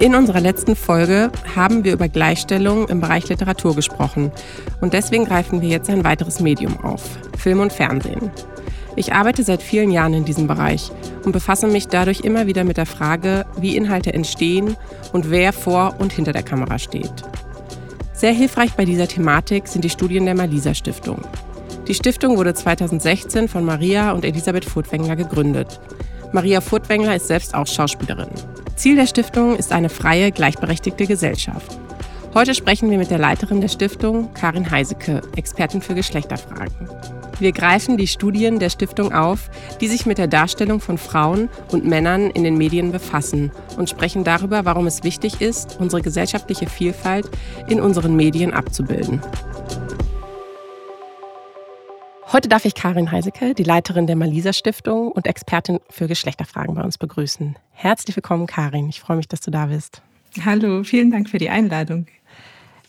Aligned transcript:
In 0.00 0.14
unserer 0.14 0.40
letzten 0.40 0.76
Folge 0.76 1.32
haben 1.56 1.82
wir 1.82 1.92
über 1.92 2.06
Gleichstellung 2.06 2.88
im 2.88 3.00
Bereich 3.00 3.28
Literatur 3.28 3.74
gesprochen 3.74 4.30
und 4.80 4.92
deswegen 4.92 5.24
greifen 5.24 5.60
wir 5.60 5.68
jetzt 5.68 5.90
ein 5.90 6.04
weiteres 6.04 6.38
Medium 6.38 6.78
auf, 6.84 7.02
Film 7.36 7.58
und 7.58 7.72
Fernsehen. 7.72 8.30
Ich 8.94 9.12
arbeite 9.12 9.42
seit 9.42 9.60
vielen 9.60 9.90
Jahren 9.90 10.14
in 10.14 10.24
diesem 10.24 10.46
Bereich 10.46 10.92
und 11.24 11.32
befasse 11.32 11.66
mich 11.66 11.88
dadurch 11.88 12.20
immer 12.20 12.46
wieder 12.46 12.62
mit 12.62 12.76
der 12.76 12.86
Frage, 12.86 13.44
wie 13.58 13.76
Inhalte 13.76 14.14
entstehen 14.14 14.76
und 15.12 15.32
wer 15.32 15.52
vor 15.52 15.96
und 15.98 16.12
hinter 16.12 16.32
der 16.32 16.44
Kamera 16.44 16.78
steht. 16.78 17.24
Sehr 18.12 18.32
hilfreich 18.32 18.74
bei 18.74 18.84
dieser 18.84 19.08
Thematik 19.08 19.66
sind 19.66 19.82
die 19.82 19.90
Studien 19.90 20.26
der 20.26 20.36
Malisa 20.36 20.74
Stiftung. 20.74 21.22
Die 21.88 21.94
Stiftung 21.94 22.36
wurde 22.36 22.54
2016 22.54 23.48
von 23.48 23.64
Maria 23.64 24.12
und 24.12 24.24
Elisabeth 24.24 24.64
Furtwängler 24.64 25.16
gegründet. 25.16 25.80
Maria 26.30 26.60
Furtwängler 26.60 27.16
ist 27.16 27.26
selbst 27.26 27.52
auch 27.52 27.66
Schauspielerin. 27.66 28.28
Ziel 28.78 28.94
der 28.94 29.08
Stiftung 29.08 29.56
ist 29.56 29.72
eine 29.72 29.88
freie, 29.88 30.30
gleichberechtigte 30.30 31.08
Gesellschaft. 31.08 31.80
Heute 32.32 32.54
sprechen 32.54 32.88
wir 32.92 32.98
mit 32.98 33.10
der 33.10 33.18
Leiterin 33.18 33.60
der 33.60 33.66
Stiftung, 33.66 34.32
Karin 34.34 34.70
Heiseke, 34.70 35.20
Expertin 35.34 35.82
für 35.82 35.96
Geschlechterfragen. 35.96 36.88
Wir 37.40 37.50
greifen 37.50 37.96
die 37.96 38.06
Studien 38.06 38.60
der 38.60 38.70
Stiftung 38.70 39.12
auf, 39.12 39.50
die 39.80 39.88
sich 39.88 40.06
mit 40.06 40.18
der 40.18 40.28
Darstellung 40.28 40.78
von 40.78 40.96
Frauen 40.96 41.48
und 41.72 41.86
Männern 41.86 42.30
in 42.30 42.44
den 42.44 42.56
Medien 42.56 42.92
befassen 42.92 43.50
und 43.76 43.90
sprechen 43.90 44.22
darüber, 44.22 44.64
warum 44.64 44.86
es 44.86 45.02
wichtig 45.02 45.40
ist, 45.40 45.76
unsere 45.80 46.00
gesellschaftliche 46.00 46.68
Vielfalt 46.68 47.28
in 47.66 47.80
unseren 47.80 48.14
Medien 48.14 48.52
abzubilden. 48.52 49.20
Heute 52.30 52.50
darf 52.50 52.66
ich 52.66 52.74
Karin 52.74 53.10
Heiseke, 53.10 53.54
die 53.54 53.62
Leiterin 53.62 54.06
der 54.06 54.14
Malisa 54.14 54.52
Stiftung 54.52 55.10
und 55.10 55.26
Expertin 55.26 55.80
für 55.88 56.08
Geschlechterfragen 56.08 56.74
bei 56.74 56.82
uns 56.82 56.98
begrüßen. 56.98 57.56
Herzlich 57.72 58.14
willkommen, 58.14 58.46
Karin. 58.46 58.90
Ich 58.90 59.00
freue 59.00 59.16
mich, 59.16 59.28
dass 59.28 59.40
du 59.40 59.50
da 59.50 59.66
bist. 59.66 60.02
Hallo, 60.44 60.84
vielen 60.84 61.10
Dank 61.10 61.30
für 61.30 61.38
die 61.38 61.48
Einladung. 61.48 62.06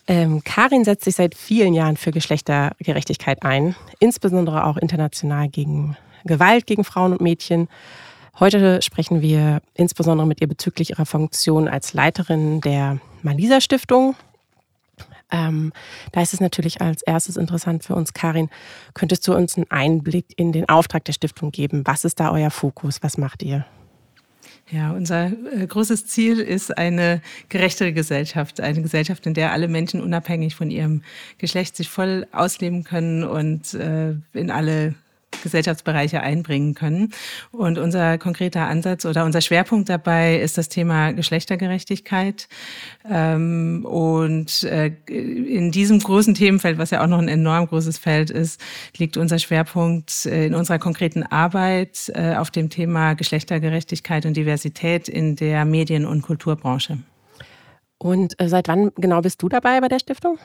Ähm, 0.08 0.44
Karin 0.44 0.84
setzt 0.84 1.06
sich 1.06 1.16
seit 1.16 1.36
vielen 1.36 1.74
Jahren 1.74 1.96
für 1.96 2.12
Geschlechtergerechtigkeit 2.12 3.42
ein, 3.44 3.76
insbesondere 4.00 4.66
auch 4.66 4.76
international 4.76 5.48
gegen 5.48 5.96
Gewalt 6.26 6.68
gegen 6.68 6.84
Frauen 6.84 7.14
und 7.14 7.22
Mädchen. 7.22 7.70
Heute 8.42 8.82
sprechen 8.82 9.22
wir 9.22 9.62
insbesondere 9.74 10.28
mit 10.28 10.42
ihr 10.42 10.48
bezüglich 10.48 10.90
ihrer 10.90 11.06
Funktion 11.06 11.70
als 11.70 11.94
Leiterin 11.94 12.60
der 12.60 13.00
Malisa 13.22 13.62
Stiftung 13.62 14.16
ähm, 15.32 15.72
da 16.12 16.22
ist 16.22 16.34
es 16.34 16.40
natürlich 16.40 16.82
als 16.82 17.02
erstes 17.02 17.38
interessant 17.38 17.84
für 17.84 17.96
uns, 17.96 18.14
Karin. 18.14 18.50
Könntest 18.94 19.28
du 19.28 19.36
uns 19.36 19.56
einen 19.58 19.70
Einblick 19.70 20.26
in 20.38 20.52
den 20.52 20.68
Auftrag 20.68 21.06
der 21.06 21.14
Stiftung 21.14 21.52
geben? 21.52 21.84
Was 21.86 22.06
ist 22.06 22.20
da 22.20 22.32
euer 22.32 22.52
Fokus? 22.52 23.04
Was 23.04 23.18
macht 23.18 23.44
ihr? 23.44 23.66
Ja, 24.72 24.92
unser 24.92 25.32
äh, 25.52 25.66
großes 25.66 26.06
Ziel 26.06 26.40
ist 26.40 26.78
eine 26.78 27.22
gerechtere 27.50 27.92
Gesellschaft, 27.92 28.62
eine 28.62 28.82
Gesellschaft, 28.82 29.26
in 29.26 29.34
der 29.34 29.52
alle 29.52 29.68
Menschen 29.68 30.02
unabhängig 30.02 30.56
von 30.56 30.70
ihrem 30.70 31.02
Geschlecht 31.40 31.76
sich 31.76 31.90
voll 31.90 32.28
ausleben 32.32 32.84
können 32.84 33.24
und 33.24 33.74
äh, 33.74 34.14
in 34.34 34.52
alle 34.52 34.94
Gesellschaftsbereiche 35.42 36.22
einbringen 36.22 36.74
können. 36.74 37.14
Und 37.52 37.78
unser 37.78 38.18
konkreter 38.18 38.68
Ansatz 38.68 39.06
oder 39.06 39.26
unser 39.26 39.42
Schwerpunkt 39.42 39.90
dabei 39.90 40.40
ist 40.40 40.58
das 40.58 40.70
Thema 40.70 41.12
Geschlechtergerechtigkeit. 41.12 42.48
Ähm, 43.10 43.86
und 43.86 44.64
äh, 44.64 44.92
in 45.08 45.72
diesem 45.72 46.00
großen 46.00 46.34
Themenfeld, 46.34 46.78
was 46.78 46.92
ja 46.92 47.04
auch 47.04 47.08
noch 47.08 47.20
ein 47.20 47.28
enorm 47.28 47.68
großes 47.68 47.98
Feld 47.98 48.30
ist, 48.30 48.62
liegt 48.98 49.18
unser 49.18 49.40
Schwerpunkt 49.40 50.26
äh, 50.26 50.48
in 50.48 50.56
unserer 50.56 50.80
konkreten 50.80 51.24
Arbeit 51.24 52.12
äh, 52.14 52.36
auf 52.36 52.52
dem 52.52 52.70
Thema 52.70 53.14
Geschlechtergerechtigkeit 53.14 54.26
und 54.26 54.36
Diversität 54.36 55.08
in 55.08 55.36
der 55.36 55.66
Medien- 55.66 56.06
und 56.06 56.22
Kulturbranche. 56.22 57.00
Und 57.98 58.36
seit 58.42 58.68
wann 58.70 58.92
genau 58.96 59.22
bist 59.22 59.42
du 59.42 59.50
dabei 59.50 59.82
bei 59.82 59.90
der 59.90 60.00
Stiftung? 60.00 60.40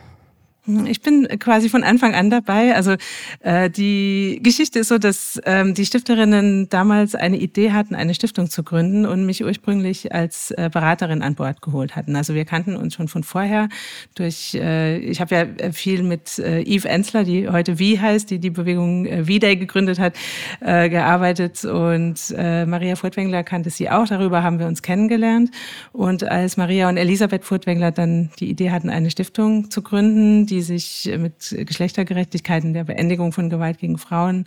Ich 0.66 1.02
bin 1.02 1.28
quasi 1.40 1.68
von 1.68 1.84
Anfang 1.84 2.14
an 2.14 2.30
dabei. 2.30 2.74
Also 2.74 2.94
äh, 3.40 3.68
die 3.68 4.40
Geschichte 4.42 4.78
ist 4.78 4.88
so, 4.88 4.96
dass 4.96 5.38
ähm, 5.44 5.74
die 5.74 5.84
Stifterinnen 5.84 6.70
damals 6.70 7.14
eine 7.14 7.36
Idee 7.36 7.72
hatten, 7.72 7.94
eine 7.94 8.14
Stiftung 8.14 8.48
zu 8.48 8.62
gründen 8.62 9.04
und 9.04 9.26
mich 9.26 9.44
ursprünglich 9.44 10.14
als 10.14 10.52
äh, 10.52 10.70
Beraterin 10.72 11.20
an 11.20 11.34
Bord 11.34 11.60
geholt 11.60 11.96
hatten. 11.96 12.16
Also 12.16 12.34
wir 12.34 12.46
kannten 12.46 12.76
uns 12.76 12.94
schon 12.94 13.08
von 13.08 13.24
vorher 13.24 13.68
durch, 14.14 14.54
äh, 14.54 14.96
ich 15.00 15.20
habe 15.20 15.34
ja 15.34 15.72
viel 15.72 16.02
mit 16.02 16.38
äh, 16.38 16.62
Eve 16.62 16.88
Ensler, 16.88 17.24
die 17.24 17.50
heute 17.50 17.78
Wie 17.78 18.00
heißt, 18.00 18.30
die 18.30 18.38
die 18.38 18.50
Bewegung 18.50 19.04
äh, 19.04 19.24
V-Day 19.24 19.56
gegründet 19.56 19.98
hat, 19.98 20.14
äh, 20.60 20.88
gearbeitet 20.88 21.62
und 21.66 22.34
äh, 22.38 22.64
Maria 22.64 22.96
Furtwängler 22.96 23.44
kannte 23.44 23.68
sie 23.68 23.90
auch. 23.90 24.06
Darüber 24.06 24.42
haben 24.42 24.58
wir 24.58 24.66
uns 24.66 24.80
kennengelernt. 24.80 25.50
Und 25.92 26.24
als 26.24 26.56
Maria 26.56 26.88
und 26.88 26.96
Elisabeth 26.96 27.44
Furtwängler 27.44 27.90
dann 27.90 28.30
die 28.38 28.48
Idee 28.48 28.70
hatten, 28.70 28.88
eine 28.88 29.10
Stiftung 29.10 29.70
zu 29.70 29.82
gründen, 29.82 30.46
die 30.54 30.62
sich 30.62 31.10
mit 31.18 31.54
Geschlechtergerechtigkeit 31.66 32.62
und 32.62 32.74
der 32.74 32.84
Beendigung 32.84 33.32
von 33.32 33.50
Gewalt 33.50 33.78
gegen 33.78 33.98
Frauen 33.98 34.44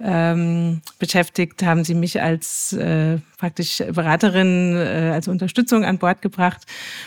ähm, 0.00 0.80
beschäftigt, 0.98 1.62
haben 1.62 1.84
sie 1.84 1.94
mich 1.94 2.22
als 2.22 2.72
äh, 2.72 3.18
praktisch 3.36 3.82
Beraterin, 3.92 4.74
äh, 4.76 5.10
als 5.12 5.28
Unterstützung 5.28 5.84
an 5.84 5.98
Bord 5.98 6.22
gebracht. 6.22 6.62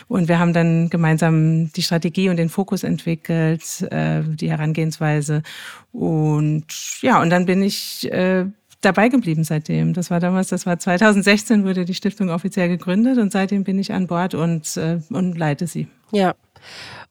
Und 0.06 0.28
wir 0.28 0.38
haben 0.38 0.52
dann 0.52 0.90
gemeinsam 0.90 1.72
die 1.72 1.82
Strategie 1.82 2.28
und 2.28 2.36
den 2.36 2.48
Fokus 2.48 2.84
entwickelt, 2.84 3.82
äh, 3.90 4.22
die 4.22 4.50
Herangehensweise. 4.50 5.42
Und 5.90 6.66
ja, 7.02 7.20
und 7.20 7.30
dann 7.30 7.46
bin 7.46 7.62
ich 7.62 8.10
äh, 8.12 8.46
dabei 8.80 9.08
geblieben 9.08 9.42
seitdem. 9.42 9.92
Das 9.92 10.10
war 10.10 10.20
damals, 10.20 10.48
das 10.48 10.66
war 10.66 10.78
2016 10.78 11.64
wurde 11.64 11.84
die 11.84 11.94
Stiftung 11.94 12.30
offiziell 12.30 12.68
gegründet 12.68 13.18
und 13.18 13.32
seitdem 13.32 13.64
bin 13.64 13.78
ich 13.80 13.92
an 13.92 14.06
Bord 14.06 14.34
und, 14.34 14.76
äh, 14.76 15.00
und 15.10 15.36
leite 15.36 15.66
sie. 15.66 15.88
Ja. 16.12 16.34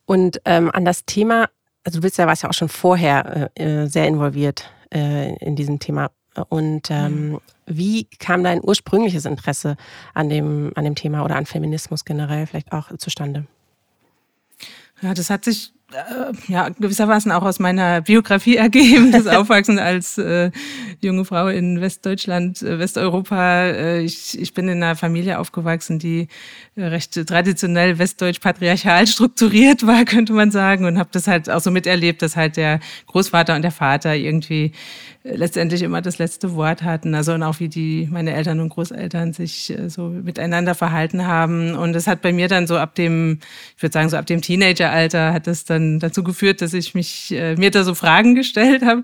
Und 0.05 0.41
ähm, 0.45 0.71
an 0.71 0.85
das 0.85 1.05
Thema, 1.05 1.49
also 1.83 1.99
du 1.99 2.01
bist 2.01 2.17
ja, 2.17 2.27
warst 2.27 2.43
ja 2.43 2.49
auch 2.49 2.53
schon 2.53 2.69
vorher 2.69 3.51
äh, 3.55 3.83
äh, 3.83 3.87
sehr 3.87 4.07
involviert 4.07 4.69
äh, 4.93 5.35
in 5.37 5.55
diesem 5.55 5.79
Thema. 5.79 6.11
Und 6.49 6.91
ähm, 6.91 7.29
mhm. 7.29 7.39
wie 7.65 8.05
kam 8.19 8.43
dein 8.43 8.61
ursprüngliches 8.63 9.25
Interesse 9.25 9.77
an 10.13 10.29
dem, 10.29 10.71
an 10.75 10.83
dem 10.83 10.95
Thema 10.95 11.23
oder 11.23 11.37
an 11.37 11.45
Feminismus 11.45 12.03
generell 12.03 12.45
vielleicht 12.45 12.71
auch 12.71 12.95
zustande? 12.97 13.45
Ja, 15.01 15.13
das 15.13 15.29
hat 15.29 15.45
sich 15.45 15.74
ja, 16.47 16.69
gewissermaßen 16.69 17.31
auch 17.31 17.43
aus 17.43 17.59
meiner 17.59 18.01
Biografie 18.01 18.55
ergeben, 18.55 19.11
das 19.11 19.27
Aufwachsen 19.27 19.77
als 19.77 20.17
äh, 20.17 20.51
junge 21.01 21.25
Frau 21.25 21.47
in 21.47 21.79
Westdeutschland, 21.79 22.61
äh, 22.63 22.79
Westeuropa. 22.79 23.65
Äh, 23.65 24.01
ich, 24.01 24.39
ich 24.39 24.53
bin 24.53 24.67
in 24.67 24.81
einer 24.81 24.95
Familie 24.95 25.39
aufgewachsen, 25.39 25.99
die 25.99 26.27
äh, 26.75 26.85
recht 26.85 27.13
traditionell 27.27 27.99
westdeutsch-patriarchal 27.99 29.05
strukturiert 29.05 29.85
war, 29.85 30.05
könnte 30.05 30.33
man 30.33 30.49
sagen, 30.49 30.85
und 30.85 30.97
habe 30.97 31.09
das 31.11 31.27
halt 31.27 31.49
auch 31.49 31.61
so 31.61 31.69
miterlebt, 31.69 32.21
dass 32.21 32.35
halt 32.35 32.57
der 32.57 32.79
Großvater 33.05 33.55
und 33.55 33.61
der 33.61 33.71
Vater 33.71 34.15
irgendwie 34.15 34.71
letztendlich 35.25 35.81
immer 35.81 36.01
das 36.01 36.19
letzte 36.19 36.55
Wort 36.55 36.83
hatten. 36.83 37.15
Also 37.15 37.33
und 37.33 37.43
auch 37.43 37.59
wie 37.59 37.67
die 37.67 38.07
meine 38.11 38.33
Eltern 38.33 38.59
und 38.59 38.69
Großeltern 38.69 39.33
sich 39.33 39.71
äh, 39.71 39.89
so 39.89 40.09
miteinander 40.09 40.75
verhalten 40.75 41.25
haben. 41.25 41.75
Und 41.75 41.93
das 41.93 42.07
hat 42.07 42.21
bei 42.21 42.31
mir 42.31 42.47
dann 42.47 42.67
so 42.67 42.77
ab 42.77 42.95
dem, 42.95 43.39
ich 43.75 43.81
würde 43.81 43.93
sagen 43.93 44.09
so 44.09 44.17
ab 44.17 44.27
dem 44.27 44.41
Teenageralter 44.41 45.33
hat 45.33 45.47
das 45.47 45.65
dann 45.65 45.84
dazu 45.99 46.23
geführt, 46.23 46.61
dass 46.61 46.73
ich 46.73 46.93
mich 46.93 47.31
äh, 47.31 47.55
mir 47.55 47.71
da 47.71 47.83
so 47.83 47.95
Fragen 47.95 48.35
gestellt 48.35 48.83
habe. 48.83 49.03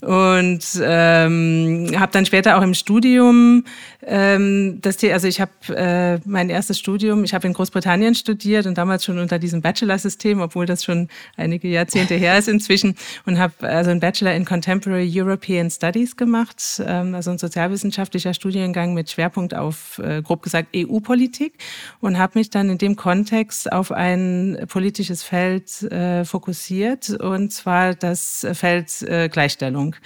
Und 0.00 0.64
ähm, 0.82 1.90
habe 1.96 2.12
dann 2.12 2.26
später 2.26 2.58
auch 2.58 2.62
im 2.62 2.74
Studium 2.74 3.64
ähm, 4.06 4.78
das 4.82 5.02
also 5.04 5.28
ich 5.28 5.40
habe 5.40 5.52
äh, 5.68 6.18
mein 6.24 6.50
erstes 6.50 6.78
Studium, 6.78 7.24
ich 7.24 7.34
habe 7.34 7.46
in 7.46 7.54
Großbritannien 7.54 8.14
studiert 8.14 8.66
und 8.66 8.76
damals 8.76 9.04
schon 9.04 9.18
unter 9.18 9.38
diesem 9.38 9.62
Bachelor-System, 9.62 10.40
obwohl 10.40 10.66
das 10.66 10.84
schon 10.84 11.08
einige 11.36 11.68
Jahrzehnte 11.68 12.14
her 12.14 12.38
ist 12.38 12.48
inzwischen 12.48 12.96
und 13.26 13.38
habe 13.38 13.68
also 13.68 13.90
einen 13.90 14.00
Bachelor 14.00 14.34
in 14.34 14.44
Contemporary 14.44 15.10
European 15.12 15.40
European 15.40 15.70
Studies 15.70 16.16
gemacht, 16.16 16.82
ähm, 16.84 17.14
also 17.14 17.30
ein 17.30 17.38
sozialwissenschaftlicher 17.38 18.34
Studiengang 18.34 18.94
mit 18.94 19.10
Schwerpunkt 19.10 19.54
auf, 19.54 19.98
äh, 19.98 20.22
grob 20.22 20.42
gesagt, 20.42 20.68
EU-Politik 20.76 21.54
und 22.00 22.18
habe 22.18 22.38
mich 22.38 22.50
dann 22.50 22.68
in 22.68 22.78
dem 22.78 22.96
Kontext 22.96 23.72
auf 23.72 23.92
ein 23.92 24.64
politisches 24.68 25.22
Feld 25.22 25.82
äh, 25.82 26.24
fokussiert 26.24 27.10
und 27.10 27.52
zwar 27.52 27.94
das 27.94 28.46
Feld 28.52 29.02
äh, 29.02 29.28
Gleichstellung. 29.28 29.96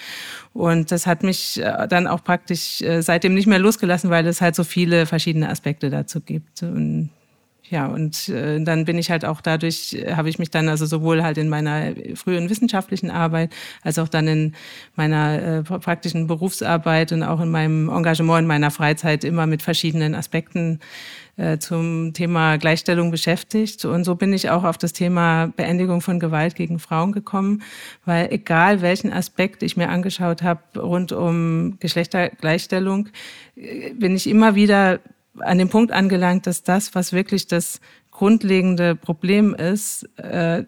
Und 0.55 0.93
das 0.93 1.07
hat 1.07 1.23
mich 1.23 1.61
dann 1.89 2.07
auch 2.07 2.25
praktisch 2.25 2.83
seitdem 3.01 3.35
nicht 3.35 3.47
mehr 3.47 3.59
losgelassen, 3.59 4.09
weil 4.09 4.27
es 4.27 4.41
halt 4.41 4.55
so 4.55 4.65
viele 4.65 5.05
verschiedene 5.05 5.51
Aspekte 5.51 5.91
dazu 5.91 6.21
gibt. 6.21 6.63
Und 6.63 7.11
ja, 7.71 7.87
und 7.87 8.29
äh, 8.29 8.63
dann 8.63 8.85
bin 8.85 8.99
ich 8.99 9.11
halt 9.11 9.25
auch 9.25 9.41
dadurch, 9.41 9.95
äh, 9.95 10.15
habe 10.15 10.29
ich 10.29 10.39
mich 10.39 10.51
dann 10.51 10.69
also 10.69 10.85
sowohl 10.85 11.23
halt 11.23 11.39
in 11.39 11.49
meiner 11.49 11.95
frühen 12.15 12.51
wissenschaftlichen 12.51 13.11
Arbeit 13.11 13.55
als 13.83 13.99
auch 13.99 14.09
dann 14.09 14.29
in 14.29 14.53
meiner 14.97 15.43
äh, 15.43 15.63
praktischen 15.63 16.27
Berufsarbeit 16.27 17.13
und 17.13 17.23
auch 17.23 17.41
in 17.41 17.51
meinem 17.51 17.89
Engagement 17.89 18.43
in 18.43 18.47
meiner 18.47 18.71
Freizeit 18.71 19.25
immer 19.25 19.47
mit 19.47 19.63
verschiedenen 19.63 20.15
Aspekten 20.15 20.79
äh, 21.37 21.59
zum 21.59 22.13
Thema 22.13 22.57
Gleichstellung 22.59 23.11
beschäftigt. 23.11 23.85
Und 23.85 24.05
so 24.05 24.15
bin 24.15 24.33
ich 24.33 24.51
auch 24.51 24.65
auf 24.65 24.79
das 24.79 24.93
Thema 24.93 25.49
Beendigung 25.57 26.01
von 26.01 26.21
Gewalt 26.21 26.55
gegen 26.55 26.79
Frauen 26.79 27.13
gekommen, 27.13 27.63
weil 28.05 28.33
egal 28.33 28.83
welchen 28.83 29.13
Aspekt 29.13 29.63
ich 29.63 29.77
mir 29.77 29.89
angeschaut 29.89 30.43
habe 30.43 30.61
rund 30.81 31.13
um 31.13 31.77
Geschlechtergleichstellung, 31.81 33.09
äh, 33.57 33.93
bin 33.95 34.15
ich 34.15 34.29
immer 34.29 34.55
wieder 34.55 35.01
an 35.41 35.59
dem 35.59 35.69
Punkt 35.69 35.93
angelangt, 35.93 36.47
dass 36.47 36.63
das, 36.63 36.95
was 36.95 37.13
wirklich 37.13 37.47
das 37.49 37.81
grundlegende 38.11 38.95
Problem 38.95 39.55
ist, 39.55 40.09
äh, 40.19 40.65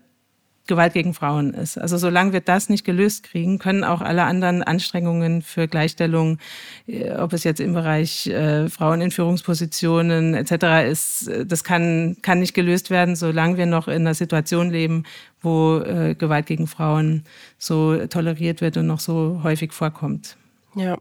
Gewalt 0.66 0.92
gegen 0.92 1.14
Frauen 1.14 1.54
ist. 1.54 1.78
Also 1.78 1.96
solange 1.96 2.32
wir 2.32 2.40
das 2.40 2.68
nicht 2.68 2.84
gelöst 2.84 3.24
kriegen, 3.24 3.58
können 3.58 3.84
auch 3.84 4.00
alle 4.00 4.24
anderen 4.24 4.62
Anstrengungen 4.62 5.42
für 5.42 5.68
Gleichstellung, 5.68 6.38
äh, 6.86 7.12
ob 7.12 7.32
es 7.32 7.44
jetzt 7.44 7.60
im 7.60 7.74
Bereich 7.74 8.26
äh, 8.26 8.68
Frauen 8.68 9.00
in 9.00 9.10
Führungspositionen 9.10 10.34
etc. 10.34 10.90
ist, 10.90 11.28
äh, 11.28 11.46
das 11.46 11.64
kann, 11.64 12.16
kann 12.22 12.40
nicht 12.40 12.54
gelöst 12.54 12.90
werden, 12.90 13.16
solange 13.16 13.56
wir 13.56 13.66
noch 13.66 13.88
in 13.88 14.02
einer 14.02 14.14
Situation 14.14 14.70
leben, 14.70 15.04
wo 15.40 15.78
äh, 15.78 16.14
Gewalt 16.14 16.46
gegen 16.46 16.66
Frauen 16.66 17.24
so 17.58 18.06
toleriert 18.06 18.60
wird 18.60 18.76
und 18.76 18.86
noch 18.86 19.00
so 19.00 19.40
häufig 19.42 19.72
vorkommt. 19.72 20.36
Ja. 20.74 20.96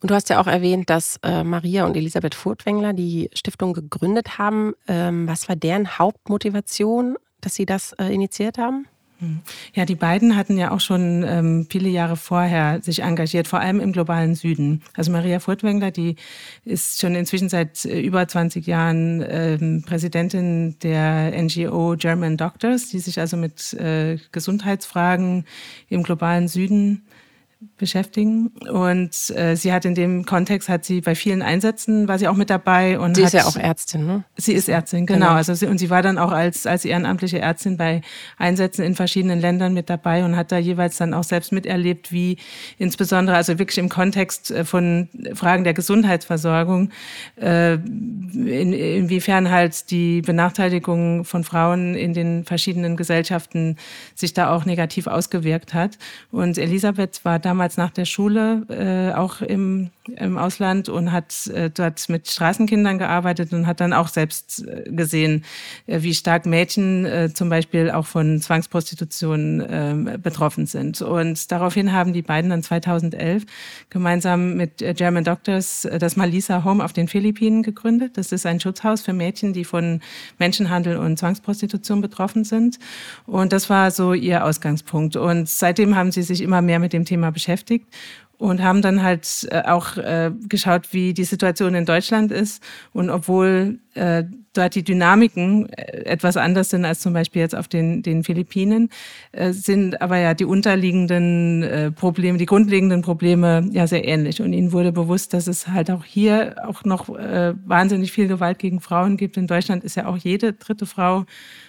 Und 0.00 0.10
du 0.10 0.14
hast 0.14 0.28
ja 0.28 0.40
auch 0.40 0.46
erwähnt, 0.46 0.90
dass 0.90 1.18
äh, 1.22 1.42
Maria 1.44 1.86
und 1.86 1.96
Elisabeth 1.96 2.34
Furtwängler 2.34 2.92
die 2.92 3.30
Stiftung 3.32 3.72
gegründet 3.72 4.38
haben. 4.38 4.74
Ähm, 4.86 5.26
was 5.26 5.48
war 5.48 5.56
deren 5.56 5.98
Hauptmotivation 5.98 7.16
dass 7.46 7.54
Sie 7.54 7.64
das 7.64 7.92
äh, 7.92 8.12
initiiert 8.12 8.58
haben? 8.58 8.88
Hm. 9.20 9.38
Ja, 9.72 9.84
die 9.84 9.94
beiden 9.94 10.36
hatten 10.36 10.58
ja 10.58 10.72
auch 10.72 10.80
schon 10.80 11.22
ähm, 11.22 11.66
viele 11.70 11.88
Jahre 11.88 12.16
vorher 12.16 12.82
sich 12.82 13.02
engagiert, 13.02 13.46
vor 13.46 13.60
allem 13.60 13.78
im 13.78 13.92
globalen 13.92 14.34
Süden. 14.34 14.82
Also 14.96 15.12
Maria 15.12 15.38
Furtwängler, 15.38 15.92
die 15.92 16.16
ist 16.64 17.00
schon 17.00 17.14
inzwischen 17.14 17.48
seit 17.48 17.84
äh, 17.84 18.00
über 18.00 18.26
20 18.26 18.66
Jahren 18.66 19.24
ähm, 19.28 19.84
Präsidentin 19.86 20.76
der 20.80 21.40
NGO 21.40 21.94
German 21.96 22.36
Doctors, 22.36 22.88
die 22.88 22.98
sich 22.98 23.20
also 23.20 23.36
mit 23.36 23.74
äh, 23.74 24.18
Gesundheitsfragen 24.32 25.44
im 25.88 26.02
globalen 26.02 26.48
Süden 26.48 27.06
beschäftigen. 27.78 28.48
Und 28.70 29.30
äh, 29.30 29.54
sie 29.56 29.72
hat 29.72 29.84
in 29.84 29.94
dem 29.94 30.26
Kontext, 30.26 30.68
hat 30.68 30.84
sie 30.84 31.00
bei 31.00 31.14
vielen 31.14 31.40
Einsätzen, 31.40 32.06
war 32.06 32.18
sie 32.18 32.28
auch 32.28 32.36
mit 32.36 32.50
dabei. 32.50 32.98
Und 32.98 33.16
sie 33.16 33.22
hat, 33.22 33.34
ist 33.34 33.40
ja 33.40 33.46
auch 33.46 33.56
Ärztin, 33.56 34.06
ne? 34.06 34.24
Sie 34.36 34.52
ist 34.52 34.68
Ärztin, 34.68 35.06
genau. 35.06 35.26
genau. 35.26 35.32
Also 35.32 35.54
sie, 35.54 35.66
und 35.66 35.78
sie 35.78 35.88
war 35.88 36.02
dann 36.02 36.18
auch 36.18 36.32
als, 36.32 36.66
als 36.66 36.84
ehrenamtliche 36.84 37.38
Ärztin 37.38 37.76
bei 37.76 38.02
Einsätzen 38.36 38.82
in 38.82 38.94
verschiedenen 38.94 39.40
Ländern 39.40 39.72
mit 39.72 39.88
dabei 39.88 40.24
und 40.24 40.36
hat 40.36 40.52
da 40.52 40.58
jeweils 40.58 40.98
dann 40.98 41.14
auch 41.14 41.24
selbst 41.24 41.50
miterlebt, 41.52 42.12
wie 42.12 42.36
insbesondere, 42.78 43.36
also 43.36 43.58
wirklich 43.58 43.78
im 43.78 43.88
Kontext 43.88 44.50
äh, 44.50 44.64
von 44.64 45.08
Fragen 45.34 45.64
der 45.64 45.72
Gesundheitsversorgung, 45.72 46.90
äh, 47.40 47.74
in, 47.74 48.72
inwiefern 48.72 49.50
halt 49.50 49.90
die 49.90 50.20
Benachteiligung 50.20 51.24
von 51.24 51.42
Frauen 51.42 51.94
in 51.94 52.12
den 52.12 52.44
verschiedenen 52.44 52.96
Gesellschaften 52.96 53.76
sich 54.14 54.34
da 54.34 54.54
auch 54.54 54.66
negativ 54.66 55.06
ausgewirkt 55.06 55.72
hat. 55.72 55.96
Und 56.30 56.58
Elisabeth 56.58 57.24
war 57.24 57.38
damals 57.46 57.76
nach 57.76 57.90
der 57.90 58.04
Schule 58.04 58.66
äh, 58.68 59.16
auch 59.16 59.40
im, 59.40 59.90
im 60.16 60.36
Ausland 60.36 60.88
und 60.88 61.12
hat 61.12 61.46
äh, 61.46 61.70
dort 61.70 62.08
mit 62.08 62.28
Straßenkindern 62.28 62.98
gearbeitet 62.98 63.52
und 63.52 63.68
hat 63.68 63.80
dann 63.80 63.92
auch 63.92 64.08
selbst 64.08 64.66
äh, 64.66 64.90
gesehen, 64.90 65.44
äh, 65.86 66.02
wie 66.02 66.12
stark 66.12 66.44
Mädchen 66.44 67.06
äh, 67.06 67.32
zum 67.32 67.48
Beispiel 67.48 67.90
auch 67.90 68.06
von 68.06 68.40
Zwangsprostitution 68.40 69.60
äh, 69.60 70.18
betroffen 70.20 70.66
sind. 70.66 71.00
Und 71.02 71.52
daraufhin 71.52 71.92
haben 71.92 72.12
die 72.12 72.22
beiden 72.22 72.50
dann 72.50 72.64
2011 72.64 73.44
gemeinsam 73.90 74.56
mit 74.56 74.82
äh, 74.82 74.92
German 74.92 75.22
Doctors 75.22 75.84
äh, 75.84 76.00
das 76.00 76.16
Malisa 76.16 76.64
Home 76.64 76.84
auf 76.84 76.92
den 76.92 77.06
Philippinen 77.06 77.62
gegründet. 77.62 78.16
Das 78.18 78.32
ist 78.32 78.44
ein 78.44 78.58
Schutzhaus 78.58 79.02
für 79.02 79.12
Mädchen, 79.12 79.52
die 79.52 79.64
von 79.64 80.00
Menschenhandel 80.38 80.96
und 80.96 81.16
Zwangsprostitution 81.16 82.00
betroffen 82.00 82.42
sind. 82.42 82.80
Und 83.24 83.52
das 83.52 83.70
war 83.70 83.92
so 83.92 84.14
ihr 84.14 84.44
Ausgangspunkt. 84.44 85.14
Und 85.14 85.48
seitdem 85.48 85.94
haben 85.94 86.10
sie 86.10 86.22
sich 86.22 86.42
immer 86.42 86.60
mehr 86.60 86.80
mit 86.80 86.92
dem 86.92 87.04
Thema 87.04 87.30
beschäftigt 87.36 87.86
und 88.38 88.62
haben 88.62 88.82
dann 88.82 89.02
halt 89.02 89.46
äh, 89.50 89.62
auch 89.62 89.96
äh, 89.96 90.30
geschaut, 90.48 90.92
wie 90.92 91.14
die 91.14 91.24
Situation 91.24 91.74
in 91.74 91.84
Deutschland 91.84 92.32
ist. 92.32 92.62
Und 92.92 93.10
obwohl 93.10 93.78
äh, 93.94 94.24
dort 94.52 94.74
die 94.74 94.82
Dynamiken 94.82 95.68
etwas 95.70 96.38
anders 96.38 96.70
sind 96.70 96.86
als 96.86 97.00
zum 97.00 97.12
Beispiel 97.12 97.42
jetzt 97.42 97.54
auf 97.54 97.68
den, 97.68 98.02
den 98.02 98.24
Philippinen, 98.24 98.88
sind 99.50 100.00
aber 100.00 100.16
ja 100.16 100.32
die 100.32 100.46
unterliegenden 100.46 101.92
Probleme, 101.94 102.38
die 102.38 102.46
grundlegenden 102.46 103.02
Probleme 103.02 103.68
ja 103.70 103.86
sehr 103.86 104.08
ähnlich. 104.08 104.40
Und 104.40 104.54
ihnen 104.54 104.72
wurde 104.72 104.92
bewusst, 104.92 105.34
dass 105.34 105.46
es 105.46 105.68
halt 105.68 105.90
auch 105.90 106.04
hier 106.04 106.56
auch 106.66 106.84
noch 106.84 107.10
wahnsinnig 107.10 108.12
viel 108.12 108.28
Gewalt 108.28 108.58
gegen 108.58 108.80
Frauen 108.80 109.18
gibt. 109.18 109.36
In 109.36 109.46
Deutschland 109.46 109.84
ist 109.84 109.96
ja 109.96 110.06
auch 110.06 110.16
jede 110.16 110.54
dritte 110.54 110.86
Frau 110.86 111.26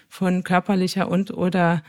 von 0.08 0.46
körperlicher 0.46 1.12
und 1.12 1.32
oder 1.32 1.84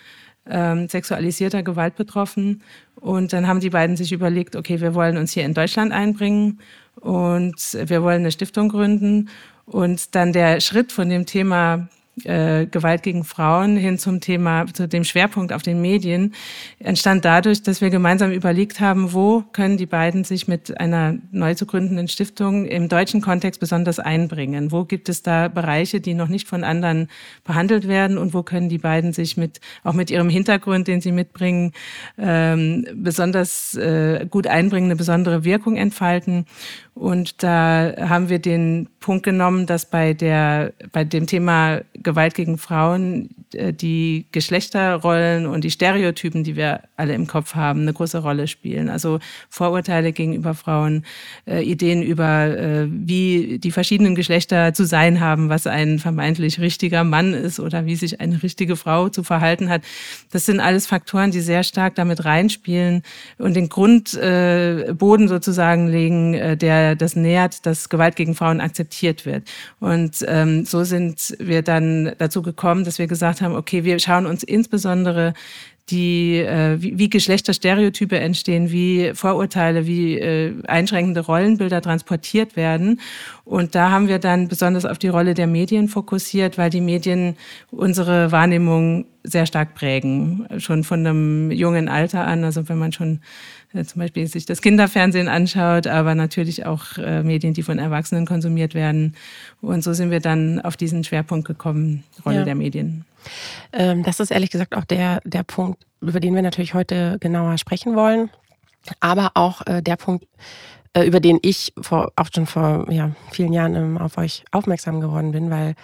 ähm, 0.51 0.89
sexualisierter 0.89 1.63
Gewalt 1.63 1.97
betroffen. 1.97 2.63
Und 2.97 3.33
dann 3.33 3.47
haben 3.47 3.61
die 3.61 3.71
beiden 3.71 3.97
sich 3.97 4.13
überlegt, 4.13 4.57
okay, 4.57 4.81
wir 4.81 4.95
wollen 4.95 5.17
uns 5.17 5.33
hier 5.33 5.45
in 5.45 5.55
Deutschland 5.55 5.93
einbringen 5.93 6.61
und 6.97 7.79
wir 7.85 8.03
wollen 8.03 8.21
eine 8.21 8.33
Stiftung 8.33 8.69
gründen. 8.69 9.29
Und 9.67 10.15
dann 10.15 10.33
der 10.33 10.61
Schritt 10.61 10.93
von 10.93 11.09
dem 11.09 11.27
Thema 11.27 11.89
äh, 12.25 12.67
Gewalt 12.67 13.03
gegen 13.03 13.25
Frauen 13.25 13.77
hin 13.77 13.99
zum 13.99 14.21
Thema, 14.21 14.67
zu 14.67 14.89
dem 14.89 15.05
Schwerpunkt 15.05 15.53
auf 15.53 15.63
den 15.63 15.81
Medien, 15.81 16.35
entstand 16.79 17.25
dadurch, 17.25 17.63
dass 17.63 17.81
wir 17.81 17.91
gemeinsam 17.91 18.31
überlegt 18.31 18.81
haben, 18.81 19.13
wo 19.13 19.43
können 19.53 19.77
die 19.77 19.87
beiden 19.87 20.25
sich 20.25 20.49
mit 20.49 20.81
einer 20.81 21.17
neu 21.31 21.55
zu 21.55 21.67
gründenden 21.67 22.09
Stiftung 22.09 22.67
im 22.67 22.89
deutschen 22.89 23.21
Kontext 23.21 23.61
besonders 23.61 23.99
einbringen? 23.99 24.73
Wo 24.73 24.85
gibt 24.85 25.09
es 25.09 25.23
da 25.23 25.49
Bereiche, 25.49 26.01
die 26.01 26.15
noch 26.15 26.29
nicht 26.29 26.49
von 26.49 26.65
anderen 26.65 27.09
behandelt 27.45 27.89
werden 27.89 28.19
und 28.19 28.35
wo 28.35 28.43
können 28.43 28.69
die 28.69 28.79
beiden 28.79 29.13
sich 29.13 29.37
mit, 29.37 29.61
auch 29.85 29.95
mit 29.95 30.11
ihrem 30.11 30.29
Hintergrund, 30.29 30.89
den 30.89 31.01
sie 31.01 31.13
mitbringen, 31.13 31.73
ähm, 32.19 32.87
besonders 32.95 33.75
äh, 33.75 34.27
gut 34.29 34.47
einbringen, 34.47 34.87
eine 34.87 34.97
besondere 34.97 35.45
Wirkung 35.45 35.77
entfalten? 35.77 36.47
Und 36.99 37.45
da 37.45 37.95
haben 38.01 38.29
wir 38.29 38.41
den 38.41 38.89
Punkt 38.99 39.25
genommen, 39.25 39.67
dass 39.67 39.87
bei 39.87 40.15
der, 40.15 40.73
bei 40.91 41.05
dem 41.05 41.29
Thema 41.29 41.83
Gewalt 42.09 42.35
gegen 42.35 42.57
Frauen 42.57 43.29
äh, 43.53 43.75
die 43.75 44.27
Geschlechterrollen 44.33 45.45
und 45.45 45.63
die 45.63 45.71
Stereotypen, 45.71 46.43
die 46.43 46.57
wir 46.57 46.81
alle 46.97 47.13
im 47.13 47.27
Kopf 47.27 47.55
haben, 47.55 47.83
eine 47.83 47.93
große 47.93 48.19
Rolle 48.19 48.49
spielen. 48.49 48.89
Also 48.89 49.19
Vorurteile 49.51 50.13
gegenüber 50.13 50.55
Frauen, 50.55 51.05
äh, 51.47 51.63
Ideen 51.63 52.03
über, 52.03 52.47
äh, 52.47 52.87
wie 52.89 53.59
die 53.59 53.71
verschiedenen 53.71 54.15
Geschlechter 54.15 54.73
zu 54.73 54.87
sein 54.87 55.21
haben, 55.21 55.51
was 55.51 55.67
ein 55.67 55.99
vermeintlich 55.99 56.61
richtiger 56.61 57.05
Mann 57.05 57.35
ist 57.35 57.61
oder 57.61 57.85
wie 57.85 57.95
sich 57.95 58.23
eine 58.23 58.43
richtige 58.43 58.77
Frau 58.77 59.11
zu 59.11 59.23
verhalten 59.23 59.69
hat. 59.69 59.83
Das 60.31 60.47
sind 60.47 60.61
alles 60.61 60.87
Faktoren, 60.87 61.31
die 61.31 61.41
sehr 61.41 61.63
stark 61.63 61.95
damit 61.95 62.25
reinspielen 62.25 63.03
und 63.37 63.55
den 63.55 63.69
Grundboden 63.69 65.29
sozusagen 65.29 65.89
legen, 65.89 66.59
der 66.59 66.97
das 66.97 67.17
nähert, 67.17 67.67
dass 67.67 67.91
Gewalt 67.91 68.17
gegen 68.17 68.35
Frauen 68.35 68.63
akzeptiert 68.63 69.27
wird. 69.27 69.45
Und 69.79 70.25
ähm, 70.27 70.65
so 70.65 70.85
sind 70.85 71.37
wir 71.39 71.63
dann 71.63 71.98
dazu 72.19 72.43
gekommen, 72.43 72.85
dass 72.85 72.99
wir 72.99 73.07
gesagt 73.07 73.41
haben, 73.41 73.55
okay, 73.55 73.85
wir 73.85 73.99
schauen 73.99 74.27
uns 74.27 74.43
insbesondere 74.43 75.35
die, 75.91 76.37
äh, 76.37 76.81
wie, 76.81 76.99
wie 76.99 77.09
Geschlechterstereotype 77.09 78.19
entstehen, 78.19 78.71
wie 78.71 79.13
Vorurteile, 79.15 79.87
wie 79.87 80.19
äh, 80.19 80.55
einschränkende 80.67 81.21
Rollenbilder 81.21 81.81
transportiert 81.81 82.57
werden. 82.57 83.01
Und 83.45 83.75
da 83.75 83.91
haben 83.91 84.09
wir 84.09 84.19
dann 84.19 84.49
besonders 84.49 84.85
auf 84.85 84.99
die 84.99 85.09
Rolle 85.09 85.35
der 85.35 85.47
Medien 85.47 85.89
fokussiert, 85.89 86.59
weil 86.59 86.71
die 86.71 86.81
Medien 86.81 87.37
unsere 87.71 88.33
Wahrnehmung 88.33 89.07
sehr 89.25 89.47
stark 89.47 89.75
prägen, 89.75 90.47
schon 90.59 90.85
von 90.85 91.07
einem 91.07 91.51
jungen 91.51 91.89
Alter 91.89 92.27
an. 92.27 92.45
Also 92.45 92.69
wenn 92.69 92.79
man 92.79 92.93
schon 92.93 93.21
zum 93.85 94.01
Beispiel 94.01 94.27
sich 94.27 94.47
das 94.47 94.63
Kinderfernsehen 94.63 95.29
anschaut, 95.29 95.87
aber 95.87 96.15
natürlich 96.15 96.65
auch 96.65 96.97
äh, 96.97 97.23
Medien, 97.23 97.55
die 97.55 97.63
von 97.63 97.79
Erwachsenen 97.79 98.27
konsumiert 98.27 98.75
werden. 98.75 99.15
Und 99.61 99.85
so 99.85 99.93
sind 99.93 100.11
wir 100.11 100.21
dann 100.21 100.61
auf 100.61 100.77
diesen 100.77 101.05
Schwerpunkt 101.05 101.47
gekommen, 101.47 102.05
Rolle 102.25 102.39
ja. 102.39 102.45
der 102.45 102.55
Medien. 102.55 103.05
Ähm, 103.73 104.03
das 104.05 104.21
ist 104.21 104.31
ehrlich 104.31 104.51
gesagt 104.51 104.75
auch 104.75 104.85
der, 104.85 105.21
der 105.25 105.43
Punkt, 105.43 105.85
über 106.01 106.21
den 106.21 106.35
wir 106.35 106.43
natürlich 106.43 106.75
heute 106.75 107.19
genauer 107.21 107.59
sprechen 107.59 107.95
wollen. 107.95 108.31
Aber 109.01 109.33
auch 109.35 109.67
äh, 109.67 109.83
der 109.83 109.97
Punkt, 109.97 110.27
äh, 110.95 111.05
über 111.05 111.21
den 111.21 111.39
ich 111.43 111.75
vor, 111.81 112.13
auch 112.17 112.29
schon 112.35 112.47
vor 112.47 112.91
ja, 112.91 113.11
vielen 113.31 113.53
Jahren 113.53 113.75
ähm, 113.75 113.99
auf 113.99 114.17
euch 114.17 114.45
aufmerksam 114.51 115.01
geworden 115.01 115.33
bin, 115.33 115.51
weil 115.51 115.75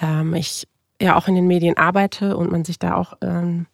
ähm, 0.00 0.34
ich 0.34 0.68
ja 1.00 1.16
auch 1.16 1.28
in 1.28 1.34
den 1.34 1.46
Medien 1.46 1.76
arbeite 1.76 2.36
und 2.36 2.50
man 2.50 2.64
sich 2.64 2.78
da 2.78 2.94
auch 2.94 3.14
ähm, 3.22 3.66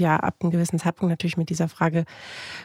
ja 0.00 0.16
ab 0.16 0.36
einem 0.40 0.50
gewissen 0.50 0.78
Zeitpunkt 0.78 1.10
natürlich 1.10 1.36
mit 1.36 1.50
dieser 1.50 1.68
Frage 1.68 2.04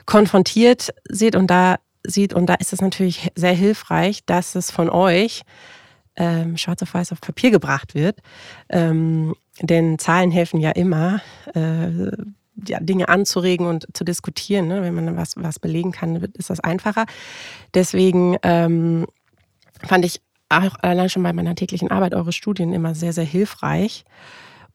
konfrontiert 0.05 0.93
sieht 1.09 1.35
und 1.35 1.47
da 1.47 1.77
sieht 2.05 2.33
und 2.33 2.47
da 2.47 2.55
ist 2.55 2.73
es 2.73 2.81
natürlich 2.81 3.31
sehr 3.35 3.53
hilfreich, 3.53 4.25
dass 4.25 4.55
es 4.55 4.71
von 4.71 4.89
euch 4.89 5.43
ähm, 6.15 6.57
schwarz 6.57 6.81
auf 6.83 6.93
weiß 6.93 7.11
auf 7.11 7.21
Papier 7.21 7.51
gebracht 7.51 7.95
wird, 7.95 8.19
ähm, 8.69 9.35
denn 9.61 9.99
Zahlen 9.99 10.31
helfen 10.31 10.59
ja 10.59 10.71
immer. 10.71 11.21
Äh, 11.53 12.11
ja, 12.67 12.79
Dinge 12.79 13.09
anzuregen 13.09 13.65
und 13.65 13.87
zu 13.93 14.03
diskutieren. 14.03 14.67
Ne? 14.67 14.83
Wenn 14.83 14.93
man 14.93 15.17
was, 15.17 15.33
was 15.37 15.59
belegen 15.59 15.91
kann, 15.91 16.15
ist 16.15 16.51
das 16.51 16.59
einfacher. 16.59 17.05
Deswegen 17.73 18.37
ähm, 18.43 19.07
fand 19.83 20.05
ich 20.05 20.21
auch 20.49 20.75
allein 20.81 21.09
schon 21.09 21.23
bei 21.23 21.33
meiner 21.33 21.55
täglichen 21.55 21.89
Arbeit 21.89 22.13
eure 22.13 22.31
Studien 22.31 22.73
immer 22.73 22.95
sehr, 22.95 23.13
sehr 23.13 23.23
hilfreich. 23.23 24.05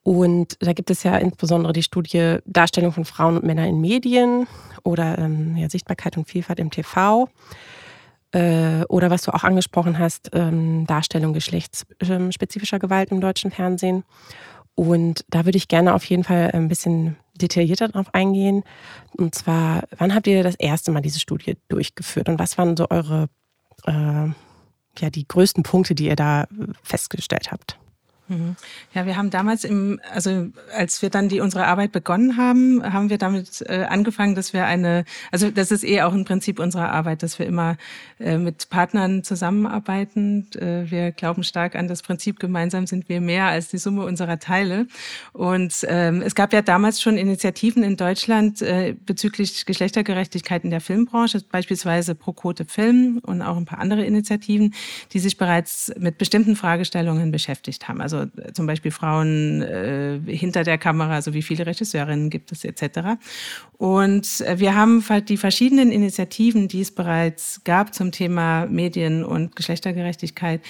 Und 0.08 0.56
da 0.60 0.72
gibt 0.72 0.90
es 0.90 1.02
ja 1.02 1.18
insbesondere 1.18 1.74
die 1.74 1.82
Studie 1.82 2.38
Darstellung 2.46 2.92
von 2.92 3.04
Frauen 3.04 3.36
und 3.36 3.44
Männern 3.44 3.66
in 3.66 3.78
Medien 3.78 4.46
oder 4.82 5.18
ähm, 5.18 5.54
ja, 5.54 5.68
Sichtbarkeit 5.68 6.16
und 6.16 6.26
Vielfalt 6.26 6.60
im 6.60 6.70
TV. 6.70 7.28
Äh, 8.32 8.84
oder 8.88 9.10
was 9.10 9.24
du 9.24 9.34
auch 9.34 9.44
angesprochen 9.44 9.98
hast, 9.98 10.30
ähm, 10.32 10.86
Darstellung 10.86 11.34
geschlechtsspezifischer 11.34 12.78
Gewalt 12.78 13.10
im 13.10 13.20
deutschen 13.20 13.50
Fernsehen. 13.50 14.04
Und 14.74 15.26
da 15.28 15.44
würde 15.44 15.58
ich 15.58 15.68
gerne 15.68 15.92
auf 15.92 16.04
jeden 16.06 16.24
Fall 16.24 16.52
ein 16.54 16.68
bisschen 16.68 17.18
detaillierter 17.34 17.88
drauf 17.88 18.06
eingehen. 18.14 18.64
Und 19.18 19.34
zwar, 19.34 19.82
wann 19.98 20.14
habt 20.14 20.26
ihr 20.26 20.42
das 20.42 20.54
erste 20.54 20.90
Mal 20.90 21.02
diese 21.02 21.20
Studie 21.20 21.58
durchgeführt 21.68 22.30
und 22.30 22.38
was 22.38 22.56
waren 22.56 22.78
so 22.78 22.88
eure, 22.88 23.28
äh, 23.84 23.92
ja, 23.92 25.10
die 25.12 25.28
größten 25.28 25.64
Punkte, 25.64 25.94
die 25.94 26.06
ihr 26.06 26.16
da 26.16 26.46
festgestellt 26.82 27.52
habt? 27.52 27.78
Mhm. 28.28 28.56
Ja, 28.92 29.06
wir 29.06 29.16
haben 29.16 29.30
damals 29.30 29.64
im, 29.64 30.00
also 30.12 30.48
als 30.74 31.00
wir 31.00 31.10
dann 31.10 31.28
die 31.28 31.40
unsere 31.40 31.66
Arbeit 31.66 31.92
begonnen 31.92 32.36
haben, 32.36 32.82
haben 32.82 33.08
wir 33.08 33.18
damit 33.18 33.62
äh, 33.66 33.86
angefangen, 33.88 34.34
dass 34.34 34.52
wir 34.52 34.66
eine, 34.66 35.04
also 35.32 35.50
das 35.50 35.70
ist 35.70 35.84
eh 35.84 36.02
auch 36.02 36.12
ein 36.12 36.24
Prinzip 36.24 36.58
unserer 36.58 36.90
Arbeit, 36.92 37.22
dass 37.22 37.38
wir 37.38 37.46
immer 37.46 37.76
äh, 38.20 38.36
mit 38.36 38.68
Partnern 38.68 39.24
zusammenarbeiten. 39.24 40.46
Äh, 40.54 40.90
wir 40.90 41.12
glauben 41.12 41.42
stark 41.42 41.74
an 41.74 41.88
das 41.88 42.02
Prinzip, 42.02 42.38
gemeinsam 42.38 42.86
sind 42.86 43.08
wir 43.08 43.20
mehr 43.20 43.46
als 43.46 43.68
die 43.68 43.78
Summe 43.78 44.04
unserer 44.04 44.38
Teile. 44.38 44.86
Und 45.32 45.86
ähm, 45.88 46.20
es 46.20 46.34
gab 46.34 46.52
ja 46.52 46.60
damals 46.60 47.00
schon 47.00 47.16
Initiativen 47.16 47.82
in 47.82 47.96
Deutschland 47.96 48.60
äh, 48.60 48.94
bezüglich 49.06 49.64
Geschlechtergerechtigkeit 49.64 50.64
in 50.64 50.70
der 50.70 50.80
Filmbranche, 50.80 51.42
beispielsweise 51.50 52.14
Pro 52.14 52.32
Quote 52.32 52.66
Film 52.66 53.20
und 53.22 53.40
auch 53.40 53.56
ein 53.56 53.64
paar 53.64 53.78
andere 53.78 54.04
Initiativen, 54.04 54.74
die 55.12 55.18
sich 55.18 55.38
bereits 55.38 55.92
mit 55.98 56.18
bestimmten 56.18 56.56
Fragestellungen 56.56 57.30
beschäftigt 57.30 57.88
haben. 57.88 58.00
Also 58.00 58.17
also 58.18 58.52
zum 58.52 58.66
Beispiel 58.66 58.90
Frauen 58.90 59.62
äh, 59.62 60.20
hinter 60.26 60.64
der 60.64 60.78
Kamera, 60.78 61.14
also 61.14 61.34
wie 61.34 61.42
viele 61.42 61.66
Regisseurinnen 61.66 62.30
gibt 62.30 62.52
es 62.52 62.64
etc. 62.64 63.20
Und 63.76 64.40
äh, 64.40 64.58
wir 64.58 64.74
haben 64.74 65.04
die 65.28 65.36
verschiedenen 65.36 65.90
Initiativen, 65.90 66.68
die 66.68 66.80
es 66.80 66.94
bereits 66.94 67.62
gab 67.64 67.94
zum 67.94 68.12
Thema 68.12 68.66
Medien 68.66 69.24
und 69.24 69.56
Geschlechtergerechtigkeit 69.56 70.60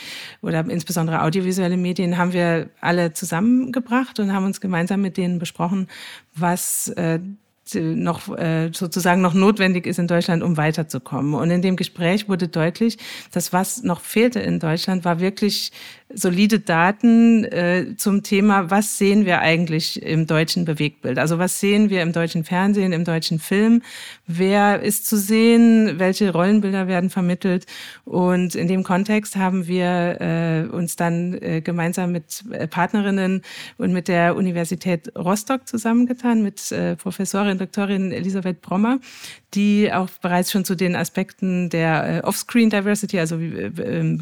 oder 0.43 0.69
insbesondere 0.69 1.23
audiovisuelle 1.23 1.77
Medien, 1.77 2.19
haben 2.19 2.33
wir 2.33 2.71
alle 2.81 3.13
zusammengebracht 3.13 4.21
und 4.21 4.33
haben 4.33 4.45
uns 4.45 4.61
gemeinsam 4.61 5.01
mit 5.01 5.17
denen 5.17 5.39
besprochen, 5.39 5.89
was 6.35 6.89
äh, 6.89 7.21
noch 7.75 8.37
äh, 8.37 8.71
sozusagen 8.73 9.21
noch 9.21 9.35
notwendig 9.35 9.87
ist 9.87 9.99
in 9.99 10.07
Deutschland, 10.07 10.43
um 10.43 10.57
weiterzukommen. 10.57 11.35
Und 11.35 11.51
in 11.51 11.63
dem 11.63 11.77
Gespräch 11.77 12.29
wurde 12.29 12.49
deutlich, 12.49 12.99
dass 13.33 13.53
was 13.53 13.83
noch 13.83 14.01
fehlte 14.01 14.41
in 14.41 14.61
Deutschland, 14.61 15.05
war 15.05 15.21
wirklich 15.21 15.73
solide 16.13 16.59
Daten 16.61 17.45
äh, 17.45 17.95
zum 17.97 18.23
Thema, 18.23 18.71
was 18.71 18.97
sehen 18.97 19.27
wir 19.27 19.41
eigentlich 19.41 20.03
im 20.03 20.27
deutschen 20.27 20.65
Bewegtbild? 20.65 21.19
Also 21.19 21.39
was 21.39 21.61
sehen 21.61 21.91
wir 21.91 22.03
im 22.03 22.13
deutschen 22.13 22.45
Fernsehen, 22.45 22.93
im 22.93 23.05
deutschen 23.05 23.39
Film? 23.39 23.83
Wer 24.27 24.81
ist 24.83 25.07
zu 25.07 25.19
sehen? 25.19 25.99
Welche 25.99 26.33
Rollenbilder 26.33 26.89
werden 26.89 27.11
vermittelt? 27.11 27.67
Und 28.05 28.55
in 28.55 28.69
dem 28.69 28.85
Kontext 28.85 29.37
haben 29.37 29.67
wir 29.67 30.21
äh, 30.21 30.75
uns 30.75 30.97
dann 30.97 31.35
äh, 31.35 31.61
gemeinsam 31.61 32.13
mit 32.13 32.43
äh, 32.53 32.67
Partnerinnen 32.67 33.43
und 33.77 33.93
mit 33.93 34.09
der 34.09 34.35
Universität 34.35 35.13
Rostock 35.15 35.69
zusammengetan, 35.69 36.43
mit 36.43 36.73
äh, 36.73 36.97
Professorin 36.97 37.58
Doktorin 37.59 38.13
Elisabeth 38.13 38.61
Brommer, 38.63 38.99
die 39.55 39.93
auch 39.93 40.09
bereits 40.23 40.51
schon 40.53 40.65
zu 40.65 40.75
den 40.75 40.97
Aspekten 40.97 41.71
der 41.71 42.19
äh, 42.19 42.27
Offscreen 42.27 42.71
Diversity, 42.71 43.19
also 43.19 43.39
äh, 43.39 43.67
äh, 43.67 44.19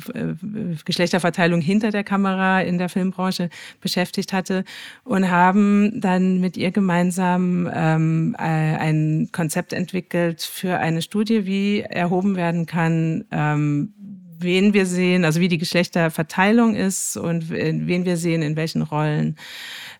Geschlechterverteilung 0.84 1.60
hinter 1.60 1.90
der 1.90 2.04
Kamera 2.04 2.60
in 2.60 2.78
der 2.78 2.88
Filmbranche 2.88 3.50
beschäftigt 3.80 4.32
hatte 4.32 4.64
und 5.04 5.30
haben 5.30 6.00
dann 6.00 6.40
mit 6.40 6.56
ihr 6.56 6.70
gemeinsam 6.70 7.70
ähm, 7.72 8.34
ein 8.38 9.28
Konzept 9.32 9.72
entwickelt 9.72 10.42
für 10.42 10.78
eine 10.78 11.02
Studie, 11.02 11.46
wie 11.46 11.80
erhoben 11.80 12.36
werden 12.36 12.66
kann, 12.66 13.24
ähm, 13.30 13.92
wen 14.38 14.74
wir 14.74 14.86
sehen, 14.86 15.24
also 15.24 15.40
wie 15.40 15.48
die 15.48 15.58
Geschlechterverteilung 15.58 16.74
ist 16.74 17.16
und 17.16 17.50
wen 17.50 18.04
wir 18.04 18.16
sehen 18.16 18.42
in 18.42 18.56
welchen 18.56 18.82
Rollen 18.82 19.36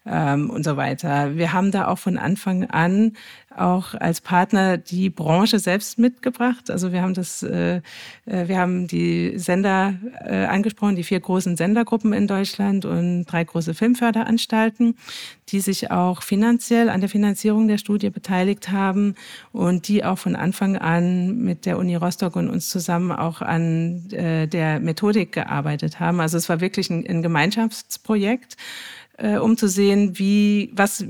ähm, 0.06 0.50
und 0.50 0.64
so 0.64 0.76
weiter. 0.76 1.36
Wir 1.36 1.52
haben 1.52 1.70
da 1.70 1.88
auch 1.88 1.98
von 1.98 2.18
Anfang 2.18 2.64
an 2.64 3.12
auch 3.56 3.94
als 3.94 4.20
Partner 4.20 4.76
die 4.76 5.10
Branche 5.10 5.58
selbst 5.58 5.98
mitgebracht. 5.98 6.70
Also 6.70 6.92
wir 6.92 7.02
haben 7.02 7.14
das, 7.14 7.42
äh, 7.42 7.80
äh, 8.26 8.48
wir 8.48 8.58
haben 8.58 8.86
die 8.86 9.38
Sender 9.38 9.94
äh, 10.25 10.44
angesprochen, 10.44 10.96
die 10.96 11.04
vier 11.04 11.20
großen 11.20 11.56
Sendergruppen 11.56 12.12
in 12.12 12.26
Deutschland 12.26 12.84
und 12.84 13.25
drei 13.25 13.44
große 13.44 13.75
Filmförderanstalten, 13.75 14.96
die 15.48 15.60
sich 15.60 15.90
auch 15.90 16.22
finanziell 16.22 16.88
an 16.90 17.00
der 17.00 17.08
Finanzierung 17.08 17.68
der 17.68 17.78
Studie 17.78 18.10
beteiligt 18.10 18.70
haben 18.70 19.14
und 19.52 19.88
die 19.88 20.04
auch 20.04 20.18
von 20.18 20.36
Anfang 20.36 20.76
an 20.76 21.38
mit 21.38 21.66
der 21.66 21.78
Uni 21.78 21.96
Rostock 21.96 22.36
und 22.36 22.50
uns 22.50 22.68
zusammen 22.68 23.12
auch 23.12 23.40
an 23.42 24.10
äh, 24.10 24.46
der 24.46 24.80
Methodik 24.80 25.32
gearbeitet 25.32 25.98
haben. 26.00 26.20
Also 26.20 26.36
es 26.36 26.48
war 26.48 26.60
wirklich 26.60 26.90
ein, 26.90 27.06
ein 27.06 27.22
Gemeinschaftsprojekt 27.22 28.56
äh, 29.18 29.38
um 29.38 29.56
zu 29.56 29.68
sehen, 29.68 30.18
wie, 30.18 30.70
was, 30.75 31.04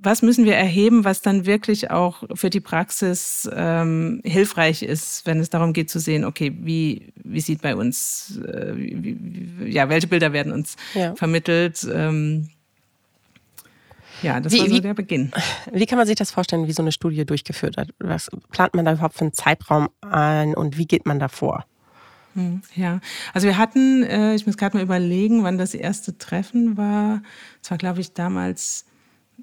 was 0.00 0.22
müssen 0.22 0.44
wir 0.44 0.54
erheben, 0.54 1.04
was 1.04 1.22
dann 1.22 1.46
wirklich 1.46 1.90
auch 1.90 2.22
für 2.34 2.50
die 2.50 2.60
Praxis 2.60 3.48
ähm, 3.52 4.20
hilfreich 4.24 4.82
ist, 4.82 5.26
wenn 5.26 5.40
es 5.40 5.50
darum 5.50 5.72
geht 5.72 5.90
zu 5.90 5.98
sehen, 5.98 6.24
okay, 6.24 6.56
wie, 6.60 7.12
wie 7.16 7.40
sieht 7.40 7.62
bei 7.62 7.74
uns, 7.74 8.40
äh, 8.46 8.72
wie, 8.76 9.16
wie, 9.20 9.70
ja, 9.70 9.88
welche 9.88 10.06
Bilder 10.06 10.32
werden 10.32 10.52
uns 10.52 10.76
ja. 10.94 11.14
vermittelt. 11.16 11.86
Ähm, 11.92 12.48
ja, 14.22 14.40
das 14.40 14.52
wie, 14.52 14.60
war 14.60 14.68
so 14.68 14.78
der 14.80 14.94
Beginn. 14.94 15.32
Wie 15.72 15.86
kann 15.86 15.98
man 15.98 16.06
sich 16.06 16.16
das 16.16 16.30
vorstellen, 16.30 16.66
wie 16.66 16.72
so 16.72 16.82
eine 16.82 16.92
Studie 16.92 17.24
durchgeführt 17.24 17.76
wird? 17.76 17.90
Was 17.98 18.28
plant 18.50 18.74
man 18.74 18.84
da 18.84 18.92
überhaupt 18.92 19.14
für 19.14 19.22
einen 19.22 19.32
Zeitraum 19.32 19.88
ein 20.00 20.54
und 20.54 20.76
wie 20.76 20.86
geht 20.86 21.06
man 21.06 21.18
da 21.18 21.28
vor? 21.28 21.64
Hm, 22.34 22.62
ja, 22.74 23.00
also 23.32 23.46
wir 23.46 23.58
hatten, 23.58 24.02
äh, 24.04 24.34
ich 24.34 24.46
muss 24.46 24.56
gerade 24.56 24.76
mal 24.76 24.82
überlegen, 24.82 25.42
wann 25.42 25.58
das 25.58 25.74
erste 25.74 26.18
Treffen 26.18 26.76
war. 26.76 27.22
Es 27.62 27.70
war, 27.70 27.78
glaube 27.78 28.00
ich, 28.00 28.12
damals 28.12 28.84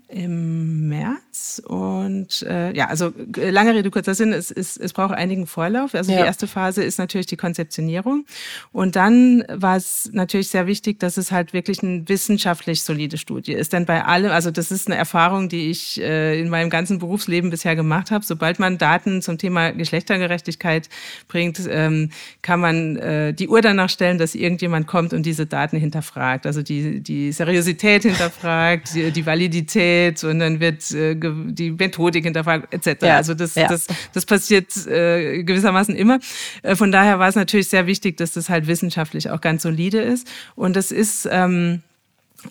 im 0.07 0.87
März 0.87 1.61
und 1.65 2.43
äh, 2.43 2.75
ja, 2.75 2.87
also 2.87 3.11
äh, 3.37 3.49
lange 3.49 3.73
Rede, 3.73 3.89
kurzer 3.89 4.13
Sinn, 4.13 4.33
es, 4.33 4.51
es, 4.51 4.77
es 4.77 4.93
braucht 4.93 5.13
einigen 5.13 5.47
Vorlauf. 5.47 5.95
Also 5.95 6.11
ja. 6.11 6.19
die 6.19 6.25
erste 6.25 6.47
Phase 6.47 6.83
ist 6.83 6.99
natürlich 6.99 7.25
die 7.25 7.37
Konzeptionierung 7.37 8.25
und 8.71 8.95
dann 8.95 9.43
war 9.49 9.77
es 9.77 10.09
natürlich 10.13 10.49
sehr 10.49 10.67
wichtig, 10.67 10.99
dass 10.99 11.17
es 11.17 11.31
halt 11.31 11.53
wirklich 11.53 11.81
eine 11.81 12.07
wissenschaftlich 12.07 12.83
solide 12.83 13.17
Studie 13.17 13.53
ist. 13.53 13.73
Denn 13.73 13.85
bei 13.85 14.03
allem, 14.05 14.31
also 14.31 14.51
das 14.51 14.71
ist 14.71 14.87
eine 14.87 14.95
Erfahrung, 14.95 15.49
die 15.49 15.71
ich 15.71 15.99
äh, 15.99 16.39
in 16.39 16.49
meinem 16.49 16.69
ganzen 16.69 16.99
Berufsleben 16.99 17.49
bisher 17.49 17.75
gemacht 17.75 18.11
habe. 18.11 18.23
Sobald 18.23 18.59
man 18.59 18.77
Daten 18.77 19.21
zum 19.21 19.37
Thema 19.37 19.71
Geschlechtergerechtigkeit 19.71 20.89
bringt, 21.27 21.61
ähm, 21.67 22.11
kann 22.41 22.59
man 22.59 22.97
äh, 22.97 23.33
die 23.33 23.47
Uhr 23.47 23.61
danach 23.61 23.89
stellen, 23.89 24.17
dass 24.19 24.35
irgendjemand 24.35 24.87
kommt 24.87 25.13
und 25.13 25.25
diese 25.25 25.47
Daten 25.47 25.77
hinterfragt. 25.77 26.45
Also 26.45 26.61
die, 26.61 27.01
die 27.01 27.31
Seriosität 27.31 28.03
hinterfragt, 28.03 28.93
die, 28.93 29.11
die 29.11 29.25
Validität 29.25 29.85
Qualität 29.86 30.24
und 30.24 30.39
dann 30.39 30.60
wird 30.60 30.92
äh, 30.92 31.15
die 31.15 31.72
Methodik 31.72 32.24
hinterfragt 32.24 32.74
etc. 32.74 33.04
Ja, 33.04 33.18
also 33.18 33.34
das, 33.34 33.56
ja. 33.56 33.68
das, 33.68 33.88
das 34.13 34.25
passiert 34.25 34.75
äh, 34.88 35.44
gewissermaßen 35.44 35.96
immer. 35.96 36.20
Äh, 36.63 36.75
von 36.75 36.92
daher 36.92 37.20
war 37.20 37.27
es 37.27 37.36
natürlich 37.36 37.70
sehr 37.70 37.88
wichtig, 37.88 38.18
dass 38.18 38.34
das 38.34 38.50
halt 38.50 38.68
wissenschaftlich 38.68 39.30
auch 39.30 39.42
ganz 39.42 39.63
solide 39.63 40.01
ist. 40.01 40.27
Und 40.56 40.75
das 40.75 40.92
ist 40.92 41.27
ähm, 41.32 41.82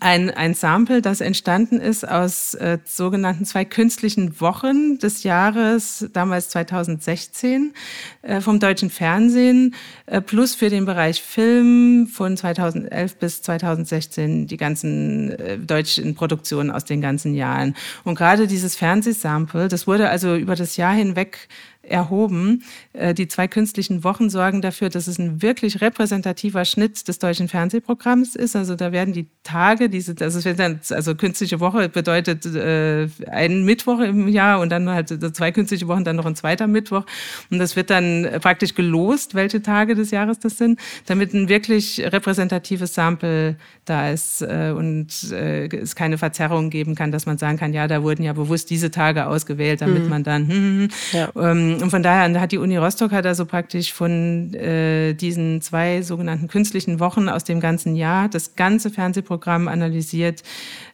ein, 0.01 0.31
ein 0.31 0.55
Sample, 0.55 1.03
das 1.03 1.21
entstanden 1.21 1.81
ist 1.81 2.07
aus 2.09 2.55
äh, 2.55 2.79
sogenannten 2.85 3.45
zwei 3.45 3.65
künstlichen 3.65 4.41
Wochen 4.41 4.99
des 4.99 5.23
Jahres, 5.23 6.09
damals 6.13 6.49
2016, 6.51 7.75
äh, 8.23 8.41
vom 8.41 8.61
deutschen 8.61 8.91
Fernsehen, 8.91 9.75
äh, 10.07 10.21
plus 10.21 10.55
für 10.55 10.71
den 10.71 10.85
Bereich 10.85 11.23
Film 11.23 12.07
von 12.07 12.37
2011 12.37 13.17
bis 13.17 13.43
2016 13.43 14.47
die 14.47 14.57
ganzen 14.57 15.33
äh, 15.33 15.59
deutschen 15.59 16.15
Produktionen 16.15 16.71
aus 16.71 16.85
den 16.85 17.01
ganzen 17.01 17.35
Jahren. 17.35 17.75
Und 18.05 18.15
gerade 18.17 18.47
dieses 18.47 18.77
Fernsehsample, 18.77 19.69
das 19.69 19.87
wurde 19.87 20.09
also 20.09 20.37
über 20.37 20.57
das 20.57 20.77
Jahr 20.77 20.95
hinweg 20.95 21.49
erhoben. 21.89 22.65
Äh, 22.95 23.13
die 23.13 23.27
zwei 23.27 23.49
künstlichen 23.49 24.05
Wochen 24.05 24.31
sorgen 24.31 24.63
dafür, 24.63 24.89
dass 24.89 25.09
es 25.09 25.19
ein 25.19 25.43
wirklich 25.43 25.81
repräsentativer 25.81 26.65
Schnitt 26.65 27.09
des 27.09 27.19
deutschen 27.19 27.49
Fernsehprogramms 27.49 28.37
ist. 28.37 28.55
Also 28.55 28.77
da 28.77 28.93
werden 28.93 29.13
die 29.13 29.27
Tage, 29.43 29.89
diese, 29.89 30.15
also, 30.21 30.53
dann, 30.53 30.81
also 30.91 31.17
künstliche 31.17 31.59
Woche 31.59 31.89
bedeutet 31.89 32.47
äh, 32.47 33.09
ein 33.29 33.65
Mittwoch 33.65 33.99
im 33.99 34.29
Jahr 34.29 34.61
und 34.61 34.71
dann 34.71 34.89
halt 34.89 35.09
zwei 35.35 35.51
künstliche 35.51 35.89
Wochen, 35.89 36.05
dann 36.05 36.15
noch 36.15 36.27
ein 36.27 36.37
zweiter 36.37 36.69
Mittwoch. 36.69 37.05
Und 37.51 37.59
das 37.59 37.75
wird 37.75 37.91
dann 37.91 38.29
praktisch 38.41 38.75
gelost, 38.75 39.35
welche 39.35 39.61
Tage 39.61 39.97
des 39.97 40.13
Jahres 40.13 40.39
das 40.39 40.57
sind, 40.57 40.79
damit 41.07 41.35
ein 41.35 41.49
wirklich 41.49 42.01
repräsentatives 42.01 42.95
Sample 42.95 43.57
da 43.85 44.11
ist 44.11 44.41
äh, 44.41 44.73
und 44.75 45.33
äh, 45.33 45.67
es 45.67 45.97
keine 45.97 46.17
Verzerrung 46.17 46.71
geben 46.71 46.95
kann, 46.95 47.11
dass 47.11 47.27
man 47.27 47.39
sagen 47.39 47.59
kann, 47.59 47.73
ja, 47.73 47.89
da 47.89 48.05
wurden 48.05 48.23
ja 48.23 48.33
bewusst 48.33 48.71
diese 48.71 48.93
Tage 48.93 49.27
ausgewählt, 49.27 49.81
damit 49.81 50.05
mhm. 50.05 50.09
man 50.09 50.23
dann 50.23 50.49
hm, 50.49 50.55
hm. 50.55 50.89
Ja. 51.13 51.29
Ähm, 51.37 51.79
und 51.83 51.91
von 51.91 52.03
daher 52.03 52.41
hat 52.41 52.53
die 52.53 52.59
Uni 52.59 52.84
Rostock 52.85 53.13
hat 53.13 53.27
also 53.27 53.47
praktisch 53.47 53.93
von 53.93 54.53
äh, 54.55 55.15
diesen 55.15 55.61
zwei 55.63 56.03
sogenannten 56.03 56.49
künstlichen 56.49 57.01
Wochen 57.01 57.29
aus 57.29 57.45
dem 57.45 57.61
ganzen 57.61 57.97
Jahr 57.97 58.29
das 58.29 58.57
ganze 58.57 58.91
Fernsehprogramm 58.91 59.69
analysiert 59.69 60.43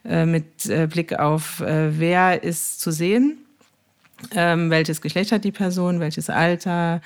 äh, 0.04 0.24
mit 0.26 0.66
äh, 0.66 0.86
Blick 0.86 1.18
auf, 1.18 1.60
äh, 1.60 1.98
wer 1.98 2.42
ist 2.42 2.80
zu 2.80 2.92
sehen, 2.92 3.38
ähm, 4.34 4.70
welches 4.70 5.00
Geschlecht 5.00 5.32
hat 5.32 5.44
die 5.44 5.52
Person, 5.52 5.98
welches 5.98 6.30
Alter, 6.30 7.00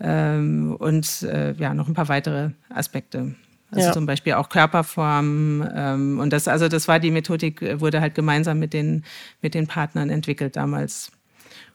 ähm, 0.00 0.76
und 0.78 1.22
äh, 1.22 1.52
ja, 1.52 1.72
noch 1.74 1.88
ein 1.88 1.94
paar 1.94 2.08
weitere 2.08 2.50
Aspekte. 2.68 3.34
Also 3.70 3.88
ja. 3.88 3.92
zum 3.92 4.06
Beispiel 4.06 4.34
auch 4.34 4.48
Körperform. 4.48 5.68
Ähm, 5.74 6.18
und 6.20 6.32
das, 6.32 6.48
also 6.48 6.68
das 6.68 6.88
war 6.88 7.00
die 7.00 7.10
Methodik, 7.10 7.62
äh, 7.62 7.80
wurde 7.80 8.00
halt 8.00 8.14
gemeinsam 8.14 8.58
mit 8.58 8.72
den, 8.72 9.04
mit 9.42 9.54
den 9.54 9.66
Partnern 9.66 10.10
entwickelt 10.10 10.56
damals. 10.56 11.10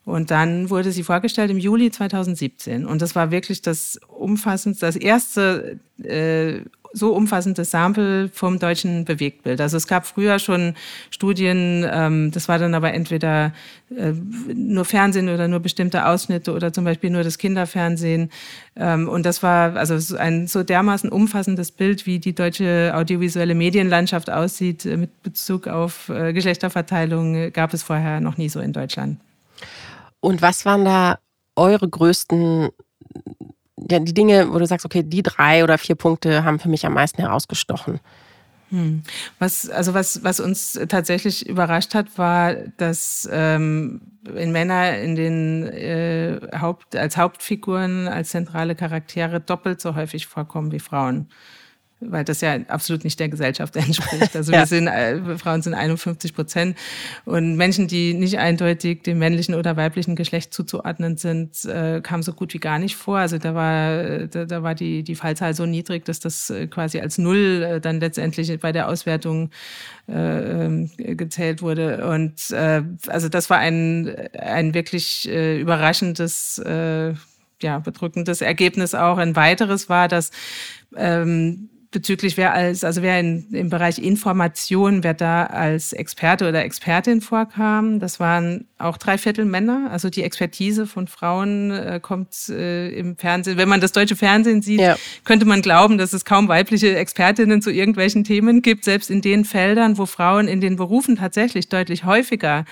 Und 0.10 0.32
dann 0.32 0.72
wurde 0.72 0.92
sie 0.92 1.04
vorgestellt 1.04 1.52
im 1.52 1.60
Juli 1.60 1.92
2017. 1.92 2.86
Und 2.86 3.02
das 3.02 3.16
war 3.16 3.30
wirklich 3.30 3.62
das 3.62 4.00
umfassendste, 4.08 4.88
das 4.88 4.96
erste 4.96 5.80
äh, 6.04 6.62
so 6.94 7.14
umfassendes 7.14 7.70
Sample 7.70 8.30
vom 8.30 8.58
deutschen 8.58 9.06
Bewegtbild. 9.06 9.62
Also 9.62 9.78
es 9.78 9.86
gab 9.86 10.08
früher 10.08 10.40
schon 10.40 10.74
Studien, 11.12 11.86
ähm, 11.88 12.32
das 12.32 12.48
war 12.48 12.58
dann 12.58 12.74
aber 12.74 12.92
entweder 12.92 13.54
äh, 13.96 14.14
nur 14.52 14.84
Fernsehen 14.86 15.30
oder 15.30 15.48
nur 15.48 15.60
bestimmte 15.60 16.08
Ausschnitte 16.08 16.54
oder 16.54 16.74
zum 16.74 16.86
Beispiel 16.86 17.12
nur 17.12 17.22
das 17.22 17.38
Kinderfernsehen. 17.38 18.32
Ähm, 18.76 19.08
und 19.08 19.28
das 19.28 19.44
war 19.44 19.76
also 19.76 20.18
ein 20.18 20.48
so 20.48 20.64
dermaßen 20.64 21.12
umfassendes 21.12 21.72
Bild, 21.72 22.08
wie 22.08 22.18
die 22.18 22.34
deutsche 22.34 22.94
audiovisuelle 22.96 23.54
Medienlandschaft 23.54 24.32
aussieht 24.32 24.88
äh, 24.88 24.98
mit 24.98 25.22
Bezug 25.22 25.68
auf 25.68 26.10
äh, 26.10 26.34
Geschlechterverteilung, 26.34 27.54
gab 27.54 27.76
es 27.76 27.84
vorher 27.84 28.22
noch 28.22 28.38
nie 28.38 28.50
so 28.50 28.60
in 28.60 28.74
Deutschland. 28.74 29.20
Und 30.20 30.42
was 30.42 30.66
waren 30.66 30.86
da 30.86 31.20
eure 31.56 31.88
größten, 31.88 32.70
ja, 33.90 34.00
die 34.00 34.14
Dinge, 34.14 34.52
wo 34.54 34.60
du 34.60 34.66
sagst, 34.66 34.86
okay, 34.86 35.04
die 35.04 35.24
drei 35.24 35.64
oder 35.64 35.78
vier 35.78 35.96
Punkte 35.96 36.44
haben 36.44 36.60
für 36.60 36.70
mich 36.70 36.86
am 36.86 36.94
meisten 36.94 37.22
herausgestochen? 37.22 38.00
Hm. 38.70 39.02
Was, 39.40 39.68
also 39.70 39.94
was, 39.94 40.24
was 40.24 40.40
uns 40.40 40.80
tatsächlich 40.90 41.48
überrascht 41.48 41.96
hat, 41.96 42.18
war, 42.18 42.54
dass 42.54 43.28
ähm, 43.32 44.02
in 44.36 44.52
Männer 44.52 44.98
in 45.00 45.16
den 45.16 45.68
äh, 45.68 46.40
Haupt, 46.60 46.96
als 46.96 47.18
Hauptfiguren, 47.18 48.08
als 48.08 48.30
zentrale 48.30 48.76
Charaktere 48.76 49.40
doppelt 49.40 49.82
so 49.82 49.96
häufig 49.96 50.28
vorkommen 50.28 50.72
wie 50.72 50.80
Frauen 50.80 51.30
weil 52.02 52.24
das 52.24 52.42
ja 52.42 52.58
absolut 52.68 53.04
nicht 53.04 53.20
der 53.20 53.30
Gesellschaft 53.30 53.76
entspricht. 53.76 54.36
Also 54.36 54.52
ja. 54.52 54.60
wir 54.60 54.66
sind, 54.66 54.88
äh, 54.88 55.38
Frauen 55.38 55.62
sind 55.62 55.74
51 55.74 56.34
Prozent 56.34 56.78
und 57.26 57.56
Menschen, 57.56 57.88
die 57.88 58.14
nicht 58.14 58.40
eindeutig 58.40 59.04
dem 59.04 59.20
männlichen 59.20 59.56
oder 59.56 59.76
weiblichen 59.78 60.16
Geschlecht 60.16 60.54
zuzuordnen 60.54 61.18
sind, 61.18 61.66
äh, 61.66 62.02
kamen 62.02 62.24
so 62.24 62.34
gut 62.34 62.54
wie 62.54 62.60
gar 62.60 62.80
nicht 62.80 62.96
vor. 62.96 63.18
Also 63.18 63.38
da 63.38 63.54
war, 63.54 64.28
da, 64.28 64.46
da 64.46 64.64
war 64.64 64.76
die, 64.76 65.04
die 65.04 65.16
Fallzahl 65.16 65.54
so 65.54 65.66
niedrig, 65.66 66.06
dass 66.06 66.20
das 66.20 66.50
äh, 66.50 66.68
quasi 66.68 67.00
als 67.00 67.18
Null 67.18 67.64
äh, 67.64 67.82
dann 67.82 68.00
letztendlich 68.00 68.60
bei 68.60 68.72
der 68.72 68.88
Auswertung 68.88 69.52
äh, 70.08 70.66
ähm, 70.66 70.90
gezählt 70.98 71.62
wurde. 71.62 72.08
Und 72.08 72.52
äh, 72.52 72.84
also 73.08 73.30
das 73.30 73.50
war 73.50 73.58
ein, 73.58 74.16
ein 74.38 74.74
wirklich 74.74 75.28
äh, 75.30 75.60
überraschendes 75.60 76.60
äh, 76.60 77.14
ja, 77.62 77.80
bedrückendes 77.80 78.42
Ergebnis 78.42 78.96
auch. 78.96 79.18
Ein 79.18 79.36
weiteres 79.36 79.90
war, 79.90 80.08
dass 80.08 80.32
ähm, 80.96 81.70
bezüglich 81.92 82.38
wer 82.38 82.54
als, 82.54 82.84
also 82.84 83.02
wer 83.02 83.20
in, 83.20 83.52
im 83.52 83.70
Bereich 83.70 84.00
Information, 84.00 85.04
wer 85.04 85.14
da 85.14 85.46
als 85.46 85.94
Experte 85.94 86.48
oder 86.48 86.64
Expertin 86.64 87.22
vorkam. 87.22 88.00
Das 88.00 88.20
waren 88.20 88.69
auch 88.80 88.98
drei 88.98 89.18
Viertel 89.18 89.46
Männer. 89.46 89.90
Also 89.92 90.10
die 90.10 90.24
Expertise 90.24 90.88
von 90.88 91.08
Frauen 91.08 91.72
äh, 91.72 92.00
kommt 92.02 92.50
äh, 92.50 92.90
im 92.90 93.18
Fernsehen. 93.18 93.58
Wenn 93.58 93.70
man 93.70 93.82
das 93.82 93.92
deutsche 93.92 94.16
Fernsehen 94.16 94.62
sieht, 94.62 94.80
ja. 94.80 94.96
könnte 95.26 95.46
man 95.46 95.62
glauben, 95.62 95.98
dass 95.98 96.14
es 96.14 96.26
kaum 96.26 96.48
weibliche 96.48 96.96
Expertinnen 96.96 97.62
zu 97.62 97.72
irgendwelchen 97.72 98.24
Themen 98.24 98.62
gibt, 98.62 98.86
selbst 98.86 99.12
in 99.12 99.22
den 99.22 99.46
Feldern, 99.46 99.98
wo 99.98 100.06
Frauen 100.06 100.48
in 100.48 100.62
den 100.62 100.78
Berufen 100.78 101.18
tatsächlich 101.18 101.70
deutlich 101.70 102.06
häufiger 102.06 102.66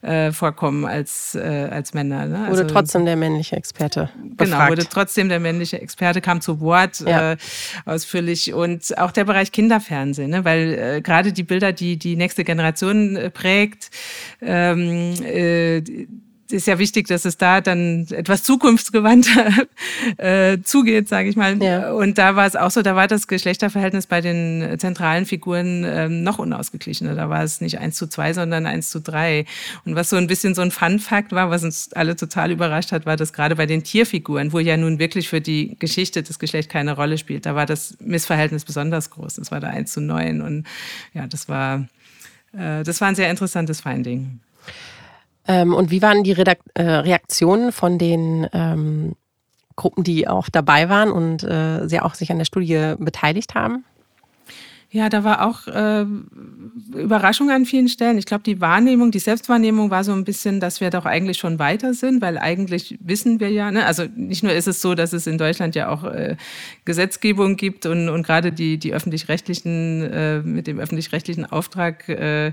äh, 0.00 0.30
vorkommen 0.30 0.84
als, 0.84 1.34
äh, 1.34 1.68
als 1.70 1.92
Männer. 1.92 2.26
Ne? 2.26 2.44
Also, 2.44 2.62
wurde 2.62 2.72
trotzdem 2.72 3.04
der 3.04 3.16
männliche 3.16 3.56
Experte. 3.56 4.10
Genau, 4.14 4.36
befragt. 4.36 4.50
Genau, 4.50 4.68
wurde 4.68 4.88
trotzdem 4.88 5.28
der 5.28 5.40
männliche 5.40 5.80
Experte, 5.80 6.20
kam 6.20 6.40
zu 6.40 6.60
Wort 6.60 7.00
ja. 7.00 7.32
äh, 7.32 7.36
ausführlich. 7.84 8.54
Und 8.54 8.96
auch 8.96 9.10
der 9.10 9.24
Bereich 9.24 9.50
Kinderfernsehen, 9.50 10.30
ne? 10.30 10.44
weil 10.44 10.74
äh, 10.74 11.00
gerade 11.00 11.32
die 11.32 11.42
Bilder, 11.42 11.72
die 11.72 11.96
die 11.96 12.14
nächste 12.14 12.44
Generation 12.44 13.16
äh, 13.16 13.30
prägt, 13.30 13.90
ähm, 14.40 15.14
äh, 15.24 15.47
ist 16.50 16.66
ja 16.66 16.78
wichtig, 16.78 17.08
dass 17.08 17.24
es 17.24 17.36
da 17.36 17.60
dann 17.60 18.06
etwas 18.10 18.42
zukunftsgewandter 18.42 19.52
äh, 20.16 20.58
zugeht, 20.62 21.08
sage 21.08 21.28
ich 21.28 21.36
mal. 21.36 21.62
Ja. 21.62 21.92
Und 21.92 22.16
da 22.16 22.36
war 22.36 22.46
es 22.46 22.56
auch 22.56 22.70
so, 22.70 22.82
da 22.82 22.96
war 22.96 23.06
das 23.06 23.28
Geschlechterverhältnis 23.28 24.06
bei 24.06 24.20
den 24.20 24.78
zentralen 24.78 25.26
Figuren 25.26 25.84
ähm, 25.86 26.22
noch 26.22 26.38
unausgeglichener. 26.38 27.14
Da 27.14 27.28
war 27.28 27.42
es 27.42 27.60
nicht 27.60 27.78
eins 27.78 27.96
zu 27.96 28.06
zwei, 28.06 28.32
sondern 28.32 28.66
eins 28.66 28.90
zu 28.90 29.00
drei. 29.00 29.44
Und 29.84 29.94
was 29.94 30.10
so 30.10 30.16
ein 30.16 30.26
bisschen 30.26 30.54
so 30.54 30.62
ein 30.62 30.70
Fun-Fact 30.70 31.32
war, 31.32 31.50
was 31.50 31.64
uns 31.64 31.92
alle 31.92 32.16
total 32.16 32.50
überrascht 32.50 32.92
hat, 32.92 33.04
war, 33.04 33.16
dass 33.16 33.32
gerade 33.32 33.56
bei 33.56 33.66
den 33.66 33.84
Tierfiguren, 33.84 34.52
wo 34.52 34.58
ja 34.58 34.76
nun 34.76 34.98
wirklich 34.98 35.28
für 35.28 35.42
die 35.42 35.76
Geschichte 35.78 36.22
das 36.22 36.38
Geschlecht 36.38 36.70
keine 36.70 36.96
Rolle 36.96 37.18
spielt, 37.18 37.44
da 37.44 37.54
war 37.54 37.66
das 37.66 37.96
Missverhältnis 38.00 38.64
besonders 38.64 39.10
groß. 39.10 39.34
Das 39.34 39.50
war 39.50 39.60
da 39.60 39.68
eins 39.68 39.92
zu 39.92 40.00
neun. 40.00 40.40
Und 40.40 40.66
ja, 41.12 41.26
das 41.26 41.48
war, 41.48 41.86
äh, 42.54 42.82
das 42.84 43.02
war 43.02 43.08
ein 43.08 43.14
sehr 43.14 43.30
interessantes 43.30 43.82
Finding. 43.82 44.40
Ähm, 45.48 45.74
und 45.74 45.90
wie 45.90 46.02
waren 46.02 46.22
die 46.22 46.32
Redak 46.32 46.60
äh, 46.74 46.82
Reaktionen 46.82 47.72
von 47.72 47.98
den 47.98 48.46
ähm, 48.52 49.16
Gruppen, 49.74 50.04
die 50.04 50.28
auch 50.28 50.48
dabei 50.50 50.88
waren 50.88 51.10
und 51.10 51.42
äh, 51.42 51.88
sehr 51.88 52.04
auch 52.04 52.14
sich 52.14 52.30
an 52.30 52.38
der 52.38 52.44
Studie 52.44 52.94
beteiligt 52.98 53.54
haben? 53.54 53.84
Ja, 54.90 55.10
da 55.10 55.22
war 55.22 55.46
auch 55.46 55.66
äh, 55.66 56.06
Überraschung 56.96 57.50
an 57.50 57.66
vielen 57.66 57.88
Stellen. 57.88 58.16
Ich 58.16 58.24
glaube, 58.24 58.42
die 58.44 58.58
Wahrnehmung, 58.62 59.10
die 59.10 59.18
Selbstwahrnehmung 59.18 59.90
war 59.90 60.02
so 60.02 60.12
ein 60.12 60.24
bisschen, 60.24 60.60
dass 60.60 60.80
wir 60.80 60.88
doch 60.88 61.04
eigentlich 61.04 61.36
schon 61.36 61.58
weiter 61.58 61.92
sind, 61.92 62.22
weil 62.22 62.38
eigentlich 62.38 62.96
wissen 63.02 63.38
wir 63.38 63.50
ja, 63.50 63.70
ne? 63.70 63.84
also 63.84 64.04
nicht 64.16 64.42
nur 64.42 64.52
ist 64.52 64.66
es 64.66 64.80
so, 64.80 64.94
dass 64.94 65.12
es 65.12 65.26
in 65.26 65.36
Deutschland 65.36 65.74
ja 65.74 65.90
auch 65.90 66.04
äh, 66.04 66.36
Gesetzgebung 66.86 67.56
gibt 67.56 67.84
und, 67.84 68.08
und 68.08 68.22
gerade 68.22 68.50
die, 68.50 68.78
die 68.78 68.94
öffentlich-rechtlichen, 68.94 70.04
äh, 70.04 70.38
mit 70.40 70.66
dem 70.66 70.78
öffentlich-rechtlichen 70.78 71.44
Auftrag 71.44 72.08
äh, 72.08 72.46
äh, 72.46 72.52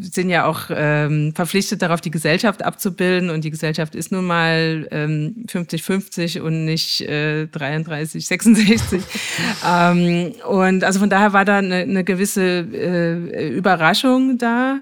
sind 0.00 0.30
ja 0.30 0.46
auch 0.46 0.70
äh, 0.70 1.32
verpflichtet 1.32 1.82
darauf, 1.82 2.00
die 2.00 2.10
Gesellschaft 2.10 2.62
abzubilden 2.62 3.28
und 3.28 3.44
die 3.44 3.50
Gesellschaft 3.50 3.94
ist 3.94 4.10
nun 4.10 4.24
mal 4.24 4.88
ähm, 4.90 5.44
50-50 5.48 6.40
und 6.40 6.64
nicht 6.64 7.02
äh, 7.02 7.46
33, 7.48 8.26
66. 8.26 9.02
ähm, 9.68 10.13
und 10.48 10.84
also 10.84 11.00
von 11.00 11.10
daher 11.10 11.32
war 11.32 11.44
da 11.44 11.58
eine, 11.58 11.76
eine 11.76 12.04
gewisse 12.04 12.42
äh, 12.42 13.48
Überraschung 13.48 14.38
da. 14.38 14.80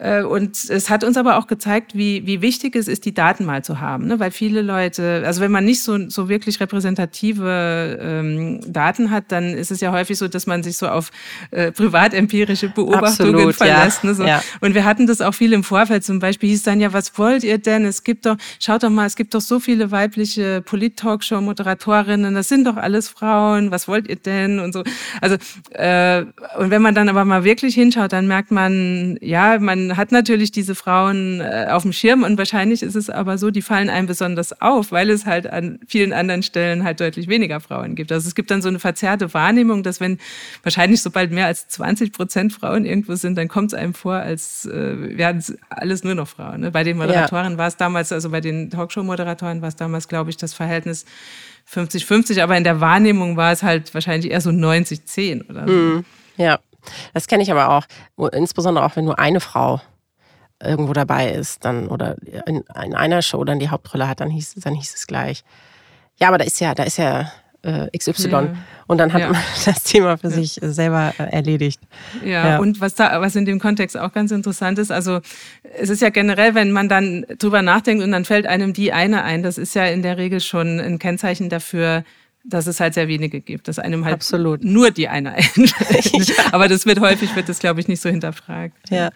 Äh, 0.00 0.22
und 0.22 0.56
es 0.70 0.90
hat 0.90 1.02
uns 1.04 1.16
aber 1.16 1.38
auch 1.38 1.46
gezeigt, 1.46 1.96
wie, 1.96 2.26
wie 2.26 2.40
wichtig 2.40 2.76
es 2.76 2.88
ist, 2.88 3.04
die 3.04 3.14
Daten 3.14 3.44
mal 3.44 3.64
zu 3.64 3.80
haben. 3.80 4.06
Ne? 4.06 4.20
Weil 4.20 4.30
viele 4.30 4.62
Leute, 4.62 5.22
also 5.24 5.40
wenn 5.40 5.50
man 5.50 5.64
nicht 5.64 5.82
so, 5.82 6.08
so 6.08 6.28
wirklich 6.28 6.60
repräsentative 6.60 7.98
ähm, 8.00 8.60
Daten 8.66 9.10
hat, 9.10 9.24
dann 9.28 9.54
ist 9.54 9.70
es 9.70 9.80
ja 9.80 9.92
häufig 9.92 10.16
so, 10.18 10.28
dass 10.28 10.46
man 10.46 10.62
sich 10.62 10.76
so 10.76 10.88
auf 10.88 11.10
äh, 11.50 11.72
privatempirische 11.72 12.68
Beobachtungen 12.68 13.34
Absolut, 13.34 13.54
verlässt. 13.54 14.04
Ja. 14.04 14.08
Ne? 14.08 14.14
So. 14.14 14.24
Ja. 14.24 14.42
Und 14.60 14.74
wir 14.74 14.84
hatten 14.84 15.06
das 15.06 15.20
auch 15.20 15.34
viel 15.34 15.52
im 15.52 15.64
Vorfeld. 15.64 16.04
Zum 16.04 16.20
Beispiel 16.20 16.50
hieß 16.50 16.62
dann 16.62 16.80
ja, 16.80 16.92
was 16.92 17.18
wollt 17.18 17.42
ihr 17.42 17.58
denn? 17.58 17.84
Es 17.84 18.04
gibt 18.04 18.26
doch, 18.26 18.36
schaut 18.60 18.82
doch 18.82 18.90
mal, 18.90 19.06
es 19.06 19.16
gibt 19.16 19.34
doch 19.34 19.40
so 19.40 19.58
viele 19.58 19.90
weibliche 19.90 20.62
Polit-Talkshow-Moderatorinnen, 20.62 22.34
das 22.34 22.48
sind 22.48 22.66
doch 22.66 22.76
alles 22.76 23.08
Frauen, 23.08 23.70
was 23.70 23.88
wollt 23.88 24.08
ihr 24.08 24.16
denn? 24.16 24.60
Und 24.60 24.67
so. 24.72 24.82
Also, 25.20 25.36
äh, 25.70 26.24
und 26.58 26.70
wenn 26.70 26.82
man 26.82 26.94
dann 26.94 27.08
aber 27.08 27.24
mal 27.24 27.44
wirklich 27.44 27.74
hinschaut, 27.74 28.12
dann 28.12 28.26
merkt 28.26 28.50
man, 28.50 29.18
ja, 29.20 29.58
man 29.58 29.96
hat 29.96 30.12
natürlich 30.12 30.52
diese 30.52 30.74
Frauen 30.74 31.40
äh, 31.40 31.66
auf 31.70 31.82
dem 31.82 31.92
Schirm 31.92 32.22
und 32.22 32.38
wahrscheinlich 32.38 32.82
ist 32.82 32.96
es 32.96 33.10
aber 33.10 33.38
so, 33.38 33.50
die 33.50 33.62
fallen 33.62 33.90
einem 33.90 34.06
besonders 34.06 34.60
auf, 34.60 34.92
weil 34.92 35.10
es 35.10 35.26
halt 35.26 35.50
an 35.50 35.78
vielen 35.86 36.12
anderen 36.12 36.42
Stellen 36.42 36.84
halt 36.84 37.00
deutlich 37.00 37.28
weniger 37.28 37.60
Frauen 37.60 37.94
gibt. 37.94 38.12
Also 38.12 38.28
es 38.28 38.34
gibt 38.34 38.50
dann 38.50 38.62
so 38.62 38.68
eine 38.68 38.78
verzerrte 38.78 39.32
Wahrnehmung, 39.34 39.82
dass 39.82 40.00
wenn 40.00 40.18
wahrscheinlich 40.62 41.02
sobald 41.02 41.30
mehr 41.30 41.46
als 41.46 41.68
20 41.68 42.12
Prozent 42.12 42.52
Frauen 42.52 42.84
irgendwo 42.84 43.14
sind, 43.14 43.36
dann 43.36 43.48
kommt 43.48 43.72
es 43.72 43.78
einem 43.78 43.94
vor, 43.94 44.14
als 44.14 44.66
äh, 44.66 45.16
wären 45.16 45.38
es 45.38 45.56
alles 45.70 46.04
nur 46.04 46.14
noch 46.14 46.28
Frauen. 46.28 46.60
Ne? 46.60 46.70
Bei 46.70 46.84
den 46.84 46.96
Moderatoren 46.96 47.52
ja. 47.52 47.58
war 47.58 47.68
es 47.68 47.76
damals, 47.76 48.12
also 48.12 48.30
bei 48.30 48.40
den 48.40 48.70
Talkshow-Moderatoren 48.70 49.62
war 49.62 49.68
es 49.68 49.76
damals, 49.76 50.08
glaube 50.08 50.30
ich, 50.30 50.36
das 50.36 50.54
Verhältnis 50.54 51.04
50-50, 51.70 52.42
aber 52.42 52.56
in 52.56 52.64
der 52.64 52.80
Wahrnehmung 52.80 53.36
war 53.36 53.52
es 53.52 53.62
halt 53.62 53.92
wahrscheinlich 53.94 54.30
eher 54.30 54.40
so 54.40 54.50
90-10 54.50 55.48
oder 55.50 55.66
so. 55.66 55.72
Mm, 55.72 56.04
ja. 56.36 56.58
Das 57.12 57.26
kenne 57.26 57.42
ich 57.42 57.50
aber 57.50 57.68
auch. 57.68 57.84
Insbesondere 58.32 58.84
auch, 58.84 58.96
wenn 58.96 59.04
nur 59.04 59.18
eine 59.18 59.40
Frau 59.40 59.80
irgendwo 60.62 60.92
dabei 60.92 61.30
ist, 61.30 61.64
dann 61.64 61.88
oder 61.88 62.16
in, 62.46 62.64
in 62.82 62.94
einer 62.94 63.22
Show 63.22 63.44
dann 63.44 63.58
die 63.58 63.68
Hauptrolle 63.68 64.08
hat, 64.08 64.20
dann 64.20 64.30
hieß, 64.30 64.54
dann 64.56 64.74
hieß 64.74 64.94
es 64.94 65.06
gleich. 65.06 65.44
Ja, 66.16 66.28
aber 66.28 66.38
da 66.38 66.44
ist 66.44 66.60
ja, 66.60 66.74
da 66.74 66.84
ist 66.84 66.96
ja 66.96 67.30
XY. 67.62 68.28
Ja. 68.30 68.54
Und 68.86 68.98
dann 68.98 69.12
hat 69.12 69.20
ja. 69.20 69.32
man 69.32 69.42
das 69.64 69.82
Thema 69.82 70.16
für 70.16 70.28
ja. 70.28 70.34
sich 70.34 70.58
selber 70.62 71.12
äh, 71.18 71.24
erledigt. 71.24 71.80
Ja, 72.24 72.48
ja, 72.48 72.58
und 72.58 72.80
was 72.80 72.94
da, 72.94 73.20
was 73.20 73.36
in 73.36 73.44
dem 73.44 73.58
Kontext 73.58 73.96
auch 73.96 74.12
ganz 74.12 74.30
interessant 74.30 74.78
ist, 74.78 74.90
also 74.90 75.20
es 75.78 75.90
ist 75.90 76.00
ja 76.00 76.10
generell, 76.10 76.54
wenn 76.54 76.72
man 76.72 76.88
dann 76.88 77.26
drüber 77.38 77.62
nachdenkt 77.62 78.02
und 78.04 78.12
dann 78.12 78.24
fällt 78.24 78.46
einem 78.46 78.72
die 78.72 78.92
eine 78.92 79.24
ein, 79.24 79.42
das 79.42 79.58
ist 79.58 79.74
ja 79.74 79.86
in 79.86 80.02
der 80.02 80.16
Regel 80.18 80.40
schon 80.40 80.80
ein 80.80 80.98
Kennzeichen 80.98 81.48
dafür, 81.48 82.04
dass 82.44 82.66
es 82.66 82.80
halt 82.80 82.94
sehr 82.94 83.08
wenige 83.08 83.40
gibt, 83.40 83.68
dass 83.68 83.78
einem 83.78 84.04
halt 84.04 84.14
Absolut. 84.14 84.64
nur 84.64 84.90
die 84.90 85.08
eine 85.08 85.32
einfällt. 85.34 86.32
Aber 86.52 86.68
das 86.68 86.86
wird 86.86 87.00
häufig, 87.00 87.34
wird 87.36 87.48
das, 87.48 87.58
glaube 87.58 87.80
ich, 87.80 87.88
nicht 87.88 88.00
so 88.00 88.08
hinterfragt. 88.08 88.90
Ja. 88.90 89.10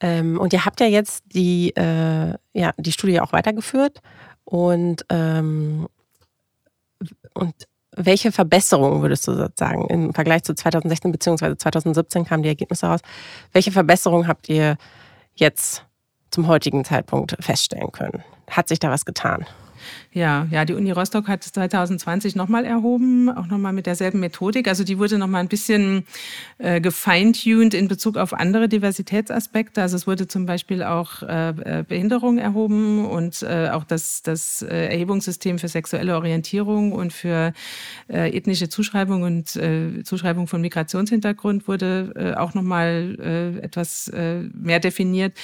Ähm, 0.00 0.38
und 0.38 0.52
ihr 0.52 0.64
habt 0.64 0.80
ja 0.80 0.86
jetzt 0.86 1.24
die, 1.34 1.70
äh, 1.76 2.34
ja, 2.52 2.72
die 2.76 2.92
Studie 2.92 3.20
auch 3.20 3.32
weitergeführt 3.32 4.00
Und, 4.44 5.04
ähm, 5.08 5.86
und 7.36 7.54
welche 7.96 8.30
Verbesserungen 8.30 9.00
würdest 9.00 9.26
du 9.26 9.50
sagen 9.56 9.86
im 9.88 10.12
Vergleich 10.12 10.42
zu 10.42 10.54
2016 10.54 11.12
bzw. 11.12 11.56
2017 11.56 12.24
kamen 12.26 12.42
die 12.42 12.50
Ergebnisse 12.50 12.86
raus? 12.86 13.00
Welche 13.52 13.72
Verbesserungen 13.72 14.28
habt 14.28 14.48
ihr 14.48 14.76
jetzt 15.34 15.84
zum 16.30 16.46
heutigen 16.46 16.84
Zeitpunkt 16.84 17.36
feststellen 17.40 17.92
können? 17.92 18.22
Hat 18.50 18.68
sich 18.68 18.78
da 18.78 18.90
was 18.90 19.06
getan? 19.06 19.46
Ja, 20.16 20.48
ja, 20.50 20.64
die 20.64 20.72
Uni 20.72 20.92
Rostock 20.92 21.28
hat 21.28 21.44
es 21.44 21.52
2020 21.52 22.36
nochmal 22.36 22.64
erhoben, 22.64 23.28
auch 23.28 23.48
nochmal 23.48 23.74
mit 23.74 23.84
derselben 23.84 24.18
Methodik. 24.18 24.66
Also 24.66 24.82
die 24.82 24.98
wurde 24.98 25.18
nochmal 25.18 25.42
ein 25.42 25.48
bisschen 25.48 26.06
äh, 26.56 26.80
gefeintuned 26.80 27.74
in 27.74 27.86
Bezug 27.86 28.16
auf 28.16 28.32
andere 28.32 28.66
Diversitätsaspekte. 28.66 29.82
Also 29.82 29.94
es 29.94 30.06
wurde 30.06 30.26
zum 30.26 30.46
Beispiel 30.46 30.82
auch 30.82 31.22
äh, 31.22 31.50
äh, 31.50 31.84
Behinderung 31.86 32.38
erhoben 32.38 33.04
und 33.04 33.42
äh, 33.42 33.68
auch 33.68 33.84
das, 33.84 34.22
das 34.22 34.62
äh, 34.62 34.86
Erhebungssystem 34.86 35.58
für 35.58 35.68
sexuelle 35.68 36.16
Orientierung 36.16 36.92
und 36.92 37.12
für 37.12 37.52
äh, 38.08 38.34
ethnische 38.34 38.70
Zuschreibung 38.70 39.20
und 39.20 39.54
äh, 39.56 40.02
Zuschreibung 40.02 40.46
von 40.46 40.62
Migrationshintergrund 40.62 41.68
wurde 41.68 42.14
äh, 42.16 42.38
auch 42.38 42.54
nochmal 42.54 43.18
äh, 43.20 43.62
etwas 43.62 44.08
äh, 44.08 44.44
mehr 44.54 44.80
definiert. 44.80 45.34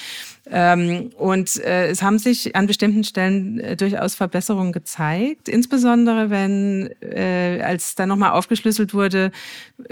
Ähm, 0.49 1.11
und 1.17 1.63
äh, 1.63 1.87
es 1.87 2.01
haben 2.01 2.17
sich 2.17 2.55
an 2.55 2.65
bestimmten 2.65 3.03
Stellen 3.03 3.59
äh, 3.59 3.77
durchaus 3.77 4.15
Verbesserungen 4.15 4.62
gezeigt, 4.71 5.49
insbesondere 5.49 6.29
wenn, 6.29 6.89
äh, 7.01 7.61
als 7.63 7.95
dann 7.95 8.09
nochmal 8.09 8.31
aufgeschlüsselt 8.31 8.93
wurde 8.93 9.31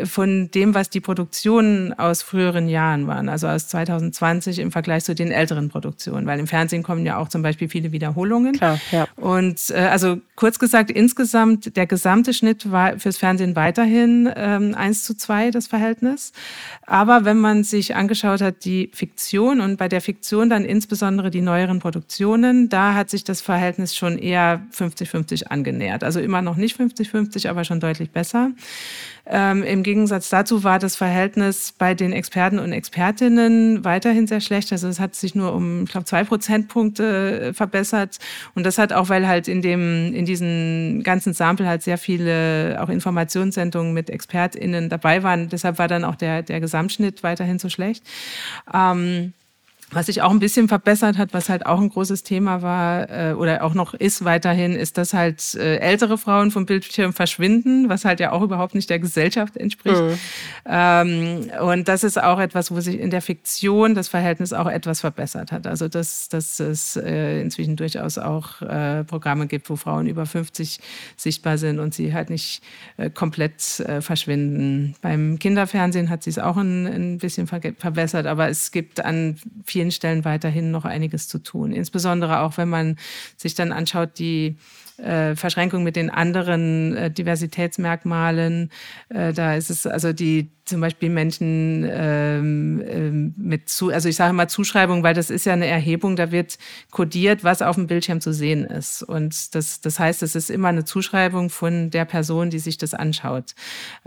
von 0.03 0.49
dem, 0.51 0.73
was 0.73 0.89
die 0.89 1.01
Produktionen 1.01 1.93
aus 1.97 2.21
früheren 2.21 2.69
Jahren 2.69 3.07
waren, 3.07 3.29
also 3.29 3.47
aus 3.47 3.67
2020 3.67 4.59
im 4.59 4.71
Vergleich 4.71 5.03
zu 5.03 5.15
den 5.15 5.31
älteren 5.31 5.69
Produktionen, 5.69 6.25
weil 6.27 6.39
im 6.39 6.47
Fernsehen 6.47 6.83
kommen 6.83 7.05
ja 7.05 7.17
auch 7.17 7.29
zum 7.29 7.41
Beispiel 7.41 7.67
viele 7.69 7.91
Wiederholungen. 7.91 8.53
Klar, 8.53 8.79
ja. 8.91 9.07
Und 9.15 9.69
äh, 9.69 9.87
also 9.91 10.19
kurz 10.35 10.59
gesagt, 10.59 10.91
insgesamt 10.91 11.75
der 11.75 11.87
gesamte 11.87 12.33
Schnitt 12.33 12.71
war 12.71 12.99
fürs 12.99 13.17
Fernsehen 13.17 13.55
weiterhin 13.55 14.31
ähm, 14.35 14.75
1 14.75 15.03
zu 15.03 15.15
2 15.15 15.51
das 15.51 15.67
Verhältnis. 15.67 16.31
Aber 16.85 17.25
wenn 17.25 17.39
man 17.39 17.63
sich 17.63 17.95
angeschaut 17.95 18.41
hat, 18.41 18.65
die 18.65 18.91
Fiktion 18.93 19.61
und 19.61 19.77
bei 19.77 19.87
der 19.87 20.01
Fiktion 20.01 20.49
dann 20.49 20.65
insbesondere 20.65 21.31
die 21.31 21.41
neueren 21.41 21.79
Produktionen, 21.79 22.69
da 22.69 22.93
hat 22.93 23.09
sich 23.09 23.23
das 23.23 23.41
Verhältnis 23.41 23.95
schon 23.95 24.17
eher 24.17 24.50
50-50 24.55 25.47
angenähert. 25.47 26.03
Also 26.03 26.19
immer 26.19 26.41
noch 26.41 26.55
nicht 26.55 26.79
50-50, 26.79 27.49
aber 27.49 27.63
schon 27.63 27.79
deutlich 27.79 28.11
besser. 28.11 28.51
Ähm, 29.25 29.63
Im 29.63 29.83
Gegensatz 29.83 30.29
dazu 30.29 30.63
war 30.63 30.79
das 30.79 30.95
Verhältnis 30.95 31.73
bei 31.77 31.93
den 31.93 32.11
Experten 32.11 32.59
und 32.59 32.71
Expertinnen 32.71 33.85
weiterhin 33.85 34.25
sehr 34.27 34.41
schlecht. 34.41 34.71
Also 34.71 34.87
es 34.87 34.99
hat 34.99 35.15
sich 35.15 35.35
nur 35.35 35.53
um, 35.53 35.83
ich 35.83 35.91
glaube, 35.91 36.05
zwei 36.05 36.23
Prozentpunkte 36.23 37.41
äh, 37.41 37.53
verbessert. 37.53 38.17
Und 38.55 38.65
das 38.65 38.77
hat 38.77 38.93
auch, 38.93 39.09
weil 39.09 39.27
halt 39.27 39.47
in 39.47 39.61
dem, 39.61 40.13
in 40.13 40.25
diesen 40.25 41.03
ganzen 41.03 41.33
Sample 41.33 41.67
halt 41.67 41.83
sehr 41.83 41.97
viele 41.97 42.77
auch 42.81 42.89
Informationssendungen 42.89 43.93
mit 43.93 44.09
ExpertInnen 44.09 44.89
dabei 44.89 45.23
waren. 45.23 45.49
Deshalb 45.49 45.77
war 45.77 45.87
dann 45.87 46.03
auch 46.03 46.15
der, 46.15 46.41
der 46.41 46.59
Gesamtschnitt 46.59 47.23
weiterhin 47.23 47.59
so 47.59 47.69
schlecht. 47.69 48.03
Ähm, 48.73 49.33
was 49.91 50.05
sich 50.05 50.21
auch 50.21 50.31
ein 50.31 50.39
bisschen 50.39 50.67
verbessert 50.67 51.17
hat, 51.17 51.33
was 51.33 51.49
halt 51.49 51.65
auch 51.65 51.79
ein 51.79 51.89
großes 51.89 52.23
Thema 52.23 52.61
war 52.61 53.09
äh, 53.09 53.33
oder 53.33 53.63
auch 53.63 53.73
noch 53.73 53.93
ist 53.93 54.23
weiterhin, 54.23 54.73
ist, 54.73 54.97
dass 54.97 55.13
halt 55.13 55.53
äh, 55.55 55.77
ältere 55.77 56.17
Frauen 56.17 56.51
vom 56.51 56.65
Bildschirm 56.65 57.13
verschwinden, 57.13 57.89
was 57.89 58.05
halt 58.05 58.19
ja 58.19 58.31
auch 58.31 58.41
überhaupt 58.41 58.73
nicht 58.73 58.89
der 58.89 58.99
Gesellschaft 58.99 59.57
entspricht. 59.57 60.01
Mhm. 60.01 60.17
Ähm, 60.65 61.51
und 61.61 61.87
das 61.87 62.03
ist 62.03 62.21
auch 62.21 62.39
etwas, 62.39 62.71
wo 62.71 62.79
sich 62.79 62.99
in 62.99 63.09
der 63.09 63.21
Fiktion 63.21 63.93
das 63.93 64.07
Verhältnis 64.07 64.53
auch 64.53 64.67
etwas 64.67 65.01
verbessert 65.01 65.51
hat. 65.51 65.67
Also 65.67 65.87
dass, 65.87 66.29
dass 66.29 66.59
es 66.59 66.95
äh, 66.95 67.41
inzwischen 67.41 67.75
durchaus 67.75 68.17
auch 68.17 68.61
äh, 68.61 69.03
Programme 69.03 69.47
gibt, 69.47 69.69
wo 69.69 69.75
Frauen 69.75 70.07
über 70.07 70.25
50 70.25 70.79
sichtbar 71.17 71.57
sind 71.57 71.79
und 71.79 71.93
sie 71.93 72.13
halt 72.13 72.29
nicht 72.29 72.61
äh, 72.97 73.09
komplett 73.09 73.81
äh, 73.81 74.01
verschwinden. 74.01 74.95
Beim 75.01 75.37
Kinderfernsehen 75.37 76.09
hat 76.09 76.23
sie 76.23 76.29
es 76.29 76.39
auch 76.39 76.57
ein, 76.57 76.85
ein 76.85 77.17
bisschen 77.17 77.47
verbessert, 77.47 78.25
aber 78.25 78.47
es 78.47 78.71
gibt 78.71 79.03
an 79.03 79.35
vielen 79.65 79.80
vielen 79.81 79.91
Stellen 79.91 80.25
weiterhin 80.25 80.69
noch 80.69 80.85
einiges 80.85 81.27
zu 81.27 81.39
tun. 81.39 81.71
Insbesondere 81.71 82.41
auch, 82.41 82.57
wenn 82.57 82.69
man 82.69 82.97
sich 83.35 83.55
dann 83.55 83.71
anschaut, 83.71 84.19
die 84.19 84.57
äh, 84.97 85.35
Verschränkung 85.35 85.83
mit 85.83 85.95
den 85.95 86.11
anderen 86.11 86.95
äh, 86.95 87.09
Diversitätsmerkmalen. 87.09 88.69
Äh, 89.09 89.33
da 89.33 89.55
ist 89.55 89.71
es 89.71 89.87
also 89.87 90.13
die 90.13 90.51
zum 90.65 90.81
Beispiel 90.81 91.09
Menschen 91.09 91.89
ähm, 91.91 92.83
ähm, 92.87 93.33
mit 93.35 93.67
zu, 93.69 93.89
also 93.89 94.07
ich 94.07 94.15
sage 94.15 94.33
mal 94.33 94.47
Zuschreibung, 94.47 95.01
weil 95.01 95.15
das 95.15 95.31
ist 95.31 95.47
ja 95.47 95.53
eine 95.53 95.65
Erhebung, 95.65 96.15
da 96.15 96.31
wird 96.31 96.59
kodiert, 96.91 97.43
was 97.43 97.63
auf 97.63 97.75
dem 97.75 97.87
Bildschirm 97.87 98.21
zu 98.21 98.31
sehen 98.31 98.63
ist. 98.63 99.01
Und 99.01 99.55
das, 99.55 99.81
das 99.81 99.97
heißt, 99.97 100.21
es 100.21 100.35
ist 100.35 100.51
immer 100.51 100.67
eine 100.67 100.85
Zuschreibung 100.85 101.49
von 101.49 101.89
der 101.89 102.05
Person, 102.05 102.51
die 102.51 102.59
sich 102.59 102.77
das 102.77 102.93
anschaut 102.93 103.55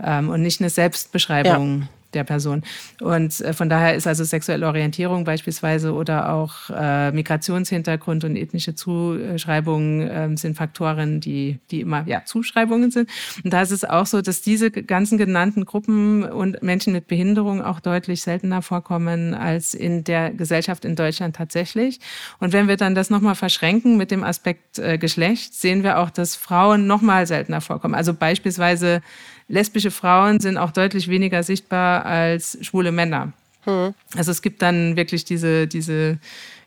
ähm, 0.01 0.29
und 0.29 0.41
nicht 0.41 0.61
eine 0.61 0.69
Selbstbeschreibung. 0.69 1.81
Ja 1.81 1.87
der 2.15 2.23
Person. 2.23 2.63
Und 3.01 3.39
äh, 3.41 3.53
von 3.53 3.69
daher 3.69 3.95
ist 3.95 4.07
also 4.07 4.23
sexuelle 4.23 4.65
Orientierung 4.65 5.23
beispielsweise 5.23 5.93
oder 5.93 6.33
auch 6.33 6.69
äh, 6.69 7.11
Migrationshintergrund 7.11 8.23
und 8.23 8.35
ethnische 8.35 8.75
Zuschreibungen 8.75 10.01
äh, 10.01 10.37
sind 10.37 10.57
Faktoren, 10.57 11.19
die, 11.19 11.59
die 11.71 11.81
immer 11.81 12.03
ja, 12.07 12.23
Zuschreibungen 12.25 12.91
sind. 12.91 13.09
Und 13.43 13.53
da 13.53 13.61
ist 13.61 13.71
es 13.71 13.83
auch 13.83 14.05
so, 14.05 14.21
dass 14.21 14.41
diese 14.41 14.71
ganzen 14.71 15.17
genannten 15.17 15.65
Gruppen 15.65 16.23
und 16.23 16.63
Menschen 16.63 16.93
mit 16.93 17.07
Behinderung 17.07 17.61
auch 17.61 17.79
deutlich 17.79 18.21
seltener 18.21 18.61
vorkommen 18.61 19.33
als 19.33 19.73
in 19.73 20.03
der 20.03 20.31
Gesellschaft 20.31 20.85
in 20.85 20.95
Deutschland 20.95 21.35
tatsächlich. 21.35 21.99
Und 22.39 22.53
wenn 22.53 22.67
wir 22.67 22.77
dann 22.77 22.95
das 22.95 23.09
nochmal 23.09 23.35
verschränken 23.35 23.97
mit 23.97 24.11
dem 24.11 24.23
Aspekt 24.23 24.79
äh, 24.79 24.97
Geschlecht, 24.97 25.53
sehen 25.53 25.83
wir 25.83 25.99
auch, 25.99 26.09
dass 26.09 26.35
Frauen 26.35 26.87
nochmal 26.87 27.27
seltener 27.27 27.61
vorkommen. 27.61 27.95
Also 27.95 28.13
beispielsweise 28.13 29.01
lesbische 29.47 29.91
Frauen 29.91 30.39
sind 30.39 30.57
auch 30.57 30.71
deutlich 30.71 31.07
weniger 31.07 31.43
sichtbar 31.43 32.05
als 32.05 32.57
schwule 32.61 32.91
Männer. 32.91 33.33
Hm. 33.63 33.93
Also 34.15 34.31
es 34.31 34.41
gibt 34.41 34.61
dann 34.61 34.95
wirklich 34.95 35.25
diese, 35.25 35.67
diese, 35.67 36.19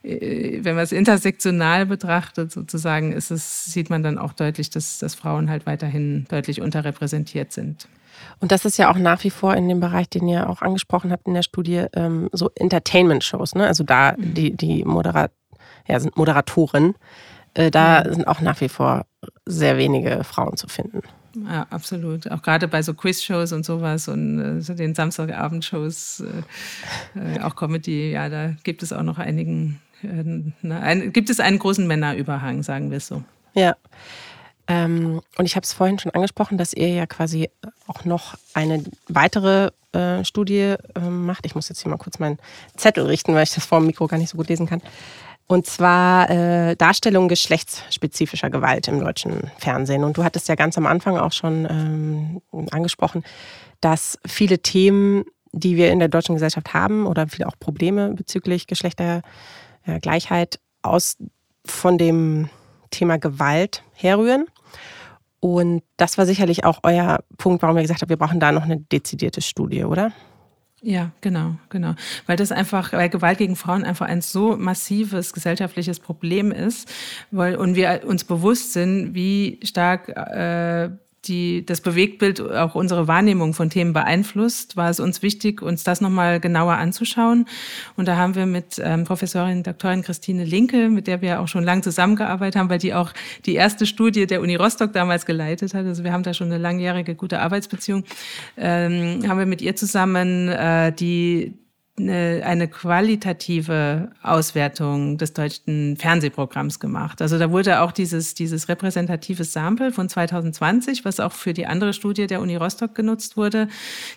äh, 0.03 0.59
wenn 0.63 0.75
man 0.75 0.85
es 0.85 0.93
intersektional 0.93 1.87
betrachtet, 1.87 2.53
sozusagen, 2.53 3.13
ist 3.13 3.31
es, 3.31 3.67
sieht 3.67 3.91
man 3.91 4.03
dann 4.03 4.19
auch 4.19 4.33
deutlich, 4.33 4.71
dass, 4.71 4.99
dass 4.99 5.15
Frauen 5.15 5.49
halt 5.49 5.67
weiterhin 5.67 6.27
deutlich 6.29 6.61
unterrepräsentiert 6.61 7.53
sind. 7.53 7.89
Und 8.41 8.51
das 8.51 8.65
ist 8.65 8.79
ja 8.79 8.91
auch 8.91 8.99
nach 8.99 9.23
wie 9.23 9.31
vor 9.31 9.55
in 9.55 9.69
dem 9.69 9.79
Bereich, 9.79 10.09
den 10.09 10.27
ihr 10.27 10.51
auch 10.51 10.61
angesprochen 10.61 11.13
habt 11.13 11.27
in 11.27 11.35
der 11.35 11.43
Studie, 11.43 11.87
ähm, 11.95 12.29
so 12.33 12.51
Entertainment-Shows, 12.55 13.55
ne? 13.55 13.67
Also 13.67 13.85
da 13.85 14.15
mhm. 14.17 14.35
die, 14.35 14.57
die 14.57 14.85
Moderat 14.85 15.31
ja, 15.87 16.01
sind 16.01 16.17
Moderatoren, 16.17 16.95
äh, 17.55 17.71
da 17.71 18.05
sind 18.13 18.27
auch 18.27 18.41
nach 18.41 18.61
wie 18.61 18.69
vor 18.69 19.07
sehr 19.47 19.79
wenige 19.79 20.25
Frauen 20.25 20.57
zu 20.57 20.69
finden. 20.69 21.03
Ja, 21.47 21.67
absolut. 21.71 22.31
Auch 22.31 22.43
gerade 22.43 22.69
bei 22.69 22.83
so 22.83 22.95
Quiz-Shows 22.95 23.53
und 23.53 23.65
sowas 23.65 24.09
und 24.09 24.39
äh, 24.39 24.61
so 24.61 24.75
den 24.75 24.95
Samstagabendshows, 24.95 26.25
äh, 27.15 27.37
äh, 27.37 27.41
auch 27.41 27.57
Comedy, 27.57 28.13
ja, 28.13 28.29
da 28.29 28.55
gibt 28.65 28.83
es 28.83 28.93
auch 28.93 29.03
noch 29.03 29.19
einigen, 29.19 29.81
äh, 30.03 30.07
ne, 30.63 30.81
ein, 30.81 31.13
gibt 31.13 31.31
es 31.31 31.41
einen 31.41 31.59
großen 31.59 31.87
Männerüberhang, 31.87 32.63
sagen 32.63 32.91
wir 32.91 32.99
es 32.99 33.07
so. 33.07 33.23
Ja. 33.55 33.77
Ähm, 34.67 35.23
und 35.37 35.47
ich 35.47 35.57
habe 35.57 35.65
es 35.65 35.73
vorhin 35.73 35.99
schon 35.99 36.13
angesprochen, 36.13 36.59
dass 36.59 36.75
ihr 36.75 36.89
ja 36.89 37.07
quasi 37.07 37.49
auch 37.87 38.05
noch 38.05 38.35
eine 38.53 38.85
weitere 39.09 39.71
äh, 39.93 40.25
Studie 40.25 40.75
ähm, 40.95 41.25
macht. 41.25 41.47
Ich 41.47 41.55
muss 41.55 41.71
jetzt 41.71 41.83
hier 41.83 41.91
mal 41.91 41.97
kurz 41.97 42.19
meinen 42.19 42.39
Zettel 42.77 43.07
richten, 43.07 43.35
weil 43.35 43.45
ich 43.45 43.55
das 43.55 43.65
vor 43.65 43.81
dem 43.81 43.87
Mikro 43.87 44.07
gar 44.07 44.19
nicht 44.19 44.29
so 44.29 44.37
gut 44.37 44.49
lesen 44.49 44.67
kann. 44.67 44.83
Und 45.49 45.65
zwar 45.65 46.29
äh, 46.29 46.77
Darstellung 46.77 47.27
geschlechtsspezifischer 47.27 48.51
Gewalt 48.51 48.87
im 48.87 49.01
deutschen 49.01 49.51
Fernsehen. 49.57 50.05
Und 50.05 50.19
du 50.19 50.23
hattest 50.23 50.47
ja 50.49 50.55
ganz 50.57 50.77
am 50.77 50.87
Anfang 50.87 51.17
auch 51.17 51.33
schon 51.33 51.67
ähm, 51.71 52.43
angesprochen, 52.71 53.25
dass 53.81 54.19
viele 54.27 54.59
Themen, 54.59 55.25
die 55.53 55.77
wir 55.77 55.91
in 55.91 56.01
der 56.01 56.09
deutschen 56.09 56.35
Gesellschaft 56.35 56.75
haben 56.75 57.07
oder 57.07 57.29
viele 57.29 57.49
auch 57.49 57.59
Probleme 57.59 58.11
bezüglich 58.11 58.67
Geschlechtergleichheit 58.67 60.61
aus 60.83 61.17
von 61.65 61.97
dem 61.97 62.51
Thema 62.91 63.19
Gewalt 63.19 63.83
herrühren. 63.95 64.47
Und 65.41 65.83
das 65.97 66.19
war 66.19 66.27
sicherlich 66.27 66.65
auch 66.65 66.81
euer 66.83 67.21
Punkt, 67.39 67.63
warum 67.63 67.77
ihr 67.79 67.83
gesagt 67.83 68.03
habt, 68.03 68.11
wir 68.11 68.19
brauchen 68.19 68.41
da 68.41 68.53
noch 68.53 68.65
eine 68.65 68.77
dezidierte 68.79 69.41
Studie, 69.41 69.85
oder? 69.85 70.13
Ja, 70.81 71.11
genau, 71.21 71.57
genau. 71.71 71.95
Weil 72.27 72.37
das 72.37 72.53
einfach, 72.53 72.93
weil 72.93 73.09
Gewalt 73.09 73.39
gegen 73.39 73.57
Frauen 73.57 73.85
einfach 73.85 74.07
ein 74.07 74.21
so 74.21 74.57
massives 74.57 75.33
gesellschaftliches 75.33 75.99
Problem 75.99 76.53
ist, 76.53 76.89
weil 77.33 77.57
und 77.57 77.75
wir 77.75 78.03
uns 78.07 78.23
bewusst 78.23 78.73
sind, 78.73 79.13
wie 79.15 79.59
stark 79.65 80.09
äh, 80.09 80.91
die, 81.29 81.65
das 81.65 81.81
Bewegtbild 81.81 82.41
auch 82.41 82.75
unsere 82.75 83.07
Wahrnehmung 83.07 83.55
von 83.55 83.71
Themen 83.71 83.93
beeinflusst, 83.93 84.77
war 84.77 84.91
es 84.91 85.01
uns 85.01 85.23
wichtig, 85.23 85.63
uns 85.63 85.85
das 85.85 86.01
nochmal 86.01 86.41
genauer 86.41 86.75
anzuschauen. 86.75 87.47
Und 87.97 88.09
da 88.09 88.17
haben 88.17 88.35
wir 88.35 88.47
mit 88.47 88.81
ähm, 88.83 89.05
Professorin 89.05 89.63
Doktorin 89.63 90.03
Christine 90.03 90.45
Linke, 90.45 90.89
mit 90.89 91.07
der 91.07 91.21
wir 91.23 91.41
auch 91.41 91.49
schon 91.49 91.65
lange 91.65 91.83
zusammengearbeitet 91.83 92.57
haben, 92.57 92.71
weil 92.71 92.79
die 92.79 92.95
auch 92.95 93.13
die 93.47 93.55
erste 93.55 93.87
Studie 93.87 94.27
der 94.27 94.41
Uni 94.41 94.57
Rostock 94.57 94.93
damals 94.93 95.27
geleitet 95.27 95.75
hat. 95.75 95.87
Also 95.87 96.05
wir 96.05 96.13
haben 96.13 96.23
da 96.23 96.35
schon 96.35 96.49
eine 96.49 96.59
langjährige 96.59 97.15
gute 97.15 97.41
Arbeitsbeziehung. 97.41 98.05
Ähm, 98.57 99.23
haben 99.29 99.39
wir 99.39 99.47
mit 99.47 99.63
ihr 99.63 99.77
zusammen 99.77 100.49
äh, 100.49 100.93
die 100.93 101.55
eine, 101.99 102.43
eine 102.45 102.69
qualitative 102.69 104.11
Auswertung 104.23 105.19
des 105.19 105.33
deutschen 105.33 105.97
Fernsehprogramms 105.97 106.81
gemacht. 106.81 107.23
Also 107.23 107.39
da 107.39 107.51
wurde 107.51 107.81
auch 107.81 107.93
dieses, 107.93 108.35
dieses 108.35 108.69
repräsentative 108.69 109.45
Sample 109.45 109.93
von 109.93 110.09
2020, 110.09 111.05
was 111.05 111.21
auch 111.21 111.33
für 111.33 111.53
die 111.53 111.67
andere 111.67 111.93
Studie 111.93 112.27
der 112.27 112.41
Uni 112.41 112.57
Rostock 112.57 112.95
genutzt 112.95 113.37
wurde, 113.37 113.69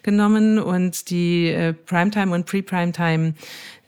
genommen 0.03 0.59
und 0.59 1.09
die 1.09 1.47
äh, 1.47 1.73
Primetime 1.73 2.33
und 2.33 2.45
Pre-Primetime 2.45 3.33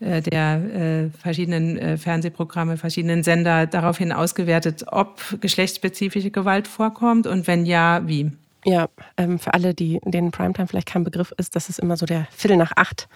äh, 0.00 0.20
der 0.22 0.56
äh, 0.56 1.10
verschiedenen 1.18 1.78
äh, 1.78 1.96
Fernsehprogramme, 1.96 2.76
verschiedenen 2.76 3.22
Sender 3.22 3.66
daraufhin 3.66 4.12
ausgewertet, 4.12 4.84
ob 4.88 5.20
geschlechtsspezifische 5.40 6.30
Gewalt 6.30 6.68
vorkommt 6.68 7.26
und 7.26 7.46
wenn 7.46 7.64
ja, 7.64 8.02
wie. 8.06 8.32
Ja, 8.64 8.88
ähm, 9.18 9.38
für 9.38 9.52
alle, 9.52 9.74
die 9.74 10.00
denen 10.04 10.30
Primetime 10.30 10.66
vielleicht 10.66 10.88
kein 10.88 11.04
Begriff 11.04 11.32
ist, 11.36 11.54
das 11.54 11.68
ist 11.68 11.78
immer 11.78 11.96
so 11.96 12.06
der 12.06 12.26
Viertel 12.30 12.56
nach 12.56 12.72
acht 12.76 13.08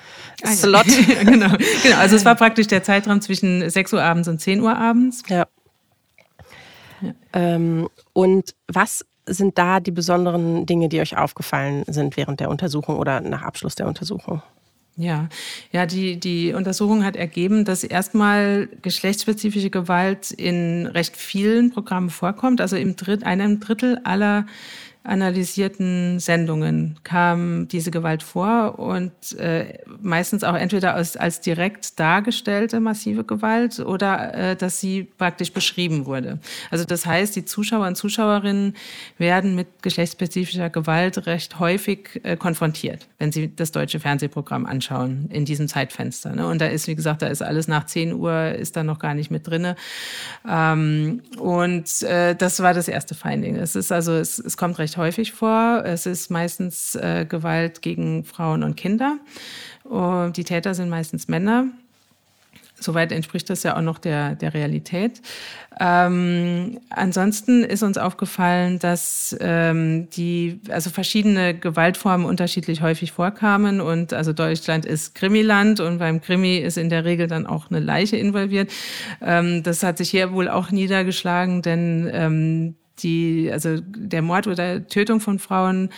ah, 0.43 0.49
Slot. 0.49 0.87
Ja. 1.09 1.23
genau, 1.23 1.57
genau. 1.83 1.97
Also 1.97 2.17
es 2.17 2.25
war 2.25 2.35
praktisch 2.37 2.67
der 2.67 2.83
Zeitraum 2.83 3.21
zwischen 3.21 3.69
6 3.69 3.95
Uhr 3.95 4.03
abends 4.03 4.29
und 4.29 4.41
10 4.41 4.61
Uhr 4.61 4.77
abends. 4.77 5.23
Ja. 5.29 5.47
ja. 7.01 7.13
Ähm, 7.33 7.89
und 8.13 8.55
was 8.67 9.07
sind 9.27 9.59
da 9.59 9.81
die 9.81 9.91
besonderen 9.91 10.67
Dinge, 10.67 10.89
die 10.89 11.01
euch 11.01 11.17
aufgefallen 11.17 11.85
sind 11.87 12.17
während 12.17 12.41
der 12.41 12.51
Untersuchung 12.51 12.99
oder 12.99 13.21
nach 13.21 13.43
Abschluss 13.43 13.75
der 13.75 13.87
Untersuchung? 13.87 14.43
Ja, 14.97 15.29
ja, 15.71 15.87
die, 15.87 16.19
die 16.19 16.53
Untersuchung 16.55 17.05
hat 17.05 17.15
ergeben, 17.15 17.65
dass 17.65 17.85
erstmal 17.85 18.69
geschlechtsspezifische 18.83 19.71
Gewalt 19.71 20.33
in 20.33 20.87
recht 20.87 21.17
vielen 21.17 21.71
Programmen 21.71 22.11
vorkommt. 22.11 22.61
Also 22.61 22.75
im 22.75 22.97
Dritt, 22.97 23.23
einem 23.23 23.61
Drittel 23.61 24.01
aller 24.03 24.45
analysierten 25.05 26.21
Sendungen 26.21 26.99
kam 27.03 27.67
diese 27.69 27.91
Gewalt 27.91 28.23
vor 28.23 28.79
und 28.79 29.13
äh, 29.39 29.79
meistens 30.01 30.45
auch 30.45 30.55
entweder 30.55 30.95
als, 30.95 31.17
als 31.17 31.41
direkt 31.41 31.99
dargestellte 31.99 32.79
massive 32.79 33.25
Gewalt 33.25 33.81
oder 33.81 34.35
äh, 34.35 34.57
dass 34.57 34.81
sie 34.81 35.05
praktisch 35.05 35.53
beschrieben 35.53 36.05
wurde. 36.05 36.39
Also 36.71 36.85
das 36.85 37.07
heißt, 37.07 37.35
die 37.37 37.47
Zuschauer 37.47 37.87
und 37.87 37.97
Zuschauerinnen 37.97 38.75
werden 39.17 39.55
mit 39.55 39.83
geschlechtsspezifischer 39.83 40.69
Gewalt 40.69 41.27
recht 41.27 41.59
häufig 41.59 42.21
äh, 42.25 42.37
konfrontiert, 42.37 43.09
wenn 43.19 43.33
sie 43.33 43.55
das 43.55 43.73
deutsche 43.73 44.01
Fernsehprogramm 44.01 44.67
anschauen 44.67 45.31
in 45.31 45.47
diesem 45.47 45.69
Zeitfenster. 45.69 46.35
Ne? 46.35 46.47
Und 46.47 46.61
da 46.61 46.67
ist, 46.67 46.87
wie 46.87 46.95
gesagt, 46.95 47.23
da 47.23 47.29
ist 47.29 47.43
alles 47.43 47.67
nach 47.67 47.87
10 47.87 48.13
Uhr, 48.13 48.53
ist 48.53 48.77
da 48.77 48.85
noch 48.85 48.99
gar 48.99 49.15
nicht 49.15 49.31
mit 49.31 49.47
drinne. 49.47 49.75
Ähm, 50.47 51.23
und 51.39 52.03
äh, 52.03 52.35
das 52.35 52.61
war 52.61 52.75
das 52.75 52.89
erste 52.89 53.15
Finding. 53.15 53.57
Es 53.57 53.75
ist 53.75 53.91
also, 53.91 54.13
es, 54.13 54.39
es 54.39 54.59
kommt 54.59 54.79
recht 54.79 54.98
häufig 54.99 55.33
vor. 55.33 55.83
Es 55.85 56.05
ist 56.05 56.31
meistens 56.31 56.95
äh, 56.95 57.25
Gewalt 57.27 57.81
gegen 57.81 58.25
Frauen 58.25 58.63
und 58.63 58.77
Kinder. 58.77 59.19
Und 59.85 60.37
die 60.37 60.45
Täter 60.45 60.75
sind 60.75 60.91
meistens 60.91 61.29
Männer. 61.29 61.69
Soweit 62.81 63.11
entspricht 63.11 63.51
das 63.51 63.65
ja 63.65 63.77
auch 63.77 63.83
noch 63.83 63.99
der, 63.99 64.37
der 64.37 64.55
Realität. 64.55 65.21
Ähm, 65.81 66.79
ansonsten 66.91 67.65
ist 67.65 67.83
uns 67.83 67.99
aufgefallen, 67.99 68.79
dass 68.79 69.37
ähm, 69.41 70.09
die, 70.11 70.61
also 70.71 70.91
verschiedene 70.91 71.55
Gewaltformen 71.55 72.27
unterschiedlich 72.27 72.81
häufig 72.81 73.13
vorkamen 73.13 73.81
und 73.81 74.13
also 74.13 74.33
Deutschland 74.33 74.87
ist 74.87 75.15
Krimiland 75.15 75.81
und 75.81 75.99
beim 75.99 76.21
Krimi 76.21 76.59
ist 76.59 76.79
in 76.79 76.89
der 76.89 77.05
Regel 77.05 77.27
dann 77.27 77.47
auch 77.47 77.71
eine 77.71 77.81
Leiche 77.81 78.17
involviert. 78.17 78.71
Ähm, 79.21 79.63
das 79.65 79.83
hat 79.83 79.99
sich 79.99 80.11
hier 80.11 80.33
wohl 80.33 80.49
auch 80.49 80.71
niedergeschlagen, 80.71 81.63
denn 81.63 82.09
ähm, 82.13 82.75
die, 83.03 83.51
also 83.53 83.79
der 83.81 84.23
Mord 84.23 84.47
oder 84.47 84.87
Tötung 84.87 85.21
von 85.21 85.39
Frauen 85.39 85.91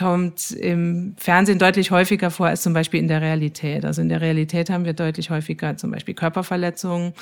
kommt 0.00 0.52
im 0.52 1.14
Fernsehen 1.18 1.58
deutlich 1.58 1.90
häufiger 1.90 2.30
vor 2.30 2.46
als 2.46 2.62
zum 2.62 2.72
Beispiel 2.72 3.00
in 3.00 3.08
der 3.08 3.20
Realität. 3.20 3.84
Also 3.84 4.00
in 4.00 4.08
der 4.08 4.22
Realität 4.22 4.70
haben 4.70 4.86
wir 4.86 4.94
deutlich 4.94 5.28
häufiger 5.28 5.76
zum 5.76 5.90
Beispiel 5.90 6.14
Körperverletzungen, 6.14 7.12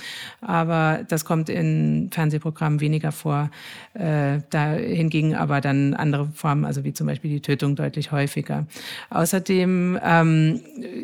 aber 0.41 1.01
das 1.09 1.25
kommt 1.25 1.49
in 1.49 2.09
Fernsehprogrammen 2.13 2.81
weniger 2.81 3.11
vor. 3.11 3.51
Äh, 3.95 4.43
da 4.51 4.75
hingegen 4.75 5.35
aber 5.35 5.61
dann 5.61 5.95
andere 5.95 6.29
Formen, 6.33 6.65
also 6.65 6.85
wie 6.85 6.93
zum 6.93 7.09
Beispiel 7.09 7.33
die 7.33 7.41
Tötung, 7.41 7.75
deutlich 7.75 8.13
häufiger. 8.13 8.69
Außerdem 9.11 9.99
ähm, 10.01 10.61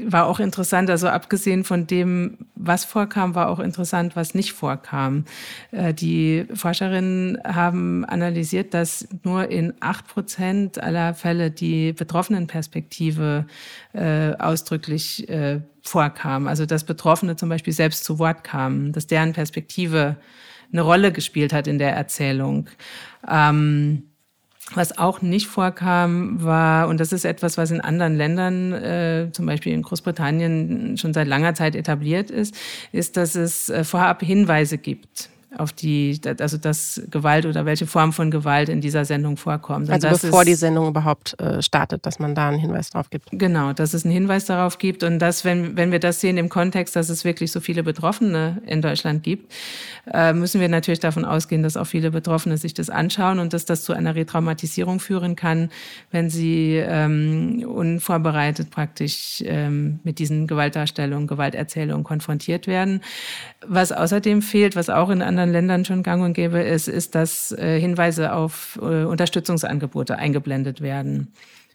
war 0.06 0.26
auch 0.26 0.38
interessant, 0.38 0.88
also 0.90 1.08
abgesehen 1.08 1.64
von 1.64 1.88
dem, 1.88 2.38
was 2.54 2.84
vorkam, 2.84 3.34
war 3.34 3.48
auch 3.48 3.58
interessant, 3.58 4.14
was 4.14 4.32
nicht 4.37 4.52
vorkam. 4.52 5.24
Äh, 5.72 5.92
die 5.92 6.46
Forscherinnen 6.54 7.38
haben 7.44 8.04
analysiert, 8.04 8.74
dass 8.74 9.08
nur 9.24 9.50
in 9.50 9.74
acht 9.80 10.06
Prozent 10.06 10.80
aller 10.80 11.14
Fälle 11.14 11.50
die 11.50 11.63
Betroffenenperspektive 11.92 13.46
äh, 13.92 14.33
ausdrücklich 14.38 15.29
äh, 15.29 15.61
vorkam. 15.83 16.48
Also 16.48 16.66
dass 16.66 16.85
Betroffene 16.85 17.37
zum 17.37 17.48
Beispiel 17.48 17.72
selbst 17.72 18.05
zu 18.05 18.18
Wort 18.18 18.44
kamen, 18.44 18.92
dass 18.92 19.07
deren 19.07 19.33
Perspektive 19.33 20.16
eine 20.72 20.83
Rolle 20.83 21.12
gespielt 21.12 21.53
hat 21.53 21.66
in 21.66 21.79
der 21.79 21.94
Erzählung. 21.94 22.68
Ähm, 23.29 24.05
was 24.72 24.96
auch 24.96 25.20
nicht 25.20 25.46
vorkam, 25.46 26.42
war, 26.42 26.88
und 26.88 26.98
das 26.98 27.12
ist 27.12 27.27
etwas, 27.27 27.59
was 27.59 27.70
in 27.70 27.83
anderen 27.83 28.16
Ländern, 28.16 28.72
äh, 28.72 29.29
zum 29.31 29.44
Beispiel 29.44 29.72
in 29.72 29.83
Großbritannien, 29.83 30.96
schon 30.96 31.12
seit 31.12 31.29
langer 31.29 31.55
Zeit 31.55 31.77
etabliert 31.77 32.31
ist, 32.31 32.55
ist, 32.90 33.18
dass 33.18 33.35
es 33.35 33.68
äh, 33.68 33.85
vorab 33.85 34.22
Hinweise 34.22 34.79
gibt 34.79 35.29
auf 35.58 35.72
die, 35.72 36.20
also 36.40 36.56
dass 36.56 37.02
Gewalt 37.10 37.46
oder 37.46 37.64
welche 37.66 37.86
Form 37.86 38.12
von 38.12 38.30
Gewalt 38.30 38.68
in 38.68 38.80
dieser 38.80 39.04
Sendung 39.04 39.36
vorkommt. 39.36 39.90
Also 39.90 40.08
bevor 40.08 40.42
ist, 40.42 40.48
die 40.48 40.54
Sendung 40.54 40.88
überhaupt 40.88 41.38
äh, 41.40 41.62
startet, 41.62 42.06
dass 42.06 42.18
man 42.18 42.34
da 42.34 42.48
einen 42.48 42.58
Hinweis 42.58 42.90
darauf 42.90 43.10
gibt. 43.10 43.28
Genau, 43.32 43.72
dass 43.72 43.94
es 43.94 44.04
einen 44.04 44.12
Hinweis 44.12 44.46
darauf 44.46 44.78
gibt 44.78 45.02
und 45.02 45.18
dass, 45.18 45.44
wenn, 45.44 45.76
wenn 45.76 45.92
wir 45.92 46.00
das 46.00 46.20
sehen 46.20 46.36
im 46.36 46.48
Kontext, 46.48 46.96
dass 46.96 47.08
es 47.08 47.24
wirklich 47.24 47.52
so 47.52 47.60
viele 47.60 47.82
Betroffene 47.82 48.62
in 48.66 48.82
Deutschland 48.82 49.22
gibt, 49.22 49.52
äh, 50.12 50.32
müssen 50.32 50.60
wir 50.60 50.68
natürlich 50.68 51.00
davon 51.00 51.24
ausgehen, 51.24 51.62
dass 51.62 51.76
auch 51.76 51.86
viele 51.86 52.10
Betroffene 52.10 52.56
sich 52.56 52.74
das 52.74 52.90
anschauen 52.90 53.38
und 53.38 53.52
dass 53.52 53.64
das 53.64 53.84
zu 53.84 53.92
einer 53.92 54.14
Retraumatisierung 54.14 55.00
führen 55.00 55.36
kann, 55.36 55.70
wenn 56.10 56.30
sie 56.30 56.76
ähm, 56.76 57.64
unvorbereitet 57.66 58.70
praktisch 58.70 59.42
ähm, 59.46 60.00
mit 60.04 60.18
diesen 60.18 60.46
Gewaltdarstellungen, 60.46 61.26
Gewalterzählungen 61.26 62.04
konfrontiert 62.04 62.66
werden. 62.66 63.00
Was 63.66 63.92
außerdem 63.92 64.42
fehlt, 64.42 64.76
was 64.76 64.90
auch 64.90 65.10
in 65.10 65.22
anderen 65.22 65.43
anderen 65.44 65.52
Ländern 65.52 65.85
schon 65.85 66.02
gang 66.02 66.22
und 66.22 66.33
gäbe 66.35 66.61
ist, 66.61 66.88
ist, 66.88 67.14
dass 67.14 67.52
äh, 67.52 67.78
Hinweise 67.78 68.33
auf 68.33 68.78
äh, 68.83 69.04
Unterstützungsangebote 69.04 70.16
eingeblendet 70.16 70.80
werden. 70.80 71.33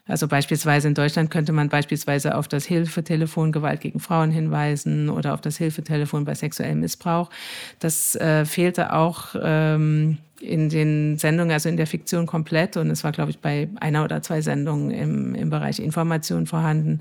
Also 0.08 0.28
beispielsweise 0.28 0.88
in 0.88 0.96
Deutschland 0.96 1.30
könnte 1.30 1.52
man 1.52 1.70
beispielsweise 1.70 2.36
auf 2.36 2.48
das 2.48 2.66
Hilfetelefon 2.66 3.52
Gewalt 3.52 3.80
gegen 3.80 4.00
Frauen 4.00 4.32
hinweisen 4.32 5.08
oder 5.08 5.36
auf 5.36 5.42
das 5.42 5.58
Hilfetelefon 5.58 6.26
bei 6.26 6.34
sexuellem 6.34 6.80
Missbrauch. 6.80 7.30
Das 7.78 8.16
äh, 8.16 8.44
fehlte 8.46 8.94
auch 8.94 9.36
ähm, 9.40 10.18
in 10.42 10.70
den 10.70 11.18
Sendungen, 11.18 11.52
also 11.52 11.70
in 11.70 11.78
der 11.78 11.88
Fiktion 11.88 12.26
komplett. 12.26 12.78
Und 12.78 12.90
es 12.90 13.04
war, 13.04 13.12
glaube 13.12 13.32
ich, 13.32 13.40
bei 13.40 13.70
einer 13.80 14.04
oder 14.04 14.22
zwei 14.22 14.42
Sendungen 14.42 14.92
im, 14.92 15.36
im 15.36 15.50
Bereich 15.50 15.80
Information 15.80 16.46
vorhanden. 16.46 17.00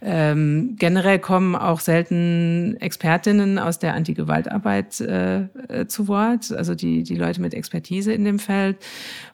Ähm, 0.00 0.76
generell 0.78 1.18
kommen 1.18 1.54
auch 1.54 1.80
selten 1.80 2.76
Expertinnen 2.80 3.58
aus 3.58 3.78
der 3.78 3.94
Antigewaltarbeit 3.94 5.00
äh, 5.00 5.40
äh, 5.40 5.86
zu 5.86 6.08
Wort, 6.08 6.52
also 6.52 6.74
die, 6.74 7.02
die 7.02 7.16
Leute 7.16 7.40
mit 7.40 7.54
Expertise 7.54 8.12
in 8.12 8.24
dem 8.24 8.38
Feld. 8.38 8.76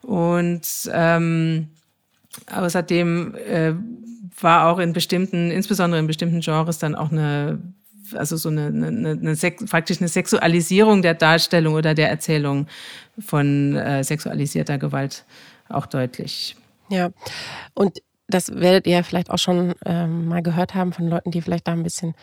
Und 0.03 0.63
ähm, 0.93 1.69
außerdem 2.53 3.35
äh, 3.35 3.73
war 4.41 4.69
auch 4.69 4.79
in 4.79 4.93
bestimmten, 4.93 5.51
insbesondere 5.51 6.01
in 6.01 6.07
bestimmten 6.07 6.41
Genres 6.41 6.79
dann 6.79 6.95
auch 6.95 7.11
eine 7.11 7.59
also 8.15 8.37
so 8.37 8.49
eine, 8.49 8.67
eine, 8.67 9.11
eine 9.11 9.37
praktisch 9.67 10.01
eine 10.01 10.09
Sexualisierung 10.09 11.03
der 11.03 11.15
Darstellung 11.15 11.75
oder 11.75 11.95
der 11.95 12.11
Erzählung 12.11 12.67
von 13.19 13.77
äh, 13.77 14.05
sexualisierter 14.05 14.79
Gewalt 14.79 15.25
auch 15.69 15.87
deutlich. 15.87 16.57
Ja, 16.91 17.11
und 17.75 17.99
das 18.29 18.55
werdet 18.55 18.87
ihr 18.87 19.03
vielleicht 19.05 19.31
auch 19.31 19.39
schon 19.39 19.75
ähm, 19.85 20.29
mal 20.29 20.43
gehört 20.43 20.75
haben 20.75 20.93
von 20.93 21.09
Leuten, 21.09 21.31
die 21.31 21.43
vielleicht 21.43 21.67
da 21.67 21.73
ein 21.73 21.83
bisschen 21.83 22.15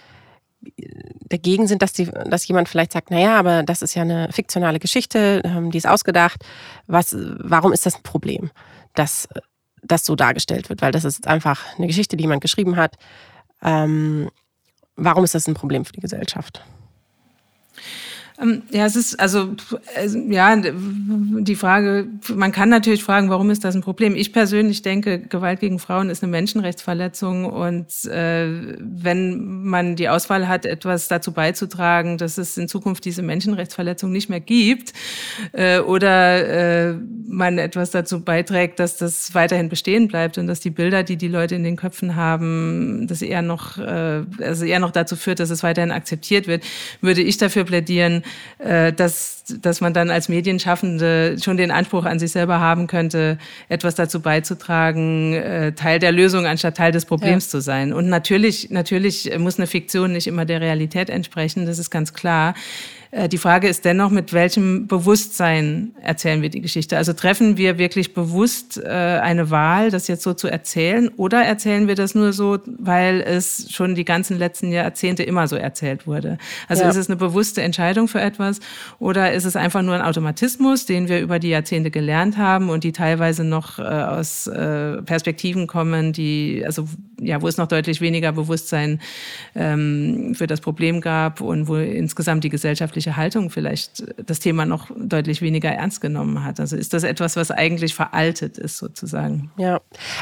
äh, 0.77 0.87
dagegen 1.27 1.67
sind, 1.67 1.81
dass, 1.81 1.93
die, 1.93 2.05
dass 2.05 2.47
jemand 2.47 2.69
vielleicht 2.69 2.91
sagt, 2.91 3.11
naja, 3.11 3.37
aber 3.37 3.63
das 3.63 3.81
ist 3.81 3.95
ja 3.95 4.03
eine 4.03 4.29
fiktionale 4.31 4.79
Geschichte, 4.79 5.41
ähm, 5.43 5.71
die 5.71 5.77
ist 5.77 5.87
ausgedacht. 5.87 6.43
Was, 6.87 7.15
warum 7.17 7.73
ist 7.73 7.85
das 7.85 7.95
ein 7.95 8.03
Problem, 8.03 8.51
dass 8.93 9.27
das 9.81 10.05
so 10.05 10.15
dargestellt 10.15 10.69
wird? 10.69 10.81
Weil 10.81 10.91
das 10.91 11.05
ist 11.05 11.27
einfach 11.27 11.63
eine 11.77 11.87
Geschichte, 11.87 12.17
die 12.17 12.23
jemand 12.23 12.41
geschrieben 12.41 12.75
hat. 12.75 12.95
Ähm, 13.63 14.29
warum 14.95 15.23
ist 15.23 15.35
das 15.35 15.47
ein 15.47 15.53
Problem 15.53 15.85
für 15.85 15.93
die 15.93 16.01
Gesellschaft? 16.01 16.63
Ähm, 18.41 18.63
ja, 18.71 18.85
es 18.85 18.95
ist 18.95 19.19
also, 19.19 19.55
ja, 20.29 20.55
die 20.57 21.55
Frage, 21.55 22.07
man 22.33 22.51
kann 22.51 22.67
natürlich 22.69 23.03
fragen, 23.03 23.29
warum 23.29 23.49
ist 23.49 23.63
das 23.63 23.75
ein 23.75 23.81
Problem? 23.81 24.15
Ich 24.15 24.33
persönlich 24.33 24.81
denke, 24.81 25.19
Gewalt 25.19 25.61
gegen 25.61 25.79
Frauen 25.79 26.09
ist 26.09 26.21
eine 26.21 26.31
Menschenrechtsverletzung 26.31 27.45
und 27.45 27.87
äh, 28.05 28.75
wenn 28.79 29.63
man 29.63 29.95
die 29.95 30.09
Auswahl 30.09 30.49
hat, 30.49 30.65
etwas 30.65 31.07
dazu 31.07 31.31
beizutragen, 31.31 32.17
dass 32.17 32.37
es 32.37 32.57
in 32.57 32.67
Zukunft 32.67 33.05
diese 33.05 33.21
Menschenrechtsverletzung 33.21 34.11
nicht 34.11 34.29
mehr 34.29 34.41
gibt 34.41 34.91
äh, 35.53 35.79
oder 35.79 36.89
äh, 36.89 36.95
man 37.27 37.57
etwas 37.57 37.91
dazu 37.91 38.21
beiträgt, 38.21 38.79
dass 38.79 38.97
das 38.97 39.33
weiterhin 39.33 39.69
bestehen 39.69 40.09
bleibt 40.09 40.37
und 40.37 40.47
dass 40.47 40.59
die 40.59 40.71
Bilder, 40.71 41.03
die 41.03 41.15
die 41.15 41.29
Leute 41.29 41.55
in 41.55 41.63
den 41.63 41.77
Köpfen 41.77 42.17
haben, 42.17 43.07
das 43.07 43.21
eher 43.21 43.41
noch, 43.41 43.77
äh, 43.77 44.23
also 44.41 44.65
eher 44.65 44.79
noch 44.79 44.91
dazu 44.91 45.15
führt, 45.15 45.39
dass 45.39 45.49
es 45.49 45.63
weiterhin 45.63 45.91
akzeptiert 45.91 46.47
wird, 46.47 46.63
würde 46.99 47.21
ich 47.21 47.37
dafür 47.37 47.63
plädieren, 47.63 48.23
äh, 48.59 48.93
dass, 48.93 49.43
dass 49.61 49.81
man 49.81 49.93
dann 49.93 50.09
als 50.09 50.29
Medienschaffende 50.29 51.37
schon 51.41 51.57
den 51.57 51.71
Anspruch 51.71 52.05
an 52.05 52.19
sich 52.19 52.31
selber 52.31 52.59
haben 52.59 52.87
könnte, 52.87 53.37
etwas 53.69 53.95
dazu 53.95 54.21
beizutragen, 54.21 55.33
äh, 55.33 55.71
Teil 55.73 55.99
der 55.99 56.11
Lösung 56.11 56.45
anstatt 56.45 56.77
Teil 56.77 56.91
des 56.91 57.05
Problems 57.05 57.45
ja. 57.45 57.51
zu 57.51 57.61
sein. 57.61 57.93
Und 57.93 58.09
natürlich, 58.09 58.69
natürlich 58.69 59.37
muss 59.37 59.57
eine 59.57 59.67
Fiktion 59.67 60.11
nicht 60.11 60.27
immer 60.27 60.45
der 60.45 60.61
Realität 60.61 61.09
entsprechen, 61.09 61.65
das 61.65 61.79
ist 61.79 61.89
ganz 61.89 62.13
klar. 62.13 62.53
Äh, 63.15 63.29
die 63.29 63.37
Frage 63.37 63.69
ist 63.69 63.85
dennoch, 63.85 64.09
mit 64.09 64.33
welchem 64.33 64.87
Bewusstsein 64.87 65.91
erzählen 66.01 66.41
wir 66.41 66.49
die 66.49 66.59
Geschichte? 66.59 66.97
Also 66.97 67.13
treffen 67.13 67.55
wir 67.57 67.77
wirklich 67.77 68.13
bewusst 68.13 68.77
äh, 68.77 68.89
eine 68.89 69.49
Wahl, 69.49 69.89
das 69.89 70.07
jetzt 70.07 70.23
so 70.23 70.33
zu 70.33 70.49
erzählen, 70.49 71.07
oder 71.15 71.41
erzählen 71.43 71.87
wir 71.87 71.95
das 71.95 72.13
nur 72.13 72.33
so, 72.33 72.59
weil 72.65 73.21
es 73.21 73.71
schon 73.71 73.95
die 73.95 74.03
ganzen 74.03 74.37
letzten 74.37 74.71
Jahrzehnte 74.71 75.23
immer 75.23 75.47
so 75.47 75.55
erzählt 75.55 76.07
wurde? 76.07 76.37
Also 76.67 76.83
ja. 76.83 76.89
ist 76.89 76.97
es 76.97 77.07
eine 77.07 77.15
bewusste 77.15 77.61
Entscheidung 77.61 78.09
für 78.09 78.19
etwas 78.19 78.59
oder 78.99 79.31
ist 79.31 79.45
es 79.45 79.55
einfach 79.55 79.81
nur 79.81 79.95
ein 79.95 80.01
Automatismus, 80.01 80.85
den 80.85 81.07
wir 81.07 81.21
über 81.21 81.39
die 81.39 81.49
Jahrzehnte 81.49 81.91
gelernt 81.91 82.37
haben 82.37 82.69
und 82.69 82.83
die 82.83 82.91
teilweise 82.91 83.43
noch 83.43 83.79
äh, 83.79 83.83
aus 83.83 84.49
Perspektiven 85.05 85.67
kommen, 85.67 86.11
die, 86.13 86.63
also 86.65 86.87
ja, 87.21 87.41
wo 87.41 87.47
es 87.47 87.57
noch 87.57 87.67
deutlich 87.67 88.01
weniger 88.01 88.31
Bewusstsein 88.31 88.99
ähm, 89.55 90.33
für 90.35 90.47
das 90.47 90.61
Problem 90.61 91.01
gab 91.01 91.41
und 91.41 91.67
wo 91.67 91.75
insgesamt 91.75 92.43
die 92.43 92.49
gesellschaftliche 92.49 93.04
öffentliche 93.05 93.15
Haltung 93.17 93.49
vielleicht 93.49 94.03
das 94.17 94.39
Thema 94.39 94.65
noch 94.65 94.89
deutlich 94.95 95.41
weniger 95.41 95.69
ernst 95.69 96.01
genommen 96.01 96.43
hat. 96.43 96.59
Also 96.59 96.75
ist 96.75 96.93
das 96.93 97.03
etwas, 97.03 97.35
was 97.35 97.51
eigentlich 97.51 97.93
veraltet 97.93 98.57
ist 98.57 98.77
sozusagen? 98.77 99.51
Ja, 99.57 99.79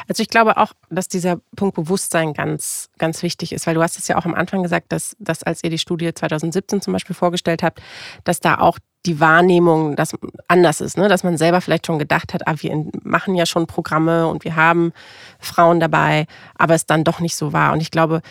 also 0.08 0.22
ich 0.22 0.30
glaube 0.30 0.58
auch, 0.58 0.74
dass 0.90 1.08
dieser 1.08 1.38
Punkt 1.56 1.76
Bewusstsein 1.76 2.34
ganz, 2.34 2.90
ganz 2.98 3.24
wichtig 3.24 3.54
ist, 3.54 3.68
weil 3.68 3.76
du 3.76 3.82
hast 3.82 3.98
es 3.98 4.08
ja 4.08 4.18
auch 4.18 4.26
am 4.26 4.36
Anfang 4.36 4.64
gesagt, 4.64 4.92
dass, 4.92 5.16
dass 5.20 5.44
als 5.44 5.64
ihr 5.64 5.70
die 5.70 5.78
Studie 5.78 6.14
2017 6.14 6.82
zum 6.82 6.94
Beispiel 6.94 7.16
vorgestellt 7.16 7.64
habt, 7.64 7.82
dass 8.24 8.40
da 8.40 8.60
auch 8.60 8.80
die 9.06 9.20
Wahrnehmung 9.20 9.98
dass 9.98 10.14
anders 10.48 10.80
ist, 10.80 10.98
ne? 10.98 11.10
dass 11.10 11.24
man 11.24 11.38
selber 11.38 11.60
vielleicht 11.60 11.88
schon 11.88 12.00
gedacht 12.00 12.34
hat, 12.34 12.48
ah, 12.48 12.56
wir 12.58 12.86
machen 13.04 13.36
ja 13.36 13.46
schon 13.46 13.68
Programme 13.68 14.28
und 14.28 14.46
wir 14.46 14.56
haben 14.56 14.94
Frauen 15.40 15.80
dabei, 15.80 16.26
aber 16.56 16.74
es 16.74 16.86
dann 16.86 17.04
doch 17.04 17.20
nicht 17.20 17.36
so 17.36 17.52
war. 17.52 17.74
Und 17.74 17.82
ich 17.82 17.92
glaube, 17.92 18.22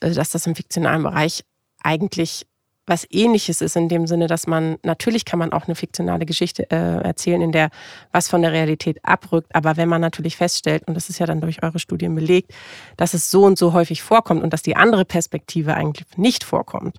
äh, 0.00 0.12
dass 0.12 0.30
das 0.30 0.46
im 0.46 0.54
fiktionalen 0.54 1.02
Bereich 1.02 1.42
eigentlich 1.82 2.46
was 2.90 3.06
ähnliches 3.08 3.60
ist 3.60 3.76
in 3.76 3.88
dem 3.88 4.06
Sinne, 4.08 4.26
dass 4.26 4.48
man, 4.48 4.76
natürlich 4.82 5.24
kann 5.24 5.38
man 5.38 5.52
auch 5.52 5.66
eine 5.66 5.76
fiktionale 5.76 6.26
Geschichte 6.26 6.70
äh, 6.70 7.02
erzählen, 7.02 7.40
in 7.40 7.52
der 7.52 7.70
was 8.12 8.28
von 8.28 8.42
der 8.42 8.52
Realität 8.52 8.98
abrückt, 9.04 9.54
aber 9.54 9.76
wenn 9.76 9.88
man 9.88 10.00
natürlich 10.00 10.36
feststellt, 10.36 10.86
und 10.86 10.94
das 10.94 11.08
ist 11.08 11.20
ja 11.20 11.26
dann 11.26 11.40
durch 11.40 11.62
eure 11.62 11.78
Studien 11.78 12.14
belegt, 12.14 12.52
dass 12.96 13.14
es 13.14 13.30
so 13.30 13.44
und 13.44 13.56
so 13.56 13.72
häufig 13.72 14.02
vorkommt 14.02 14.42
und 14.42 14.52
dass 14.52 14.62
die 14.62 14.76
andere 14.76 15.04
Perspektive 15.04 15.74
eigentlich 15.74 16.06
nicht 16.16 16.42
vorkommt, 16.42 16.96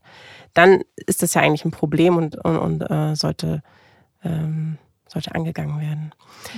dann 0.54 0.82
ist 0.96 1.22
das 1.22 1.34
ja 1.34 1.42
eigentlich 1.42 1.66
ein 1.66 1.72
Problem 1.72 2.16
und, 2.16 2.38
und, 2.38 2.58
und 2.58 2.82
äh, 2.90 3.16
sollte 3.16 3.62
ähm, 4.24 4.78
sollte 5.12 5.36
angegangen 5.36 5.80
werden. 5.82 6.12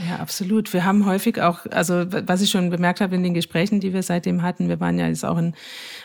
Ja, 0.07 0.17
absolut. 0.17 0.73
Wir 0.73 0.85
haben 0.85 1.05
häufig 1.05 1.41
auch, 1.41 1.65
also 1.71 2.05
was 2.07 2.41
ich 2.41 2.51
schon 2.51 2.69
bemerkt 2.69 3.01
habe 3.01 3.15
in 3.15 3.23
den 3.23 3.33
Gesprächen, 3.33 3.79
die 3.79 3.93
wir 3.93 4.03
seitdem 4.03 4.43
hatten, 4.43 4.69
wir 4.69 4.79
waren 4.79 4.99
ja 4.99 5.07
jetzt 5.07 5.25
auch 5.25 5.37
in, 5.37 5.55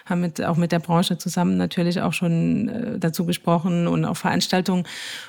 haben 0.06 0.22
mit, 0.22 0.42
auch 0.42 0.56
mit 0.56 0.72
der 0.72 0.78
Branche 0.78 1.18
zusammen 1.18 1.58
natürlich 1.58 2.00
auch 2.00 2.14
schon 2.14 2.68
äh, 2.68 2.98
dazu 2.98 3.26
gesprochen 3.26 3.86
und 3.86 4.04
auch 4.06 4.16
Veranstaltungen. 4.16 4.84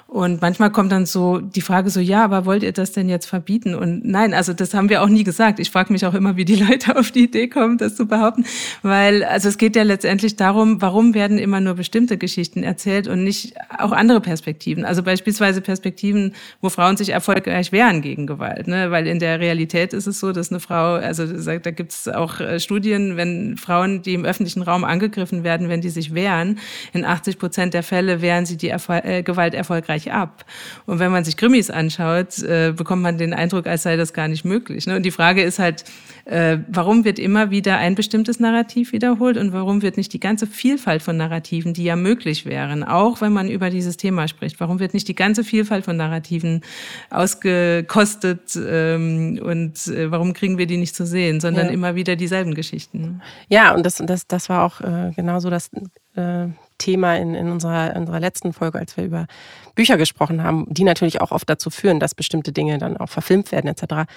Und 0.08 0.42
manchmal 0.42 0.72
kommt 0.72 0.92
dann 0.92 1.06
so 1.06 1.40
die 1.40 1.62
Frage 1.62 1.90
so, 1.90 2.00
ja, 2.00 2.24
aber 2.24 2.46
wollt 2.46 2.64
ihr 2.64 2.72
das 2.72 2.94
denn 2.94 3.10
jetzt 3.10 3.26
verbieten? 3.26 3.76
Und 3.76 4.06
nein, 4.06 4.34
also 4.34 4.54
das 4.54 4.74
haben 4.74 4.90
wir 4.90 5.04
auch 5.04 5.10
nie 5.10 5.24
gesagt. 5.24 5.60
Ich 5.60 5.70
frage 5.72 5.92
mich 5.92 6.06
auch 6.06 6.14
immer, 6.14 6.38
wie 6.38 6.46
die 6.46 6.56
Leute 6.64 6.98
auf 6.98 7.12
die 7.12 7.26
Idee 7.26 7.50
kommen, 7.50 7.78
das 7.78 7.96
zu 7.96 8.08
behaupten. 8.08 8.46
Weil, 8.82 9.26
also 9.26 9.50
es 9.50 9.58
geht 9.58 9.76
ja 9.76 9.84
letztendlich 9.84 10.38
darum, 10.38 10.82
warum 10.82 11.14
werden 11.14 11.38
immer 11.38 11.60
nur 11.60 11.74
bestimmte 11.76 12.18
Geschichten 12.18 12.64
erzählt 12.64 13.08
und 13.08 13.24
nicht 13.24 13.56
auch 13.78 13.92
andere 13.92 14.22
Perspektiven. 14.22 14.86
Also 14.86 15.04
beispielsweise 15.04 15.62
Perspektiven, 15.62 16.34
wo 16.62 16.70
Frauen 16.70 16.98
sich 16.98 17.09
erfolgreich 17.10 17.72
wehren 17.72 18.02
gegen 18.02 18.28
Gewalt. 18.28 18.68
Ne? 18.68 18.92
Weil 18.92 19.08
in 19.08 19.20
der 19.20 19.40
Realität 19.40 19.94
ist 19.94 20.08
es 20.08 20.20
so, 20.20 20.32
dass 20.32 20.52
eine 20.52 20.60
Frau, 20.60 20.96
also 20.96 21.26
da 21.26 21.72
gibt 21.72 21.92
es 21.92 22.08
auch 22.08 22.40
äh, 22.40 22.60
Studien, 22.60 23.18
wenn 23.18 23.58
Frauen, 23.58 24.02
die 24.02 24.14
im 24.14 24.26
öffentlichen 24.26 24.62
Raum 24.62 24.84
angegriffen 24.84 25.44
werden, 25.44 25.70
wenn 25.70 25.82
die 25.82 25.90
sich 25.90 26.14
wehren, 26.14 26.60
in 26.94 27.06
80 27.06 27.40
Prozent 27.40 27.74
der 27.74 27.84
Fälle 27.84 28.22
wehren 28.22 28.46
sie 28.46 28.58
die 28.58 28.70
Erfol 28.70 29.02
äh, 29.04 29.24
Gewalt 29.24 29.54
erfolgreich 29.54 30.12
ab. 30.12 30.46
Und 30.86 31.00
wenn 31.00 31.12
man 31.12 31.24
sich 31.24 31.38
Krimis 31.38 31.70
anschaut, 31.70 32.40
äh, 32.44 32.74
bekommt 32.76 33.02
man 33.02 33.18
den 33.18 33.34
Eindruck, 33.34 33.68
als 33.68 33.84
sei 33.84 33.96
das 33.96 34.14
gar 34.14 34.28
nicht 34.28 34.46
möglich. 34.46 34.88
Ne? 34.88 34.96
Und 34.96 35.04
die 35.04 35.12
Frage 35.12 35.42
ist 35.42 35.60
halt, 35.60 35.84
äh, 36.26 36.60
warum 36.68 37.06
wird 37.06 37.18
immer 37.20 37.50
wieder 37.50 37.78
ein 37.78 37.96
bestimmtes 37.96 38.40
Narrativ 38.40 38.92
wiederholt 38.92 39.38
und 39.38 39.52
warum 39.52 39.82
wird 39.82 39.98
nicht 39.98 40.14
die 40.14 40.20
ganze 40.20 40.48
Vielfalt 40.48 41.02
von 41.02 41.18
Narrativen, 41.18 41.74
die 41.74 41.84
ja 41.84 41.96
möglich 41.96 42.46
wären, 42.46 42.84
auch 42.84 43.22
wenn 43.22 43.34
man 43.34 43.50
über 43.50 43.70
dieses 43.70 43.98
Thema 43.98 44.28
spricht, 44.28 44.60
warum 44.60 44.80
wird 44.80 44.94
nicht 44.94 45.08
die 45.08 45.16
ganze 45.16 45.44
Vielfalt 45.44 45.86
von 45.86 45.98
Narrativen 45.98 46.62
ausgekostet 47.10 48.56
ähm, 48.56 49.40
und 49.44 49.88
äh, 49.88 50.12
warum 50.12 50.34
kriegen 50.34 50.58
wir 50.58 50.68
die 50.68 50.78
nicht 50.78 50.96
zu 50.96 51.06
sehen, 51.06 51.40
sondern 51.40 51.68
ja. 51.68 51.72
immer 51.72 51.96
wieder 51.96 52.16
dieselben 52.16 52.54
Geschichten. 52.54 53.22
Ja, 53.48 53.74
und 53.74 53.86
das, 53.86 53.96
das, 53.96 54.28
das 54.28 54.50
war 54.50 54.64
auch 54.64 54.82
äh, 54.82 55.12
genauso 55.16 55.50
das 55.50 55.70
äh, 56.16 56.48
Thema 56.78 57.16
in, 57.18 57.36
in 57.36 57.50
unserer, 57.50 57.96
unserer 57.96 58.20
letzten 58.20 58.54
Folge, 58.54 58.80
als 58.80 58.98
wir 58.98 59.04
über 59.04 59.28
Bücher 59.76 59.98
gesprochen 59.98 60.44
haben, 60.44 60.66
die 60.70 60.84
natürlich 60.84 61.22
auch 61.22 61.32
oft 61.32 61.50
dazu 61.50 61.70
führen, 61.70 62.00
dass 62.00 62.16
bestimmte 62.16 62.52
Dinge 62.52 62.78
dann 62.78 62.98
auch 62.98 63.10
verfilmt 63.10 63.52
werden 63.52 63.68
etc., 63.68 64.10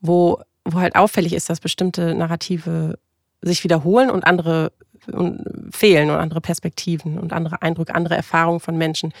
wo, 0.00 0.40
wo 0.64 0.80
halt 0.80 0.96
auffällig 0.96 1.32
ist, 1.32 1.50
dass 1.50 1.60
bestimmte 1.60 2.14
Narrative 2.14 2.98
sich 3.42 3.64
wiederholen 3.64 4.10
und 4.10 4.26
andere 4.26 4.72
und 5.10 5.42
fehlen 5.70 6.10
und 6.10 6.16
andere 6.16 6.40
Perspektiven 6.40 7.18
und 7.18 7.32
andere 7.32 7.62
Eindrücke, 7.62 7.94
andere 7.94 8.16
Erfahrungen 8.16 8.60
von 8.60 8.76
Menschen, 8.76 9.12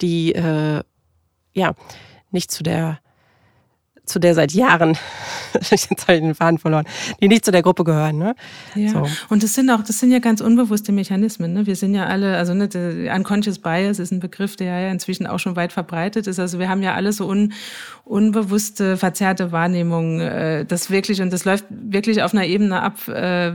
die 0.00 0.32
äh, 0.34 0.82
ja 1.52 1.74
nicht 2.30 2.50
zu 2.50 2.62
der 2.62 2.98
zu 4.06 4.20
der 4.20 4.34
seit 4.34 4.52
Jahren, 4.52 4.96
jetzt 5.54 5.90
habe 6.02 6.14
ich 6.14 6.20
den 6.20 6.34
Faden 6.34 6.58
verloren, 6.58 6.86
die 7.20 7.28
nicht 7.28 7.44
zu 7.44 7.50
der 7.50 7.62
Gruppe 7.62 7.84
gehören. 7.84 8.18
Ne? 8.18 8.34
Ja, 8.76 8.90
so. 8.90 9.06
und 9.28 9.42
das 9.42 9.52
sind 9.54 9.68
auch, 9.68 9.82
das 9.82 9.98
sind 9.98 10.12
ja 10.12 10.20
ganz 10.20 10.40
unbewusste 10.40 10.92
Mechanismen. 10.92 11.52
Ne? 11.52 11.66
Wir 11.66 11.76
sind 11.76 11.92
ja 11.92 12.06
alle, 12.06 12.36
also 12.36 12.54
ne, 12.54 12.68
Unconscious 13.14 13.58
Bias 13.58 13.98
ist 13.98 14.12
ein 14.12 14.20
Begriff, 14.20 14.56
der 14.56 14.80
ja 14.80 14.90
inzwischen 14.90 15.26
auch 15.26 15.40
schon 15.40 15.56
weit 15.56 15.72
verbreitet 15.72 16.28
ist. 16.28 16.38
Also 16.38 16.58
wir 16.60 16.68
haben 16.68 16.82
ja 16.82 16.94
alle 16.94 17.12
so 17.12 17.28
un, 17.28 17.52
unbewusste, 18.04 18.96
verzerrte 18.96 19.50
Wahrnehmungen. 19.50 20.20
Äh, 20.20 20.64
das 20.64 20.88
wirklich, 20.88 21.20
und 21.20 21.32
das 21.32 21.44
läuft 21.44 21.64
wirklich 21.68 22.22
auf 22.22 22.32
einer 22.32 22.46
Ebene 22.46 22.80
ab, 22.80 23.08
äh, 23.08 23.52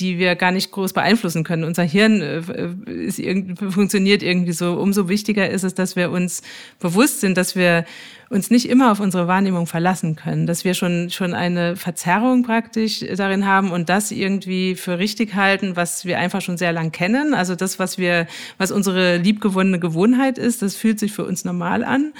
die 0.00 0.18
wir 0.18 0.34
gar 0.34 0.50
nicht 0.50 0.72
groß 0.72 0.92
beeinflussen 0.92 1.44
können. 1.44 1.64
Unser 1.64 1.84
Hirn 1.84 2.20
äh, 2.20 2.42
ist 2.90 3.18
irgendwie, 3.18 3.70
funktioniert 3.70 4.22
irgendwie 4.22 4.52
so. 4.52 4.74
Umso 4.74 5.08
wichtiger 5.08 5.48
ist 5.48 5.62
es, 5.62 5.74
dass 5.74 5.94
wir 5.94 6.10
uns 6.10 6.42
bewusst 6.80 7.20
sind, 7.20 7.36
dass 7.36 7.54
wir 7.54 7.84
uns 8.30 8.48
nicht 8.48 8.68
immer 8.68 8.92
auf 8.92 9.00
unsere 9.00 9.26
Wahrnehmung 9.26 9.66
verlassen 9.66 10.14
können, 10.14 10.46
dass 10.46 10.64
wir 10.64 10.74
schon, 10.74 11.10
schon 11.10 11.34
eine 11.34 11.74
Verzerrung 11.74 12.44
praktisch 12.44 13.04
darin 13.16 13.44
haben 13.44 13.72
und 13.72 13.88
das 13.88 14.12
irgendwie 14.12 14.76
für 14.76 15.00
richtig 15.00 15.34
halten, 15.34 15.74
was 15.74 16.04
wir 16.04 16.16
einfach 16.20 16.40
schon 16.40 16.56
sehr 16.56 16.72
lang 16.72 16.92
kennen. 16.92 17.34
Also 17.34 17.56
das, 17.56 17.80
was 17.80 17.98
wir, 17.98 18.28
was 18.56 18.70
unsere 18.70 19.16
liebgewonnene 19.16 19.80
Gewohnheit 19.80 20.38
ist, 20.38 20.62
das 20.62 20.76
fühlt 20.76 21.00
sich 21.00 21.10
für 21.10 21.24
uns 21.24 21.44
normal 21.44 21.82
an. 21.82 22.12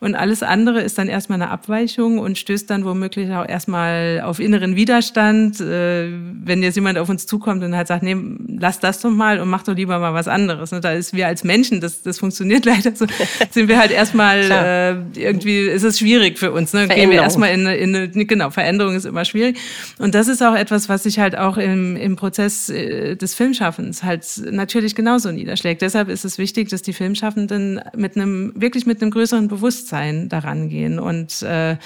Und 0.00 0.14
alles 0.14 0.42
andere 0.42 0.80
ist 0.80 0.96
dann 0.96 1.08
erstmal 1.08 1.42
eine 1.42 1.50
Abweichung 1.50 2.18
und 2.18 2.38
stößt 2.38 2.70
dann 2.70 2.86
womöglich 2.86 3.30
auch 3.32 3.46
erstmal 3.46 4.22
auf 4.24 4.40
inneren 4.40 4.74
Widerstand. 4.74 5.60
Äh, 5.60 6.12
wenn 6.44 6.62
jetzt 6.62 6.76
jemand 6.76 6.96
auf 6.96 7.10
uns 7.10 7.26
zukommt 7.26 7.62
und 7.62 7.76
halt 7.76 7.88
sagt, 7.88 8.02
nee, 8.04 8.16
lass 8.46 8.80
das 8.80 9.00
doch 9.00 9.10
mal 9.10 9.38
und 9.38 9.50
mach 9.50 9.64
doch 9.64 9.74
lieber 9.74 9.98
mal 9.98 10.14
was 10.14 10.28
anderes. 10.28 10.70
Da 10.70 10.92
ist 10.92 11.12
wir 11.12 11.26
als 11.26 11.44
Menschen, 11.44 11.82
das, 11.82 12.00
das 12.02 12.18
funktioniert 12.18 12.64
leider 12.64 12.94
so, 12.94 13.06
sind 13.50 13.68
wir 13.68 13.78
halt 13.78 13.90
erstmal 13.90 15.04
äh, 15.18 15.30
irgendwie 15.58 15.76
ist 15.76 15.84
es 15.84 15.98
schwierig 15.98 16.38
für 16.38 16.52
uns. 16.52 16.72
Ne? 16.72 16.88
Gehen 16.88 17.10
wir 17.10 17.22
erstmal 17.22 17.50
in, 17.50 17.66
in 17.66 17.94
eine, 17.94 18.08
genau, 18.08 18.50
Veränderung 18.50 18.94
ist 18.94 19.04
immer 19.04 19.24
schwierig. 19.24 19.58
Und 19.98 20.14
das 20.14 20.28
ist 20.28 20.42
auch 20.42 20.54
etwas, 20.54 20.88
was 20.88 21.02
sich 21.02 21.18
halt 21.18 21.36
auch 21.36 21.56
im, 21.56 21.96
im 21.96 22.16
Prozess 22.16 22.68
äh, 22.68 23.16
des 23.16 23.34
Filmschaffens 23.34 24.02
halt 24.02 24.24
natürlich 24.50 24.94
genauso 24.94 25.30
niederschlägt. 25.30 25.82
Deshalb 25.82 26.08
ist 26.08 26.24
es 26.24 26.38
wichtig, 26.38 26.68
dass 26.68 26.82
die 26.82 26.92
Filmschaffenden 26.92 27.80
mit 27.96 28.16
einem, 28.16 28.52
wirklich 28.56 28.86
mit 28.86 29.02
einem 29.02 29.10
größeren 29.10 29.48
Bewusstsein 29.48 30.28
daran 30.28 30.68
gehen 30.68 30.98
und 30.98 31.42
äh, 31.42 31.76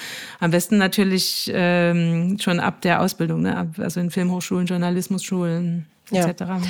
am 0.41 0.51
besten 0.51 0.79
natürlich 0.79 1.51
ähm, 1.55 2.39
schon 2.41 2.61
ab 2.61 2.81
der 2.83 3.01
Ausbildung, 3.01 3.43
ne? 3.43 3.71
also 3.79 4.01
in 4.01 4.11
Filmhochschulen, 4.11 4.67
Journalismusschulen 4.67 5.87
etc. 6.11 6.41
Ja. 6.41 6.61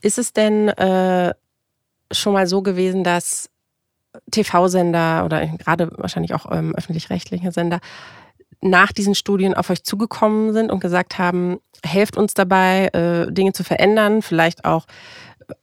Ist 0.00 0.18
es 0.18 0.32
denn 0.32 0.68
äh, 0.68 1.32
schon 2.10 2.32
mal 2.32 2.46
so 2.46 2.62
gewesen, 2.62 3.04
dass 3.04 3.48
TV-Sender 4.32 5.24
oder 5.24 5.46
gerade 5.46 5.90
wahrscheinlich 5.96 6.34
auch 6.34 6.50
ähm, 6.50 6.74
öffentlich-rechtliche 6.74 7.52
Sender 7.52 7.78
nach 8.60 8.92
diesen 8.92 9.14
Studien 9.14 9.54
auf 9.54 9.70
euch 9.70 9.82
zugekommen 9.82 10.52
sind 10.52 10.70
und 10.70 10.80
gesagt 10.80 11.18
haben, 11.18 11.58
helft 11.84 12.16
uns 12.16 12.34
dabei, 12.34 12.86
äh, 12.92 13.30
Dinge 13.32 13.52
zu 13.52 13.64
verändern, 13.64 14.22
vielleicht 14.22 14.64
auch 14.64 14.86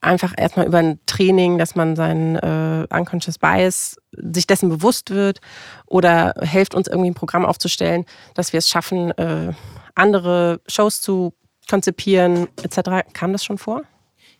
einfach 0.02 0.34
erstmal 0.38 0.68
über 0.68 0.80
ein 0.80 1.00
Training, 1.06 1.58
dass 1.58 1.76
man 1.76 1.96
seinen 1.96 2.36
äh, 2.36 2.88
Unconscious 2.90 3.38
Bias 3.38 3.96
sich 4.12 4.48
dessen 4.48 4.70
bewusst 4.70 5.12
wird 5.12 5.40
oder 5.86 6.34
helft 6.42 6.76
uns 6.76 6.88
irgendwie 6.88 7.12
ein 7.12 7.16
Programm 7.16 7.46
aufzustellen, 7.46 8.06
dass 8.36 8.54
wir 8.54 8.58
es 8.58 8.70
schaffen, 8.70 9.12
äh, 9.12 9.54
andere 9.96 10.62
Shows 10.68 11.02
zu 11.02 11.34
konzipieren 11.70 12.48
etc. 12.64 13.08
Kam 13.14 13.32
das 13.32 13.44
schon 13.44 13.58
vor? 13.58 13.84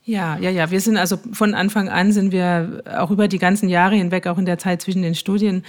Ja, 0.10 0.40
ja, 0.40 0.50
ja. 0.50 0.72
Wir 0.72 0.82
sind 0.82 0.98
also 0.98 1.20
von 1.34 1.54
Anfang 1.54 1.88
an 1.88 2.12
sind 2.12 2.32
wir 2.32 2.82
auch 2.98 3.12
über 3.12 3.28
die 3.28 3.38
ganzen 3.38 3.70
Jahre 3.70 3.94
hinweg, 3.96 4.26
auch 4.26 4.40
in 4.40 4.46
der 4.48 4.58
Zeit 4.58 4.82
zwischen 4.82 5.04
den 5.04 5.14
Studien, 5.14 5.64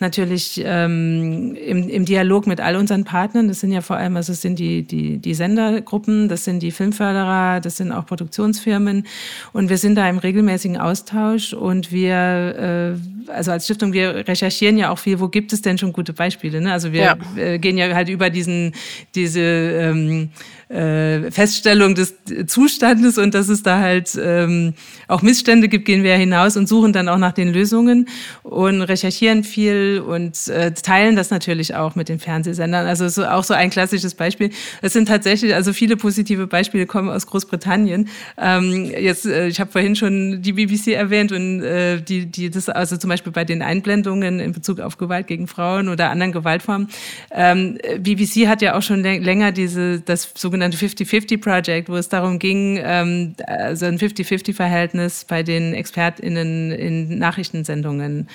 natürlich 0.00 0.60
ähm, 0.64 1.54
im, 1.54 1.88
im 1.88 2.04
Dialog 2.04 2.48
mit 2.48 2.60
all 2.60 2.74
unseren 2.74 3.04
Partnern. 3.04 3.46
Das 3.46 3.60
sind 3.60 3.70
ja 3.70 3.82
vor 3.82 3.94
allem, 3.96 4.16
also 4.16 4.32
es 4.32 4.42
sind 4.42 4.58
die, 4.58 4.82
die, 4.82 5.18
die 5.18 5.34
Sendergruppen, 5.34 6.28
das 6.28 6.42
sind 6.42 6.60
die 6.60 6.72
Filmförderer, 6.72 7.60
das 7.60 7.76
sind 7.76 7.92
auch 7.92 8.04
Produktionsfirmen. 8.04 9.06
Und 9.52 9.70
wir 9.70 9.78
sind 9.78 9.94
da 9.94 10.08
im 10.08 10.18
regelmäßigen 10.18 10.76
Austausch 10.76 11.52
und 11.52 11.92
wir, 11.92 12.96
äh, 13.28 13.30
also 13.30 13.52
als 13.52 13.66
Stiftung, 13.66 13.92
wir 13.92 14.26
recherchieren 14.26 14.76
ja 14.76 14.90
auch 14.90 14.98
viel, 14.98 15.20
wo 15.20 15.28
gibt 15.28 15.52
es 15.52 15.62
denn 15.62 15.78
schon 15.78 15.92
gute 15.92 16.12
Beispiele. 16.12 16.60
Ne? 16.60 16.72
Also 16.72 16.92
wir 16.92 17.00
ja. 17.00 17.16
äh, 17.36 17.60
gehen 17.60 17.78
ja 17.78 17.94
halt 17.94 18.08
über 18.08 18.28
diesen, 18.28 18.72
diese 19.14 19.40
ähm, 19.40 20.30
äh, 20.68 21.30
Feststellung 21.30 21.94
des 21.94 22.16
Zustandes 22.46 23.18
und 23.18 23.34
dass 23.34 23.48
es 23.48 23.62
da 23.62 23.83
halt 23.84 24.18
ähm, 24.20 24.74
auch 25.06 25.22
Missstände 25.22 25.68
gibt, 25.68 25.84
gehen 25.84 26.02
wir 26.02 26.16
hinaus 26.16 26.56
und 26.56 26.68
suchen 26.68 26.92
dann 26.92 27.08
auch 27.08 27.18
nach 27.18 27.32
den 27.32 27.52
Lösungen 27.52 28.08
und 28.42 28.82
recherchieren 28.82 29.44
viel 29.44 30.02
und 30.04 30.48
äh, 30.48 30.72
teilen 30.72 31.16
das 31.16 31.30
natürlich 31.30 31.74
auch 31.74 31.94
mit 31.94 32.08
den 32.08 32.18
Fernsehsendern. 32.18 32.86
Also 32.86 33.08
so, 33.08 33.24
auch 33.24 33.44
so 33.44 33.54
ein 33.54 33.70
klassisches 33.70 34.14
Beispiel. 34.14 34.50
Es 34.82 34.92
sind 34.92 35.06
tatsächlich, 35.06 35.54
also 35.54 35.72
viele 35.72 35.96
positive 35.96 36.46
Beispiele 36.46 36.86
kommen 36.86 37.08
aus 37.08 37.26
Großbritannien. 37.26 38.08
Ähm, 38.38 38.86
jetzt, 38.86 39.26
äh, 39.26 39.46
ich 39.46 39.60
habe 39.60 39.70
vorhin 39.70 39.96
schon 39.96 40.42
die 40.42 40.52
BBC 40.52 40.88
erwähnt 40.88 41.32
und 41.32 41.62
äh, 41.62 42.00
die, 42.00 42.26
die 42.26 42.50
das 42.50 42.68
also 42.68 42.96
zum 42.96 43.10
Beispiel 43.10 43.32
bei 43.32 43.44
den 43.44 43.62
Einblendungen 43.62 44.40
in 44.40 44.52
Bezug 44.52 44.80
auf 44.80 44.98
Gewalt 44.98 45.26
gegen 45.26 45.46
Frauen 45.46 45.88
oder 45.88 46.10
anderen 46.10 46.32
Gewaltformen. 46.32 46.88
Ähm, 47.30 47.78
BBC 47.98 48.46
hat 48.46 48.62
ja 48.62 48.76
auch 48.76 48.82
schon 48.82 49.02
länger 49.02 49.52
diese 49.52 50.00
das 50.00 50.32
sogenannte 50.34 50.76
50-50 50.76 51.40
Project, 51.40 51.88
wo 51.88 51.96
es 51.96 52.08
darum 52.08 52.38
ging, 52.38 52.80
ähm, 52.82 53.34
also 53.74 53.86
ein 53.86 53.98
50-50-Verhältnis 53.98 55.24
bei 55.24 55.42
den 55.42 55.74
ExpertInnen 55.74 56.70
in 56.70 57.18
Nachrichtensendungen 57.18 58.28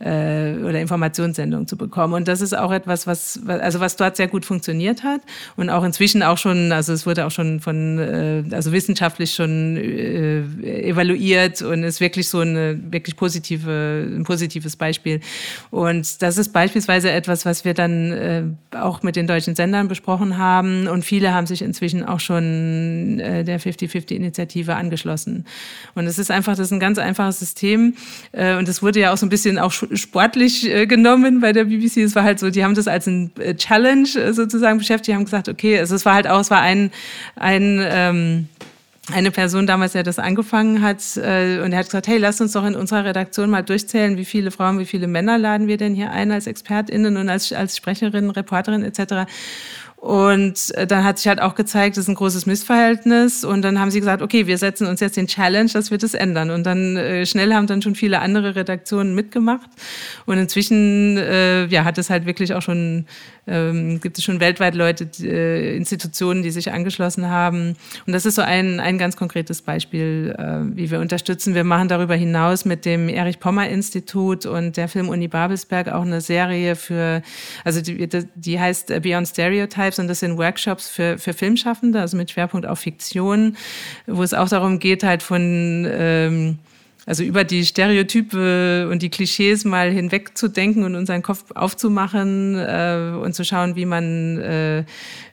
äh, 0.00 0.54
oder 0.54 0.80
Informationssendungen 0.80 1.66
zu 1.66 1.76
bekommen. 1.76 2.14
Und 2.14 2.26
das 2.26 2.40
ist 2.40 2.56
auch 2.56 2.72
etwas, 2.72 3.06
was, 3.06 3.40
also 3.46 3.80
was 3.80 3.96
dort 3.96 4.16
sehr 4.16 4.28
gut 4.28 4.44
funktioniert 4.44 5.04
hat 5.04 5.20
und 5.56 5.70
auch 5.70 5.84
inzwischen 5.84 6.22
auch 6.22 6.38
schon, 6.38 6.72
also 6.72 6.92
es 6.92 7.06
wurde 7.06 7.26
auch 7.26 7.30
schon 7.30 7.60
von, 7.60 7.98
äh, 7.98 8.42
also 8.52 8.72
wissenschaftlich 8.72 9.32
schon 9.32 9.76
äh, 9.76 10.40
evaluiert 10.88 11.60
und 11.62 11.84
ist 11.84 12.00
wirklich 12.00 12.28
so 12.28 12.40
eine 12.40 12.80
wirklich 12.90 13.16
positive, 13.16 14.06
ein 14.16 14.24
positives 14.24 14.76
Beispiel. 14.76 15.20
Und 15.70 16.22
das 16.22 16.38
ist 16.38 16.52
beispielsweise 16.52 17.10
etwas, 17.10 17.44
was 17.44 17.64
wir 17.64 17.74
dann 17.74 18.12
äh, 18.12 18.42
auch 18.76 19.02
mit 19.02 19.16
den 19.16 19.26
deutschen 19.26 19.54
Sendern 19.54 19.88
besprochen 19.88 20.38
haben 20.38 20.88
und 20.88 21.04
viele 21.04 21.34
haben 21.34 21.46
sich 21.46 21.60
inzwischen 21.60 22.04
auch 22.04 22.20
schon 22.20 23.20
äh, 23.20 23.44
der 23.44 23.60
50-50-Initiative 23.60 24.74
angeschlossen. 24.74 25.44
Und 25.94 26.06
es 26.06 26.18
ist 26.18 26.30
einfach, 26.30 26.52
das 26.52 26.68
ist 26.68 26.72
ein 26.72 26.80
ganz 26.80 26.98
einfaches 26.98 27.38
System 27.38 27.94
äh, 28.32 28.56
und 28.56 28.66
es 28.68 28.82
wurde 28.82 29.00
ja 29.00 29.12
auch 29.12 29.18
so 29.18 29.26
ein 29.26 29.28
bisschen 29.28 29.58
auch 29.58 29.72
sportlich 29.92 30.68
äh, 30.68 30.86
genommen 30.86 31.40
bei 31.40 31.52
der 31.52 31.64
BBC. 31.64 31.98
Es 31.98 32.14
war 32.14 32.22
halt 32.22 32.38
so, 32.38 32.50
die 32.50 32.64
haben 32.64 32.74
das 32.74 32.88
als 32.88 33.06
ein 33.06 33.32
äh, 33.38 33.54
Challenge 33.54 34.08
äh, 34.16 34.32
sozusagen 34.32 34.78
beschäftigt. 34.78 35.08
Die 35.08 35.14
haben 35.14 35.24
gesagt, 35.24 35.48
okay, 35.48 35.78
also 35.78 35.94
es 35.94 36.04
war 36.04 36.14
halt 36.14 36.26
auch, 36.26 36.40
es 36.40 36.50
war 36.50 36.60
ein, 36.60 36.90
ein 37.36 37.80
ähm, 37.82 38.48
eine 39.12 39.30
Person 39.30 39.66
damals, 39.66 39.92
der 39.92 40.02
das 40.02 40.18
angefangen 40.18 40.82
hat, 40.82 40.98
äh, 41.16 41.60
und 41.64 41.72
er 41.72 41.78
hat 41.78 41.86
gesagt, 41.86 42.08
hey, 42.08 42.18
lass 42.18 42.40
uns 42.40 42.52
doch 42.52 42.64
in 42.64 42.74
unserer 42.74 43.04
Redaktion 43.04 43.50
mal 43.50 43.62
durchzählen, 43.62 44.16
wie 44.16 44.24
viele 44.24 44.50
Frauen, 44.50 44.78
wie 44.78 44.84
viele 44.84 45.06
Männer 45.06 45.38
laden 45.38 45.66
wir 45.66 45.76
denn 45.76 45.94
hier 45.94 46.10
ein 46.10 46.30
als 46.30 46.46
ExpertInnen 46.46 47.16
und 47.16 47.28
als, 47.28 47.52
als 47.52 47.76
Sprecherin, 47.76 48.30
Reporterin 48.30 48.84
etc. 48.84 49.28
Und 50.00 50.74
äh, 50.76 50.86
dann 50.86 51.04
hat 51.04 51.18
sich 51.18 51.28
halt 51.28 51.42
auch 51.42 51.54
gezeigt, 51.54 51.98
das 51.98 52.04
ist 52.04 52.08
ein 52.08 52.14
großes 52.14 52.46
Missverhältnis. 52.46 53.44
Und 53.44 53.60
dann 53.60 53.78
haben 53.78 53.90
sie 53.90 54.00
gesagt, 54.00 54.22
okay, 54.22 54.46
wir 54.46 54.56
setzen 54.56 54.86
uns 54.86 55.00
jetzt 55.00 55.18
den 55.18 55.26
Challenge, 55.26 55.68
dass 55.70 55.90
wir 55.90 55.98
das 55.98 56.14
ändern. 56.14 56.50
Und 56.50 56.64
dann 56.64 56.96
äh, 56.96 57.26
schnell 57.26 57.52
haben 57.52 57.66
dann 57.66 57.82
schon 57.82 57.94
viele 57.94 58.20
andere 58.20 58.56
Redaktionen 58.56 59.14
mitgemacht. 59.14 59.68
Und 60.24 60.38
inzwischen 60.38 61.18
äh, 61.18 61.66
ja, 61.66 61.84
hat 61.84 61.98
es 61.98 62.08
halt 62.08 62.24
wirklich 62.24 62.54
auch 62.54 62.62
schon 62.62 63.04
ähm, 63.50 64.00
gibt 64.00 64.16
es 64.16 64.24
schon 64.24 64.40
weltweit 64.40 64.74
Leute, 64.74 65.06
die, 65.06 65.28
äh, 65.28 65.76
Institutionen, 65.76 66.42
die 66.42 66.50
sich 66.50 66.72
angeschlossen 66.72 67.28
haben. 67.28 67.76
Und 68.06 68.12
das 68.12 68.24
ist 68.24 68.36
so 68.36 68.42
ein, 68.42 68.80
ein 68.80 68.96
ganz 68.96 69.16
konkretes 69.16 69.62
Beispiel, 69.62 70.34
äh, 70.38 70.76
wie 70.76 70.90
wir 70.90 71.00
unterstützen. 71.00 71.54
Wir 71.54 71.64
machen 71.64 71.88
darüber 71.88 72.14
hinaus 72.14 72.64
mit 72.64 72.84
dem 72.84 73.08
Erich 73.08 73.40
Pommer 73.40 73.68
Institut 73.68 74.46
und 74.46 74.76
der 74.76 74.88
Filmuni 74.88 75.28
Babelsberg 75.28 75.88
auch 75.88 76.02
eine 76.02 76.20
Serie 76.20 76.76
für, 76.76 77.22
also 77.64 77.80
die, 77.80 78.08
die 78.34 78.60
heißt 78.60 79.02
Beyond 79.02 79.26
Stereotypes 79.90 79.98
und 79.98 80.08
das 80.08 80.20
sind 80.20 80.38
Workshops 80.38 80.88
für, 80.88 81.18
für 81.18 81.32
Filmschaffende, 81.32 82.00
also 82.00 82.16
mit 82.16 82.30
Schwerpunkt 82.30 82.66
auf 82.66 82.80
Fiktion, 82.80 83.56
wo 84.06 84.22
es 84.22 84.34
auch 84.34 84.48
darum 84.48 84.78
geht, 84.78 85.02
halt 85.02 85.22
von 85.22 85.86
ähm, 85.90 86.58
also 87.06 87.24
über 87.24 87.44
die 87.44 87.64
Stereotype 87.64 88.88
und 88.90 89.02
die 89.02 89.08
Klischees 89.08 89.64
mal 89.64 89.90
hinwegzudenken 89.90 90.84
und 90.84 90.94
unseren 90.94 91.22
Kopf 91.22 91.44
aufzumachen 91.54 92.56
äh, 92.56 93.16
und 93.20 93.34
zu 93.34 93.44
schauen, 93.44 93.74
wie 93.74 93.86
man 93.86 94.38
äh, 94.38 94.84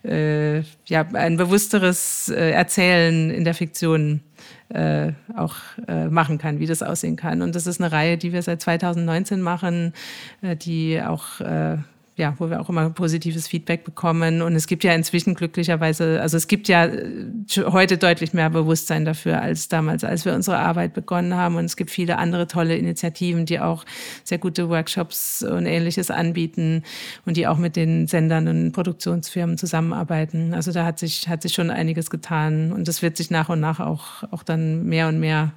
äh, 0.03 0.63
ja, 0.87 1.05
ein 1.13 1.37
bewussteres 1.37 2.29
äh, 2.29 2.51
Erzählen 2.51 3.29
in 3.29 3.43
der 3.43 3.53
Fiktion 3.53 4.21
äh, 4.69 5.11
auch 5.35 5.55
äh, 5.87 6.07
machen 6.07 6.37
kann, 6.37 6.59
wie 6.59 6.65
das 6.65 6.81
aussehen 6.81 7.17
kann. 7.17 7.41
Und 7.41 7.53
das 7.53 7.67
ist 7.67 7.81
eine 7.81 7.91
Reihe, 7.91 8.17
die 8.17 8.33
wir 8.33 8.41
seit 8.41 8.61
2019 8.61 9.41
machen, 9.41 9.93
die 10.41 11.01
auch 11.01 11.41
ja, 12.17 12.33
wo 12.39 12.49
wir 12.49 12.59
auch 12.59 12.69
immer 12.69 12.89
positives 12.89 13.47
Feedback 13.47 13.83
bekommen. 13.83 14.41
Und 14.41 14.55
es 14.55 14.65
gibt 14.65 14.83
ja 14.83 14.93
inzwischen 14.93 15.35
glücklicherweise, 15.35 16.19
also 16.19 16.35
es 16.35 16.47
gibt 16.47 16.67
ja 16.67 16.85
äh, 16.85 17.27
heute 17.67 17.99
deutlich 17.99 18.33
mehr 18.33 18.49
Bewusstsein 18.49 19.05
dafür 19.05 19.39
als 19.39 19.67
damals, 19.67 20.03
als 20.03 20.25
wir 20.25 20.33
unsere 20.33 20.57
Arbeit 20.57 20.95
begonnen 20.95 21.35
haben. 21.35 21.55
Und 21.55 21.65
es 21.65 21.77
gibt 21.77 21.91
viele 21.91 22.17
andere 22.17 22.47
tolle 22.47 22.75
Initiativen, 22.75 23.45
die 23.45 23.59
auch 23.59 23.85
sehr 24.23 24.39
gute 24.39 24.67
Workshops 24.67 25.43
und 25.43 25.67
ähnliches 25.67 26.09
anbieten 26.09 26.83
und 27.25 27.37
die 27.37 27.45
auch 27.47 27.59
mit 27.59 27.75
den 27.75 28.07
Sendern 28.07 28.47
und 28.47 28.71
Produktionsfirmen 28.71 29.59
zusammenarbeiten. 29.59 30.55
Also 30.55 30.71
da 30.71 30.85
hat 30.85 30.97
sich, 30.97 31.29
hat 31.29 31.43
sich 31.43 31.53
schon 31.53 31.69
einiges 31.69 32.09
getan. 32.09 32.71
Und 32.71 32.87
das 32.87 33.03
wird 33.03 33.15
sich 33.15 33.29
nach 33.29 33.49
und 33.49 33.59
nach 33.59 33.79
auch, 33.79 34.23
auch 34.31 34.41
dann 34.41 34.85
mehr 34.85 35.07
und 35.07 35.19
mehr 35.19 35.53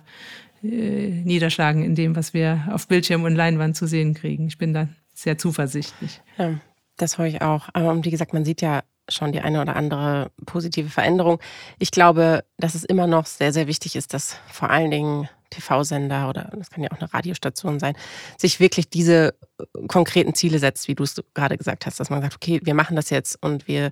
äh, 0.63 0.69
niederschlagen 0.69 1.83
in 1.83 1.95
dem, 1.95 2.17
was 2.17 2.35
wir 2.35 2.69
auf 2.71 2.87
Bildschirm 2.87 3.25
und 3.25 3.35
Leinwand 3.35 3.77
zu 3.77 3.87
sehen 3.87 4.13
kriegen. 4.13 4.47
Ich 4.47 4.59
bin 4.59 4.75
da 4.75 4.89
sehr 5.23 5.39
zuversichtlich. 5.39 6.21
Ja, 6.39 6.55
das 6.97 7.19
höre 7.19 7.27
ich 7.27 7.43
auch. 7.43 7.69
Aber 7.73 8.05
wie 8.05 8.11
gesagt, 8.11 8.33
man 8.33 8.45
sieht 8.45 8.63
ja 8.63 8.83
schon 9.09 9.33
die 9.33 9.41
eine 9.41 9.61
oder 9.61 9.77
andere 9.77 10.31
positive 10.47 10.89
Veränderung. 10.89 11.41
Ich 11.79 11.91
glaube, 11.91 12.45
dass 12.59 12.75
es 12.75 12.85
immer 12.85 13.07
noch 13.07 13.27
sehr, 13.27 13.53
sehr 13.53 13.67
wichtig 13.67 13.97
ist, 13.97 14.15
dass 14.15 14.37
vor 14.51 14.71
allen 14.71 14.91
Dingen 14.91 15.29
TV-Sender 15.51 16.29
oder 16.29 16.51
das 16.55 16.71
kann 16.71 16.85
ja 16.85 16.91
auch 16.93 17.01
eine 17.01 17.13
Radiostation 17.13 17.81
sein, 17.81 17.95
sich 18.39 18.61
wirklich 18.61 18.89
diese 18.89 19.35
äh, 19.59 19.87
konkreten 19.89 20.35
Ziele 20.35 20.59
setzt, 20.61 20.89
wie 20.89 20.95
du 20.95 21.03
es 21.03 21.21
gerade 21.35 21.59
gesagt 21.59 21.87
hast, 21.87 21.99
dass 21.99 22.09
man 22.09 22.23
sagt, 22.23 22.37
okay, 22.37 22.61
wir 22.63 22.75
machen 22.75 22.97
das 22.97 23.11
jetzt 23.11 23.43
und 23.43 23.67
wir 23.67 23.91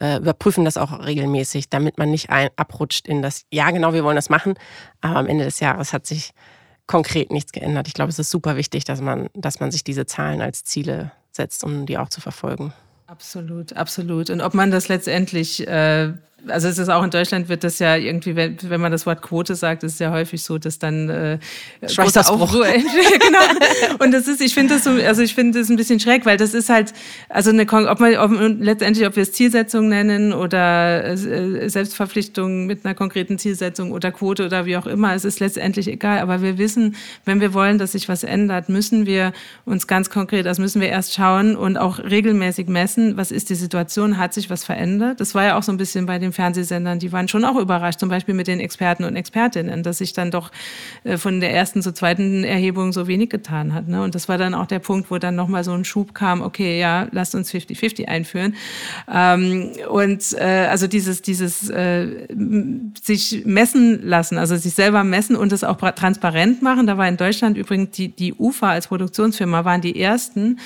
äh, 0.00 0.18
überprüfen 0.18 0.64
das 0.64 0.76
auch 0.76 1.06
regelmäßig, 1.06 1.70
damit 1.70 1.96
man 1.96 2.10
nicht 2.10 2.30
ein, 2.30 2.50
abrutscht 2.56 3.06
in 3.06 3.22
das, 3.22 3.44
ja 3.52 3.70
genau, 3.70 3.92
wir 3.92 4.04
wollen 4.04 4.16
das 4.16 4.30
machen, 4.30 4.54
aber 5.00 5.16
am 5.16 5.26
Ende 5.26 5.44
des 5.44 5.60
Jahres 5.60 5.92
hat 5.92 6.06
sich 6.06 6.32
konkret 6.86 7.30
nichts 7.30 7.52
geändert. 7.52 7.88
Ich 7.88 7.94
glaube, 7.94 8.10
es 8.10 8.18
ist 8.18 8.30
super 8.30 8.56
wichtig, 8.56 8.84
dass 8.84 9.00
man, 9.00 9.28
dass 9.34 9.60
man 9.60 9.70
sich 9.70 9.84
diese 9.84 10.06
Zahlen 10.06 10.40
als 10.40 10.64
Ziele 10.64 11.12
setzt, 11.32 11.64
um 11.64 11.86
die 11.86 11.98
auch 11.98 12.08
zu 12.08 12.20
verfolgen. 12.20 12.72
Absolut, 13.06 13.74
absolut. 13.74 14.30
Und 14.30 14.40
ob 14.40 14.54
man 14.54 14.70
das 14.70 14.88
letztendlich 14.88 15.66
äh, 15.66 16.12
also 16.48 16.68
es 16.68 16.78
ist 16.78 16.88
auch 16.88 17.02
in 17.02 17.10
Deutschland 17.10 17.48
wird 17.48 17.64
das 17.64 17.78
ja 17.78 17.96
irgendwie, 17.96 18.36
wenn, 18.36 18.56
wenn 18.62 18.80
man 18.80 18.92
das 18.92 19.06
Wort 19.06 19.22
Quote 19.22 19.54
sagt, 19.54 19.82
ist 19.84 19.94
es 19.94 19.98
ja 19.98 20.10
häufig 20.10 20.42
so, 20.42 20.58
dass 20.58 20.78
dann 20.78 21.08
äh, 21.08 21.38
Aufruhr 22.42 22.66
genau. 23.18 23.98
Und 23.98 24.12
das 24.12 24.28
ist, 24.28 24.40
ich 24.40 24.54
finde 24.54 24.74
das 24.74 24.84
so, 24.84 24.90
also 24.90 25.22
ich 25.22 25.34
finde 25.34 25.58
das 25.58 25.68
ein 25.68 25.76
bisschen 25.76 25.98
schräg, 25.98 26.26
weil 26.26 26.36
das 26.36 26.54
ist 26.54 26.68
halt, 26.68 26.92
also 27.28 27.50
eine, 27.50 27.62
ob 27.62 28.00
man 28.00 28.16
ob, 28.16 28.30
letztendlich, 28.60 29.06
ob 29.06 29.16
wir 29.16 29.22
es 29.22 29.32
Zielsetzung 29.32 29.88
nennen 29.88 30.32
oder 30.32 31.04
äh, 31.04 31.68
Selbstverpflichtung 31.68 32.66
mit 32.66 32.84
einer 32.84 32.94
konkreten 32.94 33.38
Zielsetzung 33.38 33.92
oder 33.92 34.12
Quote 34.12 34.46
oder 34.46 34.66
wie 34.66 34.76
auch 34.76 34.86
immer, 34.86 35.14
es 35.14 35.24
ist 35.24 35.40
letztendlich 35.40 35.88
egal. 35.88 36.20
Aber 36.20 36.42
wir 36.42 36.58
wissen, 36.58 36.96
wenn 37.24 37.40
wir 37.40 37.54
wollen, 37.54 37.78
dass 37.78 37.92
sich 37.92 38.08
was 38.08 38.24
ändert, 38.24 38.68
müssen 38.68 39.06
wir 39.06 39.32
uns 39.64 39.86
ganz 39.86 40.10
konkret, 40.10 40.46
also 40.46 40.62
müssen 40.62 40.80
wir 40.80 40.88
erst 40.88 41.14
schauen 41.14 41.56
und 41.56 41.76
auch 41.76 41.98
regelmäßig 41.98 42.68
messen, 42.68 43.16
was 43.16 43.30
ist 43.30 43.50
die 43.50 43.54
Situation, 43.54 44.18
hat 44.18 44.34
sich 44.34 44.50
was 44.50 44.64
verändert. 44.64 45.20
Das 45.20 45.34
war 45.34 45.44
ja 45.44 45.58
auch 45.58 45.62
so 45.62 45.72
ein 45.72 45.78
bisschen 45.78 46.06
bei 46.06 46.18
den 46.18 46.25
den 46.26 46.32
Fernsehsendern, 46.32 46.98
die 46.98 47.12
waren 47.12 47.28
schon 47.28 47.44
auch 47.44 47.56
überrascht, 47.56 48.00
zum 48.00 48.08
Beispiel 48.08 48.34
mit 48.34 48.46
den 48.46 48.60
Experten 48.60 49.04
und 49.04 49.16
Expertinnen, 49.16 49.82
dass 49.82 49.98
sich 49.98 50.12
dann 50.12 50.30
doch 50.30 50.50
äh, 51.04 51.16
von 51.16 51.40
der 51.40 51.52
ersten 51.52 51.82
zur 51.82 51.94
zweiten 51.94 52.44
Erhebung 52.44 52.92
so 52.92 53.06
wenig 53.06 53.30
getan 53.30 53.74
hat. 53.74 53.88
Ne? 53.88 54.02
Und 54.02 54.14
das 54.14 54.28
war 54.28 54.38
dann 54.38 54.54
auch 54.54 54.66
der 54.66 54.78
Punkt, 54.78 55.10
wo 55.10 55.18
dann 55.18 55.34
nochmal 55.34 55.64
so 55.64 55.72
ein 55.72 55.84
Schub 55.84 56.14
kam, 56.14 56.42
okay, 56.42 56.78
ja, 56.78 57.08
lasst 57.12 57.34
uns 57.34 57.52
50-50 57.52 58.06
einführen. 58.06 58.54
Ähm, 59.12 59.72
und 59.88 60.32
äh, 60.38 60.66
also 60.70 60.86
dieses, 60.86 61.22
dieses 61.22 61.70
äh, 61.70 62.26
sich 63.02 63.42
messen 63.44 64.06
lassen, 64.06 64.38
also 64.38 64.56
sich 64.56 64.74
selber 64.74 65.04
messen 65.04 65.36
und 65.36 65.52
es 65.52 65.64
auch 65.64 65.76
transparent 65.76 66.62
machen. 66.62 66.86
Da 66.86 66.98
war 66.98 67.08
in 67.08 67.16
Deutschland 67.16 67.56
übrigens 67.56 67.90
die, 67.90 68.08
die 68.08 68.34
UFA 68.34 68.70
als 68.70 68.88
Produktionsfirma 68.88 69.64
waren 69.64 69.80
die 69.80 70.00
ersten, 70.00 70.58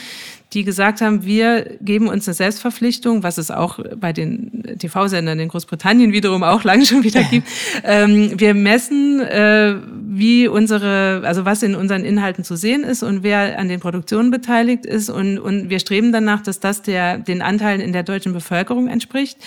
die 0.53 0.64
gesagt 0.64 1.01
haben, 1.01 1.24
wir 1.24 1.78
geben 1.80 2.09
uns 2.09 2.26
eine 2.26 2.34
Selbstverpflichtung, 2.34 3.22
was 3.22 3.38
es 3.38 3.51
auch 3.51 3.78
bei 3.96 4.12
den 4.12 4.76
TV-Sendern 4.78 5.38
in 5.38 5.48
Großbritannien 5.48 6.12
wiederum 6.12 6.42
auch 6.42 6.64
lange 6.64 6.84
schon 6.86 7.05
wieder 7.05 7.22
gibt. 7.22 7.46
ähm, 7.84 8.38
wir 8.38 8.55
messen, 8.55 9.20
äh, 9.20 9.76
wie 10.03 10.48
unsere, 10.48 11.22
also 11.24 11.44
was 11.44 11.62
in 11.62 11.76
unseren 11.76 12.05
Inhalten 12.05 12.42
zu 12.42 12.57
sehen 12.57 12.82
ist 12.82 13.03
und 13.03 13.22
wer 13.22 13.59
an 13.59 13.68
den 13.68 13.78
Produktionen 13.78 14.30
beteiligt 14.30 14.86
ist 14.86 15.09
und, 15.09 15.38
und 15.38 15.70
wir 15.70 15.78
streben 15.78 16.11
danach, 16.11 16.42
dass 16.42 16.59
das 16.59 16.82
der, 16.82 17.18
den 17.18 17.42
Anteilen 17.42 17.80
in 17.80 17.92
der 17.92 18.03
deutschen 18.03 18.32
Bevölkerung 18.32 18.88
entspricht. 18.88 19.38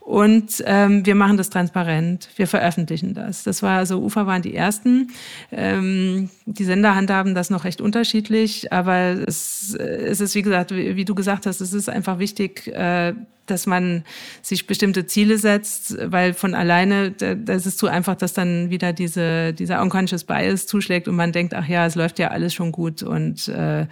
Und 0.00 0.64
ähm, 0.66 1.06
wir 1.06 1.14
machen 1.14 1.36
das 1.36 1.50
transparent. 1.50 2.28
Wir 2.36 2.46
veröffentlichen 2.46 3.14
das. 3.14 3.44
Das 3.44 3.62
war 3.62 3.78
also 3.78 4.00
UFA 4.00 4.26
waren 4.26 4.42
die 4.42 4.54
ersten. 4.54 5.12
Ähm, 5.52 6.30
die 6.46 6.64
Sender 6.64 6.96
handhaben 6.96 7.34
das 7.34 7.50
noch 7.50 7.64
recht 7.64 7.80
unterschiedlich, 7.80 8.72
aber 8.72 9.16
es, 9.28 9.74
es 9.74 10.20
ist 10.20 10.34
wie 10.34 10.42
gesagt, 10.42 10.74
wie, 10.74 10.96
wie, 10.96 11.04
du 11.04 11.14
gesagt 11.14 11.46
hast, 11.46 11.60
es 11.60 11.72
ist 11.72 11.88
einfach 11.88 12.18
wichtig, 12.18 12.66
äh, 12.68 13.14
dass 13.50 13.66
man 13.66 14.04
sich 14.42 14.66
bestimmte 14.66 15.06
Ziele 15.06 15.38
setzt, 15.38 15.96
weil 16.00 16.34
von 16.34 16.54
alleine, 16.54 17.10
das 17.12 17.66
ist 17.66 17.78
zu 17.78 17.88
einfach, 17.88 18.16
dass 18.16 18.32
dann 18.32 18.70
wieder 18.70 18.92
diese, 18.92 19.52
dieser 19.52 19.82
unconscious 19.82 20.24
bias 20.24 20.66
zuschlägt 20.66 21.08
und 21.08 21.16
man 21.16 21.32
denkt, 21.32 21.54
ach 21.54 21.66
ja, 21.66 21.86
es 21.86 21.94
läuft 21.94 22.18
ja 22.18 22.28
alles 22.28 22.54
schon 22.54 22.72
gut 22.72 23.02
und 23.02 23.48
äh, 23.48 23.86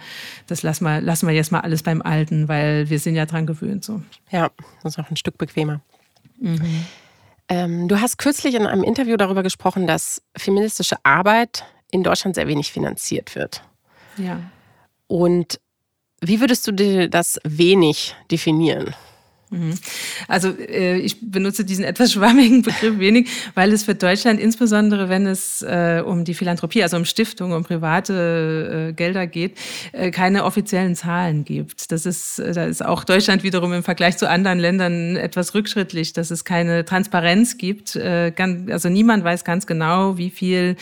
das 0.47 0.63
lassen 0.63 0.85
wir, 0.85 1.01
lassen 1.01 1.27
wir 1.27 1.35
jetzt 1.35 1.51
mal 1.51 1.61
alles 1.61 1.83
beim 1.83 2.01
Alten, 2.01 2.47
weil 2.47 2.89
wir 2.89 2.99
sind 2.99 3.15
ja 3.15 3.25
dran 3.25 3.45
gewöhnt 3.45 3.83
so. 3.83 4.01
Ja, 4.31 4.49
das 4.83 4.93
ist 4.93 4.99
auch 4.99 5.09
ein 5.09 5.17
Stück 5.17 5.37
bequemer. 5.37 5.81
Mhm. 6.39 6.85
Ähm, 7.49 7.87
du 7.87 7.99
hast 7.99 8.17
kürzlich 8.17 8.55
in 8.55 8.65
einem 8.65 8.83
Interview 8.83 9.17
darüber 9.17 9.43
gesprochen, 9.43 9.87
dass 9.87 10.21
feministische 10.37 10.97
Arbeit 11.03 11.65
in 11.91 12.03
Deutschland 12.03 12.35
sehr 12.35 12.47
wenig 12.47 12.71
finanziert 12.71 13.35
wird. 13.35 13.63
Ja. 14.17 14.39
Und 15.07 15.59
wie 16.21 16.39
würdest 16.39 16.67
du 16.67 16.71
dir 16.71 17.09
das 17.09 17.39
wenig 17.43 18.15
definieren? 18.29 18.93
Mhm. 19.51 19.73
Also 20.27 20.49
äh, 20.49 20.99
ich 20.99 21.17
benutze 21.21 21.65
diesen 21.65 21.83
etwas 21.83 22.11
schwammigen 22.13 22.61
Begriff 22.61 22.99
wenig, 22.99 23.29
weil 23.55 23.73
es 23.73 23.83
für 23.83 23.95
Deutschland 23.95 24.39
insbesondere, 24.39 25.09
wenn 25.09 25.25
es 25.25 25.63
äh, 25.63 26.03
um 26.05 26.23
die 26.23 26.35
Philanthropie, 26.35 26.83
also 26.83 26.97
um 26.97 27.05
Stiftungen, 27.05 27.57
um 27.57 27.63
private 27.63 28.89
äh, 28.89 28.93
Gelder 28.93 29.25
geht, 29.25 29.57
äh, 29.91 30.11
keine 30.11 30.43
offiziellen 30.45 30.95
Zahlen 30.95 31.45
gibt. 31.45 31.91
Das 31.91 32.05
ist, 32.05 32.37
äh, 32.37 32.53
da 32.53 32.65
ist 32.65 32.85
auch 32.85 33.03
Deutschland 33.03 33.41
wiederum 33.41 33.73
im 33.73 33.81
Vergleich 33.81 34.17
zu 34.17 34.29
anderen 34.29 34.59
Ländern 34.59 35.15
etwas 35.15 35.55
rückschrittlich, 35.55 36.13
dass 36.13 36.29
es 36.29 36.45
keine 36.45 36.85
Transparenz 36.85 37.57
gibt. 37.57 37.95
Äh, 37.95 38.31
ganz, 38.35 38.71
also 38.71 38.89
niemand 38.89 39.23
weiß 39.23 39.43
ganz 39.43 39.65
genau, 39.65 40.17
wie 40.17 40.29
viel 40.29 40.75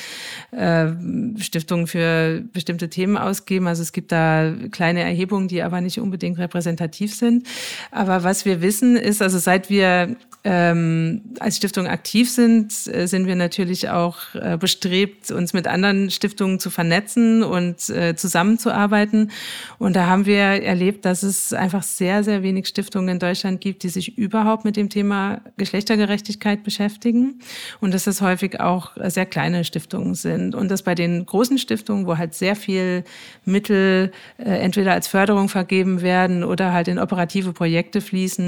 Stiftungen 1.40 1.88
für 1.88 2.44
bestimmte 2.54 2.90
Themen 2.90 3.18
ausgeben. 3.18 3.68
Also 3.68 3.82
es 3.82 3.92
gibt 3.92 4.12
da 4.12 4.54
kleine 4.72 5.02
Erhebungen, 5.02 5.48
die 5.48 5.62
aber 5.62 5.82
nicht 5.82 6.00
unbedingt 6.00 6.40
repräsentativ 6.40 7.14
sind. 7.14 7.46
Aber 7.92 8.24
was 8.24 8.46
wir 8.46 8.57
wissen, 8.62 8.96
ist, 8.96 9.22
also 9.22 9.38
seit 9.38 9.70
wir 9.70 10.16
ähm, 10.50 11.24
als 11.42 11.58
Stiftung 11.58 11.88
aktiv 11.88 12.32
sind, 12.32 12.72
äh, 12.88 13.06
sind 13.06 13.28
wir 13.28 13.36
natürlich 13.36 13.90
auch 13.90 14.18
äh, 14.34 14.56
bestrebt, 14.58 15.30
uns 15.30 15.52
mit 15.52 15.68
anderen 15.68 16.10
Stiftungen 16.10 16.58
zu 16.62 16.70
vernetzen 16.70 17.44
und 17.44 17.90
äh, 17.90 18.16
zusammenzuarbeiten. 18.16 19.32
Und 19.78 19.98
da 19.98 20.06
haben 20.06 20.26
wir 20.26 20.38
erlebt, 20.38 21.04
dass 21.04 21.22
es 21.24 21.52
einfach 21.52 21.84
sehr, 21.84 22.24
sehr 22.24 22.44
wenig 22.44 22.68
Stiftungen 22.68 23.10
in 23.10 23.20
Deutschland 23.20 23.60
gibt, 23.60 23.84
die 23.84 23.90
sich 23.90 24.18
überhaupt 24.18 24.64
mit 24.64 24.78
dem 24.78 24.88
Thema 24.90 25.42
Geschlechtergerechtigkeit 25.58 26.64
beschäftigen. 26.64 27.42
Und 27.82 27.94
dass 27.94 28.08
es 28.08 28.22
häufig 28.22 28.62
auch 28.62 28.92
sehr 29.08 29.26
kleine 29.26 29.66
Stiftungen 29.66 30.16
sind. 30.16 30.56
Und 30.56 30.72
dass 30.72 30.82
bei 30.82 30.96
den 30.96 31.26
großen 31.26 31.58
Stiftungen, 31.58 32.08
wo 32.08 32.18
halt 32.18 32.34
sehr 32.34 32.56
viel 32.56 33.04
Mittel 33.44 34.14
äh, 34.38 34.44
entweder 34.44 34.94
als 34.94 35.10
Förderung 35.10 35.50
vergeben 35.50 36.02
werden 36.02 36.46
oder 36.46 36.72
halt 36.72 36.88
in 36.88 37.00
operative 37.00 37.52
Projekte 37.52 38.00
fließen, 38.00 38.47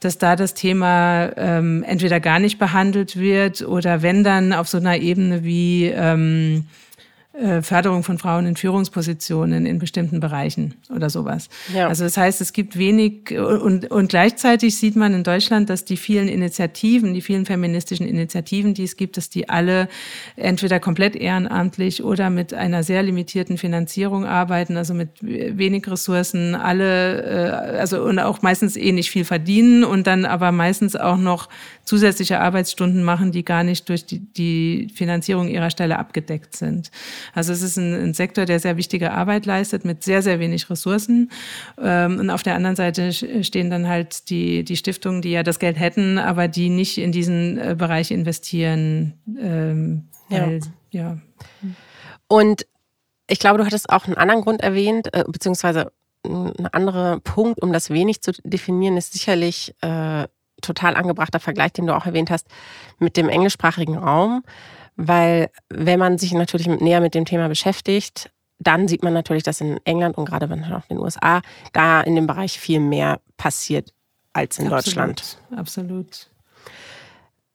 dass 0.00 0.18
da 0.18 0.36
das 0.36 0.54
Thema 0.54 1.30
ähm, 1.36 1.82
entweder 1.86 2.20
gar 2.20 2.38
nicht 2.38 2.58
behandelt 2.58 3.16
wird 3.16 3.62
oder 3.62 4.02
wenn 4.02 4.24
dann 4.24 4.52
auf 4.52 4.68
so 4.68 4.78
einer 4.78 4.96
Ebene 4.98 5.44
wie 5.44 5.86
ähm, 5.86 6.66
äh, 7.40 7.62
Förderung 7.62 8.02
von 8.02 8.18
Frauen 8.18 8.44
in 8.44 8.54
Führungspositionen 8.54 9.64
in 9.64 9.78
bestimmten 9.78 10.20
Bereichen 10.20 10.74
oder 10.94 11.08
sowas. 11.08 11.48
Ja. 11.74 11.88
Also 11.88 12.04
das 12.04 12.16
heißt, 12.16 12.40
es 12.40 12.52
gibt 12.52 12.76
wenig 12.76 13.30
und, 13.38 13.90
und 13.90 14.10
gleichzeitig 14.10 14.76
sieht 14.76 14.94
man 14.94 15.14
in 15.14 15.24
Deutschland, 15.24 15.70
dass 15.70 15.86
die 15.86 15.96
vielen 15.96 16.28
Initiativen, 16.28 17.14
die 17.14 17.22
vielen 17.22 17.46
feministischen 17.46 18.06
Initiativen, 18.06 18.74
die 18.74 18.84
es 18.84 18.96
gibt, 18.96 19.16
dass 19.16 19.30
die 19.30 19.48
alle 19.48 19.88
entweder 20.36 20.80
komplett 20.80 21.16
ehrenamtlich 21.16 22.04
oder 22.04 22.28
mit 22.28 22.52
einer 22.52 22.82
sehr 22.82 23.02
limitierten 23.02 23.56
Finanzierung 23.56 24.26
arbeiten, 24.26 24.76
also 24.76 24.92
mit 24.92 25.08
wenig 25.22 25.90
Ressourcen, 25.90 26.54
alle, 26.54 27.22
äh, 27.22 27.78
also 27.78 28.02
und 28.02 28.18
auch 28.18 28.42
meistens 28.42 28.76
eh 28.76 28.92
nicht 28.92 29.10
viel 29.10 29.24
verdienen 29.24 29.82
und 29.84 30.06
dann 30.06 30.26
aber 30.26 30.52
meistens 30.52 30.94
auch 30.94 31.16
noch 31.16 31.48
zusätzliche 31.90 32.38
Arbeitsstunden 32.38 33.02
machen, 33.02 33.32
die 33.32 33.44
gar 33.44 33.64
nicht 33.64 33.88
durch 33.88 34.06
die, 34.06 34.20
die 34.20 34.92
Finanzierung 34.94 35.48
ihrer 35.48 35.70
Stelle 35.70 35.98
abgedeckt 35.98 36.54
sind. 36.54 36.92
Also 37.34 37.52
es 37.52 37.62
ist 37.62 37.78
ein, 37.78 37.92
ein, 37.94 38.14
Sektor, 38.14 38.44
der 38.44 38.60
sehr 38.60 38.76
wichtige 38.76 39.10
Arbeit 39.10 39.44
leistet 39.44 39.84
mit 39.84 40.04
sehr, 40.04 40.22
sehr 40.22 40.38
wenig 40.38 40.70
Ressourcen. 40.70 41.32
Ähm, 41.82 42.20
und 42.20 42.30
auf 42.30 42.44
der 42.44 42.54
anderen 42.54 42.76
Seite 42.76 43.12
stehen 43.12 43.70
dann 43.70 43.88
halt 43.88 44.30
die, 44.30 44.62
die 44.62 44.76
Stiftungen, 44.76 45.20
die 45.20 45.32
ja 45.32 45.42
das 45.42 45.58
Geld 45.58 45.80
hätten, 45.80 46.18
aber 46.18 46.46
die 46.46 46.68
nicht 46.68 46.96
in 46.96 47.10
diesen 47.10 47.58
äh, 47.58 47.74
Bereich 47.76 48.12
investieren. 48.12 49.14
Ähm, 49.36 50.04
weil, 50.28 50.60
ja. 50.92 51.00
ja. 51.00 51.18
Und 52.28 52.68
ich 53.26 53.40
glaube, 53.40 53.58
du 53.58 53.66
hattest 53.66 53.90
auch 53.90 54.06
einen 54.06 54.16
anderen 54.16 54.42
Grund 54.42 54.60
erwähnt, 54.60 55.12
äh, 55.12 55.24
beziehungsweise 55.26 55.90
ein 56.24 56.68
anderer 56.68 57.18
Punkt, 57.18 57.60
um 57.60 57.72
das 57.72 57.90
wenig 57.90 58.22
zu 58.22 58.30
definieren, 58.44 58.96
ist 58.96 59.12
sicherlich 59.12 59.74
äh, 59.80 60.28
total 60.60 60.96
angebrachter 60.96 61.40
Vergleich, 61.40 61.72
den 61.72 61.86
du 61.86 61.96
auch 61.96 62.06
erwähnt 62.06 62.30
hast, 62.30 62.46
mit 62.98 63.16
dem 63.16 63.28
englischsprachigen 63.28 63.96
Raum. 63.96 64.42
Weil 64.96 65.50
wenn 65.68 65.98
man 65.98 66.18
sich 66.18 66.32
natürlich 66.32 66.66
näher 66.66 67.00
mit 67.00 67.14
dem 67.14 67.24
Thema 67.24 67.48
beschäftigt, 67.48 68.30
dann 68.58 68.88
sieht 68.88 69.02
man 69.02 69.14
natürlich, 69.14 69.42
dass 69.42 69.60
in 69.60 69.80
England 69.84 70.18
und 70.18 70.26
gerade 70.26 70.46
in 70.46 70.62
den 70.88 70.98
USA 70.98 71.40
da 71.72 72.02
in 72.02 72.14
dem 72.14 72.26
Bereich 72.26 72.60
viel 72.60 72.80
mehr 72.80 73.20
passiert 73.36 73.94
als 74.32 74.58
in 74.58 74.66
Absolut. 74.66 74.86
Deutschland. 74.86 75.38
Absolut. 75.56 76.30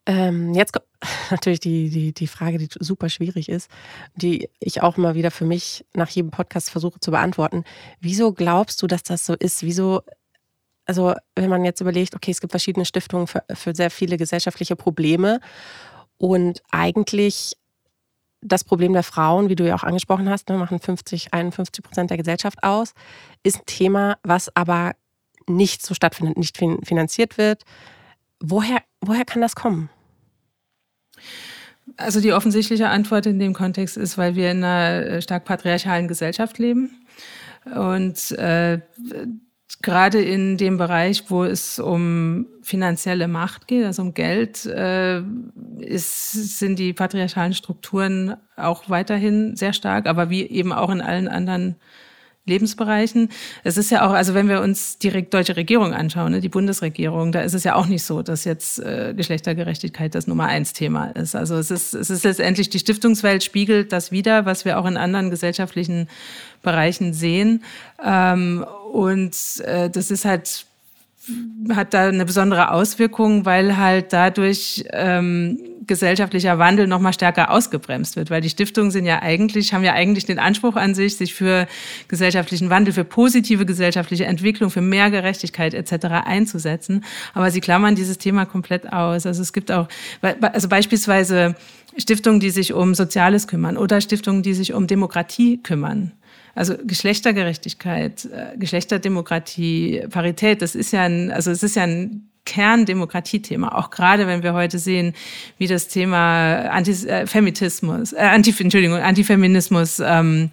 Ähm, 0.08 0.54
jetzt 0.54 0.74
kommt 0.74 0.86
natürlich 1.32 1.60
die, 1.60 1.90
die, 1.90 2.14
die 2.14 2.28
Frage, 2.28 2.58
die 2.58 2.68
super 2.80 3.10
schwierig 3.10 3.50
ist, 3.50 3.70
die 4.16 4.50
ich 4.60 4.82
auch 4.82 4.98
immer 4.98 5.16
wieder 5.16 5.32
für 5.32 5.46
mich 5.46 5.86
nach 5.94 6.10
jedem 6.10 6.32
Podcast 6.32 6.70
versuche 6.70 7.00
zu 7.00 7.12
beantworten. 7.12 7.64
Wieso 8.00 8.34
glaubst 8.34 8.82
du, 8.82 8.88
dass 8.88 9.04
das 9.04 9.26
so 9.26 9.34
ist? 9.34 9.64
Wieso, 9.64 10.02
also 10.86 11.14
wenn 11.36 11.50
man 11.50 11.66
jetzt 11.66 11.82
überlegt, 11.82 12.16
okay, 12.16 12.32
es 12.32 12.42
gibt 12.42 12.52
verschiedene 12.52 12.86
Stiftungen 12.86 13.28
für, 13.28 13.44
für 13.54 13.76
sehr 13.76 13.90
viele 13.90 14.18
gesellschaftliche 14.18 14.76
Probleme 14.76 15.40
und 16.18 16.62
eigentlich 16.72 17.58
das 18.42 18.64
Problem 18.64 18.94
der 18.94 19.04
Frauen, 19.04 19.50
wie 19.50 19.56
du 19.56 19.68
ja 19.68 19.76
auch 19.76 19.84
angesprochen 19.84 20.30
hast, 20.30 20.50
ne, 20.50 20.58
machen 20.58 20.80
50, 20.80 21.34
51 21.34 21.84
Prozent 21.84 22.10
der 22.12 22.18
Gesellschaft 22.18 22.64
aus, 22.64 22.94
ist 23.44 23.58
ein 23.58 23.66
Thema, 23.66 24.18
was 24.24 24.56
aber 24.56 24.94
nicht 25.48 25.86
so 25.86 25.94
stattfindet, 25.94 26.38
nicht 26.38 26.58
finanziert 26.58 27.38
wird. 27.38 27.64
Woher, 28.40 28.82
woher 29.02 29.26
kann 29.26 29.42
das 29.42 29.56
kommen? 29.56 29.90
Also 31.98 32.20
die 32.20 32.34
offensichtliche 32.34 32.90
Antwort 32.90 33.26
in 33.26 33.40
dem 33.40 33.54
Kontext 33.54 33.98
ist, 33.98 34.18
weil 34.18 34.36
wir 34.36 34.52
in 34.52 34.64
einer 34.64 35.06
äh, 35.06 35.22
stark 35.22 35.46
patriarchalen 35.46 36.08
Gesellschaft 36.08 36.58
leben. 36.58 37.06
Und 37.66 38.32
äh, 38.32 38.80
gerade 39.86 40.20
in 40.20 40.58
dem 40.58 40.78
Bereich, 40.78 41.30
wo 41.30 41.44
es 41.44 41.80
um 41.80 42.48
finanzielle 42.64 43.28
Macht 43.28 43.68
geht, 43.68 43.86
also 43.86 44.02
um 44.02 44.14
Geld, 44.16 44.66
äh, 44.66 45.22
ist, 45.78 46.58
sind 46.58 46.80
die 46.80 46.92
patriarchalen 46.92 47.54
Strukturen 47.54 48.36
auch 48.58 48.90
weiterhin 48.90 49.56
sehr 49.56 49.74
stark, 49.74 50.08
aber 50.08 50.30
wie 50.32 50.42
eben 50.42 50.74
auch 50.74 50.90
in 50.90 51.02
allen 51.02 51.28
anderen 51.28 51.76
Lebensbereichen. 52.46 53.30
Es 53.64 53.78
ist 53.78 53.90
ja 53.90 54.08
auch, 54.08 54.14
also 54.14 54.34
wenn 54.36 54.48
wir 54.48 54.62
uns 54.62 55.00
die 55.00 55.10
deutsche 55.30 55.56
Regierung 55.56 55.94
anschauen, 55.94 56.32
ne, 56.32 56.42
die 56.42 56.50
Bundesregierung, 56.50 57.32
da 57.32 57.42
ist 57.42 57.54
es 57.54 57.64
ja 57.64 57.76
auch 57.76 57.88
nicht 57.88 58.04
so, 58.04 58.22
dass 58.22 58.44
jetzt 58.44 58.80
äh, 58.80 59.14
Geschlechtergerechtigkeit 59.16 60.14
das 60.14 60.28
Nummer 60.28 60.46
eins 60.46 60.74
Thema 60.74 61.08
ist. 61.08 61.36
Also 61.36 61.56
es 61.56 61.72
ist, 61.72 61.94
es 61.94 62.10
ist 62.10 62.24
letztendlich, 62.24 62.70
die 62.70 62.80
Stiftungswelt 62.80 63.44
spiegelt 63.44 63.92
das 63.92 64.12
wieder, 64.12 64.46
was 64.46 64.64
wir 64.64 64.78
auch 64.78 64.86
in 64.86 64.98
anderen 64.98 65.32
gesellschaftlichen 65.32 66.08
Bereichen 66.62 67.14
sehen. 67.14 67.64
Ähm, 68.04 68.66
und 68.92 69.36
äh, 69.66 69.90
das 69.90 70.12
ist 70.12 70.26
halt 70.26 70.66
hat 71.74 71.96
da 71.96 72.08
eine 72.08 72.26
besondere 72.26 72.70
Auswirkung, 72.70 73.46
weil 73.46 73.78
halt 73.78 74.14
dadurch 74.14 74.86
ähm, 74.92 75.58
gesellschaftlicher 75.88 76.60
Wandel 76.60 76.88
noch 76.88 77.00
mal 77.00 77.14
stärker 77.14 77.52
ausgebremst 77.52 78.16
wird, 78.16 78.30
weil 78.30 78.42
die 78.42 78.50
Stiftungen 78.50 78.92
sind 78.92 79.06
ja 79.06 79.22
eigentlich 79.22 79.74
haben 79.74 79.84
ja 79.84 79.94
eigentlich 79.94 80.26
den 80.26 80.40
Anspruch 80.40 80.76
an 80.76 80.96
sich, 80.96 81.18
sich 81.18 81.34
für 81.34 81.68
gesellschaftlichen 82.08 82.70
Wandel, 82.70 82.94
für 82.94 83.04
positive 83.04 83.66
gesellschaftliche 83.66 84.26
Entwicklung, 84.26 84.70
für 84.70 84.82
mehr 84.82 85.10
Gerechtigkeit 85.12 85.74
etc. 85.74 86.06
einzusetzen, 86.26 87.04
aber 87.34 87.52
sie 87.52 87.62
klammern 87.62 87.96
dieses 87.96 88.18
Thema 88.18 88.46
komplett 88.46 88.92
aus. 88.92 89.26
Also 89.26 89.42
es 89.42 89.54
gibt 89.54 89.72
auch 89.72 89.88
also 90.42 90.70
beispielsweise 90.70 91.56
Stiftungen, 91.98 92.40
die 92.40 92.50
sich 92.50 92.74
um 92.74 92.96
Soziales 92.96 93.48
kümmern 93.48 93.78
oder 93.78 94.02
Stiftungen, 94.02 94.44
die 94.44 94.54
sich 94.54 94.74
um 94.74 94.88
Demokratie 94.88 95.62
kümmern. 95.62 96.12
Also 96.54 96.76
Geschlechtergerechtigkeit, 96.82 98.26
äh, 98.26 98.58
Geschlechterdemokratie, 98.58 100.06
Parität, 100.10 100.62
das 100.62 100.74
ist 100.74 100.94
ja 100.94 101.04
ein, 101.04 101.32
also 101.32 101.52
es 101.52 101.64
ist 101.64 101.76
ja 101.76 101.84
ein 101.84 102.30
Kerndemokratiethema, 102.46 103.70
auch 103.70 103.90
gerade 103.90 104.28
wenn 104.28 104.44
wir 104.44 104.54
heute 104.54 104.80
sehen, 104.80 105.14
wie 105.58 105.68
das 105.68 105.88
Thema 105.88 106.70
Antisemitismus, 106.70 108.14
äh, 108.14 108.18
Anti, 108.18 108.54
Entschuldigung, 108.58 108.98
Antifeminismus 109.00 110.00
ähm, 110.00 110.52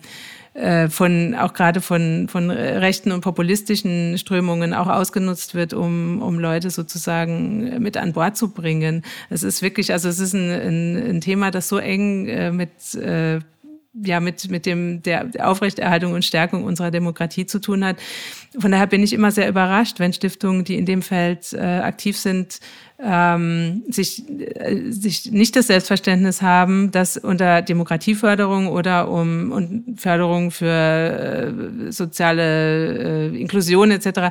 äh, 0.55 0.89
von 0.89 1.35
auch 1.35 1.55
gerade 1.55 1.81
von 1.81 2.29
von 2.29 2.51
rechten 2.51 3.13
und 3.13 3.23
populistischen 3.23 4.19
Strömungen 4.19 4.75
auch 4.75 4.89
ausgenutzt 4.89 5.55
wird, 5.55 5.73
um 5.73 6.21
um 6.21 6.39
Leute 6.39 6.71
sozusagen 6.71 7.83
mit 7.83 7.97
an 7.97 8.13
Bord 8.13 8.37
zu 8.37 8.51
bringen. 8.51 9.03
Es 9.31 9.43
ist 9.43 9.63
wirklich, 9.63 9.93
also 9.93 10.09
es 10.09 10.19
ist 10.19 10.35
ein, 10.35 10.51
ein, 10.51 10.97
ein 10.97 11.21
Thema, 11.21 11.51
das 11.51 11.69
so 11.69 11.79
eng 11.79 12.27
äh, 12.27 12.51
mit 12.53 12.95
äh, 12.95 13.41
ja 13.95 14.21
mit 14.21 14.51
mit 14.51 14.67
dem 14.67 15.03
der 15.03 15.31
Aufrechterhaltung 15.41 16.13
und 16.13 16.25
Stärkung 16.25 16.65
unserer 16.65 16.91
Demokratie 16.91 17.47
zu 17.47 17.61
tun 17.61 17.85
hat. 17.85 17.97
Von 18.59 18.71
daher 18.71 18.87
bin 18.87 19.03
ich 19.03 19.13
immer 19.13 19.31
sehr 19.31 19.49
überrascht, 19.49 19.99
wenn 19.99 20.13
Stiftungen, 20.13 20.65
die 20.65 20.77
in 20.77 20.87
dem 20.87 21.03
Feld 21.03 21.53
äh, 21.53 21.59
aktiv 21.59 22.17
sind, 22.17 22.61
ähm, 22.99 23.83
sich 23.89 24.29
äh, 24.29 24.91
sich 24.91 25.31
nicht 25.31 25.57
das 25.57 25.67
Selbstverständnis 25.67 26.41
haben, 26.41 26.91
dass 26.91 27.17
unter 27.17 27.63
Demokratieförderung 27.63 28.69
oder 28.69 29.11
um 29.11 29.53
und 29.53 30.01
Förderung 30.01 30.51
für 30.51 30.67
äh, 31.89 31.93
soziale 31.93 33.31
äh, 33.31 33.41
Inklusion 33.41 33.91
etc 33.91 34.31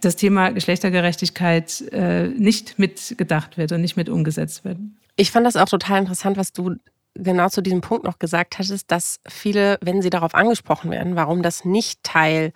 das 0.00 0.16
Thema 0.16 0.50
Geschlechtergerechtigkeit 0.50 1.82
äh, 1.92 2.28
nicht 2.28 2.78
mitgedacht 2.78 3.56
wird 3.56 3.72
und 3.72 3.80
nicht 3.80 3.96
mit 3.96 4.08
umgesetzt 4.08 4.64
wird. 4.64 4.78
Ich 5.16 5.30
fand 5.30 5.46
das 5.46 5.56
auch 5.56 5.68
total 5.68 6.00
interessant, 6.00 6.36
was 6.36 6.52
du 6.52 6.74
genau 7.14 7.48
zu 7.48 7.62
diesem 7.62 7.80
Punkt 7.80 8.04
noch 8.04 8.18
gesagt 8.18 8.58
hattest, 8.58 8.90
dass 8.90 9.20
viele, 9.28 9.78
wenn 9.80 10.02
sie 10.02 10.10
darauf 10.10 10.34
angesprochen 10.34 10.90
werden, 10.90 11.16
warum 11.16 11.42
das 11.42 11.64
nicht 11.64 12.02
Teil 12.02 12.52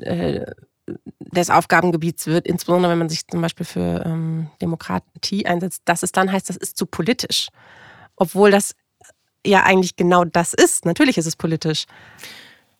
äh, 0.00 0.46
des 1.18 1.50
Aufgabengebiets 1.50 2.26
wird, 2.26 2.46
insbesondere 2.46 2.92
wenn 2.92 2.98
man 2.98 3.08
sich 3.08 3.26
zum 3.26 3.40
Beispiel 3.40 3.66
für 3.66 4.04
ähm, 4.04 4.50
Demokratie 4.60 5.46
einsetzt, 5.46 5.82
dass 5.84 6.02
es 6.02 6.12
dann 6.12 6.30
heißt, 6.30 6.48
das 6.48 6.56
ist 6.56 6.76
zu 6.76 6.86
politisch. 6.86 7.48
Obwohl 8.16 8.50
das 8.50 8.74
ja 9.46 9.62
eigentlich 9.62 9.96
genau 9.96 10.24
das 10.24 10.54
ist. 10.54 10.84
Natürlich 10.84 11.18
ist 11.18 11.26
es 11.26 11.36
politisch. 11.36 11.86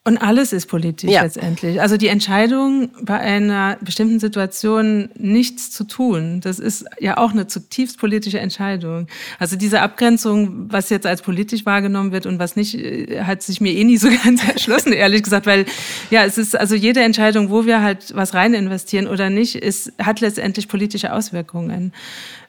Und 0.05 0.19
alles 0.19 0.53
ist 0.53 0.67
politisch 0.67 1.13
ja. 1.13 1.23
letztendlich. 1.23 1.81
Also 1.81 1.97
die 1.97 2.09
Entscheidung, 2.09 2.91
bei 3.03 3.21
einer 3.21 3.79
bestimmten 3.83 4.19
Situation 4.19 5.11
nichts 5.17 5.71
zu 5.71 5.85
tun, 5.85 6.41
das 6.41 6.59
ist 6.59 6.85
ja 6.99 7.19
auch 7.19 7.31
eine 7.31 7.47
zutiefst 7.47 8.01
politische 8.01 8.41
Entscheidung. 8.41 9.07
Also 9.39 9.55
diese 9.55 9.81
Abgrenzung, 9.81 10.73
was 10.73 10.91
jetzt 10.91 11.07
als 11.07 11.23
politisch 11.23 11.65
wahrgenommen 11.67 12.11
wird 12.11 12.27
und 12.27 12.41
was 12.41 12.57
nicht, 12.57 12.75
äh, 12.75 13.23
hat 13.23 13.45
sich 13.45 13.61
mir 13.61 13.73
eh 13.73 13.85
nie 13.85 13.97
so 13.97 14.09
ganz 14.25 14.43
erschlossen, 14.45 14.93
ehrlich 14.93 15.23
gesagt, 15.23 15.47
weil 15.47 15.67
ja, 16.11 16.25
es 16.25 16.37
ist 16.37 16.59
also 16.59 16.75
jede 16.75 17.01
Entscheidung, 17.01 17.51
wo 17.51 17.65
wir 17.65 17.81
halt 17.81 18.13
was 18.17 18.35
rein 18.35 18.55
investieren 18.55 19.07
oder 19.07 19.31
nicht, 19.31 19.55
ist, 19.55 19.93
hat 20.01 20.19
letztendlich 20.19 20.67
politische 20.67 21.13
Auswirkungen. 21.13 21.93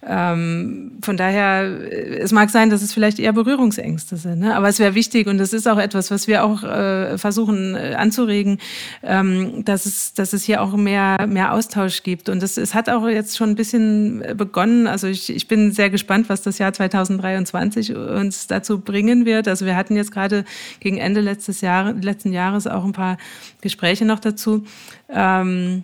Ähm, 0.05 0.91
von 1.01 1.15
daher, 1.15 1.63
äh, 1.63 2.17
es 2.17 2.31
mag 2.31 2.49
sein, 2.49 2.69
dass 2.69 2.81
es 2.81 2.93
vielleicht 2.93 3.19
eher 3.19 3.31
Berührungsängste 3.31 4.17
sind, 4.17 4.39
ne? 4.39 4.55
aber 4.55 4.67
es 4.67 4.79
wäre 4.79 4.95
wichtig 4.95 5.27
und 5.27 5.37
das 5.37 5.53
ist 5.53 5.67
auch 5.67 5.77
etwas, 5.77 6.11
was 6.11 6.27
wir 6.27 6.43
auch 6.43 6.63
äh, 6.63 7.17
versuchen 7.17 7.75
äh, 7.75 7.95
anzuregen, 7.95 8.57
ähm, 9.01 9.63
dass, 9.63 9.85
es, 9.85 10.13
dass 10.13 10.33
es 10.33 10.43
hier 10.43 10.61
auch 10.61 10.75
mehr, 10.75 11.25
mehr 11.27 11.53
Austausch 11.53 12.03
gibt. 12.03 12.27
Und 12.27 12.43
das, 12.43 12.57
es 12.57 12.73
hat 12.73 12.89
auch 12.89 13.07
jetzt 13.07 13.37
schon 13.37 13.51
ein 13.51 13.55
bisschen 13.55 14.21
äh, 14.21 14.35
begonnen. 14.35 14.87
Also 14.87 15.07
ich, 15.07 15.33
ich 15.33 15.47
bin 15.47 15.71
sehr 15.71 15.89
gespannt, 15.89 16.27
was 16.27 16.41
das 16.41 16.57
Jahr 16.57 16.73
2023 16.73 17.95
uns 17.95 18.47
dazu 18.47 18.79
bringen 18.79 19.25
wird. 19.25 19.47
Also 19.47 19.65
wir 19.65 19.77
hatten 19.77 19.95
jetzt 19.95 20.11
gerade 20.11 20.43
gegen 20.81 20.97
Ende 20.97 21.21
letztes 21.21 21.61
Jahr, 21.61 21.93
letzten 21.93 22.33
Jahres 22.33 22.67
auch 22.67 22.83
ein 22.83 22.93
paar 22.93 23.17
Gespräche 23.61 24.05
noch 24.05 24.19
dazu. 24.19 24.65
Ähm, 25.09 25.83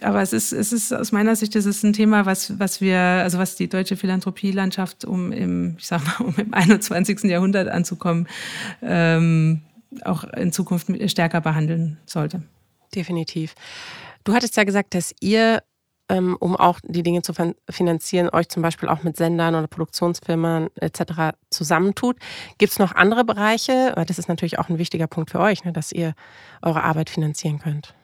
aber 0.00 0.22
es 0.22 0.32
ist, 0.32 0.52
es 0.52 0.72
ist 0.72 0.92
aus 0.92 1.12
meiner 1.12 1.36
Sicht 1.36 1.54
ist 1.54 1.66
es 1.66 1.82
ein 1.82 1.92
Thema, 1.92 2.26
was, 2.26 2.58
was 2.58 2.80
wir, 2.80 2.98
also 2.98 3.38
was 3.38 3.56
die 3.56 3.68
deutsche 3.68 3.96
Philanthropielandschaft, 3.96 5.04
um 5.04 5.30
im, 5.30 5.76
ich 5.78 5.86
sag 5.86 6.04
mal, 6.04 6.26
um 6.26 6.34
im 6.36 6.52
21. 6.52 7.24
Jahrhundert 7.24 7.68
anzukommen, 7.68 8.28
ähm, 8.82 9.62
auch 10.04 10.24
in 10.24 10.52
Zukunft 10.52 10.88
stärker 11.10 11.40
behandeln 11.40 11.98
sollte. 12.06 12.42
Definitiv. 12.94 13.54
Du 14.24 14.34
hattest 14.34 14.56
ja 14.56 14.64
gesagt, 14.64 14.94
dass 14.94 15.14
ihr, 15.20 15.62
ähm, 16.08 16.36
um 16.40 16.56
auch 16.56 16.80
die 16.82 17.02
Dinge 17.02 17.22
zu 17.22 17.32
finanzieren, 17.70 18.28
euch 18.30 18.48
zum 18.48 18.62
Beispiel 18.62 18.88
auch 18.88 19.02
mit 19.04 19.16
Sendern 19.16 19.54
oder 19.54 19.68
Produktionsfirmen 19.68 20.68
etc. 20.76 21.36
zusammentut. 21.50 22.16
Gibt 22.58 22.72
es 22.72 22.78
noch 22.78 22.94
andere 22.94 23.24
Bereiche? 23.24 23.94
Das 24.06 24.18
ist 24.18 24.28
natürlich 24.28 24.58
auch 24.58 24.68
ein 24.68 24.78
wichtiger 24.78 25.06
Punkt 25.06 25.30
für 25.30 25.40
euch, 25.40 25.64
ne, 25.64 25.72
dass 25.72 25.92
ihr 25.92 26.14
eure 26.62 26.82
Arbeit 26.82 27.10
finanzieren 27.10 27.58
könnt. 27.58 27.94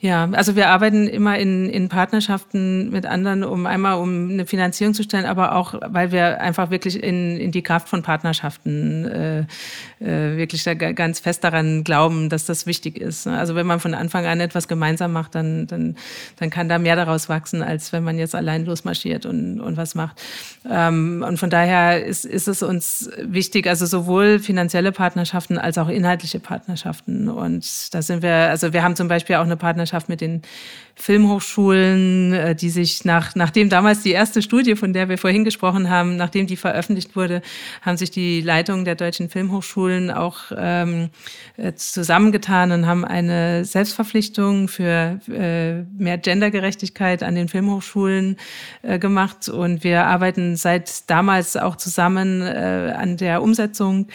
Ja, 0.00 0.28
also 0.32 0.56
wir 0.56 0.68
arbeiten 0.68 1.06
immer 1.06 1.38
in, 1.38 1.68
in 1.68 1.88
Partnerschaften 1.88 2.90
mit 2.90 3.06
anderen, 3.06 3.44
um 3.44 3.66
einmal 3.66 3.98
um 3.98 4.30
eine 4.30 4.46
Finanzierung 4.46 4.94
zu 4.94 5.02
stellen, 5.02 5.26
aber 5.26 5.54
auch, 5.54 5.74
weil 5.86 6.12
wir 6.12 6.40
einfach 6.40 6.70
wirklich 6.70 7.02
in, 7.02 7.36
in 7.36 7.52
die 7.52 7.62
Kraft 7.62 7.88
von 7.88 8.02
Partnerschaften 8.02 9.04
äh, 9.06 9.40
äh, 10.00 10.36
wirklich 10.36 10.64
da 10.64 10.74
ganz 10.74 11.20
fest 11.20 11.44
daran 11.44 11.84
glauben, 11.84 12.28
dass 12.28 12.46
das 12.46 12.66
wichtig 12.66 12.98
ist. 12.98 13.26
Also 13.26 13.54
wenn 13.54 13.66
man 13.66 13.80
von 13.80 13.94
Anfang 13.94 14.26
an 14.26 14.40
etwas 14.40 14.68
gemeinsam 14.68 15.12
macht, 15.12 15.34
dann, 15.34 15.66
dann, 15.66 15.96
dann 16.38 16.50
kann 16.50 16.68
da 16.68 16.78
mehr 16.78 16.96
daraus 16.96 17.28
wachsen, 17.28 17.62
als 17.62 17.92
wenn 17.92 18.02
man 18.02 18.18
jetzt 18.18 18.34
allein 18.34 18.64
losmarschiert 18.64 19.26
und, 19.26 19.60
und 19.60 19.76
was 19.76 19.94
macht. 19.94 20.20
Ähm, 20.68 21.24
und 21.26 21.38
von 21.38 21.50
daher 21.50 22.04
ist, 22.04 22.24
ist 22.24 22.48
es 22.48 22.62
uns 22.62 23.10
wichtig, 23.18 23.66
also 23.66 23.86
sowohl 23.86 24.38
finanzielle 24.38 24.92
Partnerschaften 24.92 25.58
als 25.58 25.78
auch 25.78 25.88
inhaltliche 25.88 26.40
Partnerschaften. 26.40 27.28
Und 27.28 27.94
da 27.94 28.02
sind 28.02 28.22
wir, 28.22 28.34
also 28.50 28.72
wir 28.72 28.82
haben 28.82 28.96
zum 28.96 29.08
Beispiel 29.08 29.36
auch 29.36 29.44
eine 29.44 29.56
Partnerschaft 29.62 30.08
mit 30.08 30.20
den 30.20 30.42
Filmhochschulen, 30.94 32.32
äh, 32.32 32.54
die 32.54 32.68
sich 32.68 33.04
nach, 33.04 33.34
nachdem 33.34 33.68
damals 33.68 34.02
die 34.02 34.10
erste 34.10 34.42
Studie, 34.42 34.76
von 34.76 34.92
der 34.92 35.08
wir 35.08 35.18
vorhin 35.18 35.44
gesprochen 35.44 35.88
haben, 35.88 36.16
nachdem 36.16 36.46
die 36.46 36.56
veröffentlicht 36.56 37.16
wurde, 37.16 37.42
haben 37.80 37.96
sich 37.96 38.10
die 38.10 38.40
Leitungen 38.40 38.84
der 38.84 38.94
deutschen 38.94 39.28
Filmhochschulen 39.28 40.10
auch 40.10 40.52
ähm, 40.56 41.10
äh, 41.56 41.72
zusammengetan 41.74 42.72
und 42.72 42.86
haben 42.86 43.04
eine 43.04 43.64
Selbstverpflichtung 43.64 44.68
für 44.68 45.20
äh, 45.28 45.82
mehr 46.00 46.18
Gendergerechtigkeit 46.18 47.22
an 47.22 47.34
den 47.34 47.48
Filmhochschulen 47.48 48.36
äh, 48.82 48.98
gemacht. 48.98 49.48
Und 49.48 49.84
wir 49.84 50.06
arbeiten 50.06 50.56
seit 50.56 51.08
damals 51.08 51.56
auch 51.56 51.76
zusammen 51.76 52.42
äh, 52.42 52.94
an 52.96 53.16
der 53.16 53.42
Umsetzung. 53.42 54.08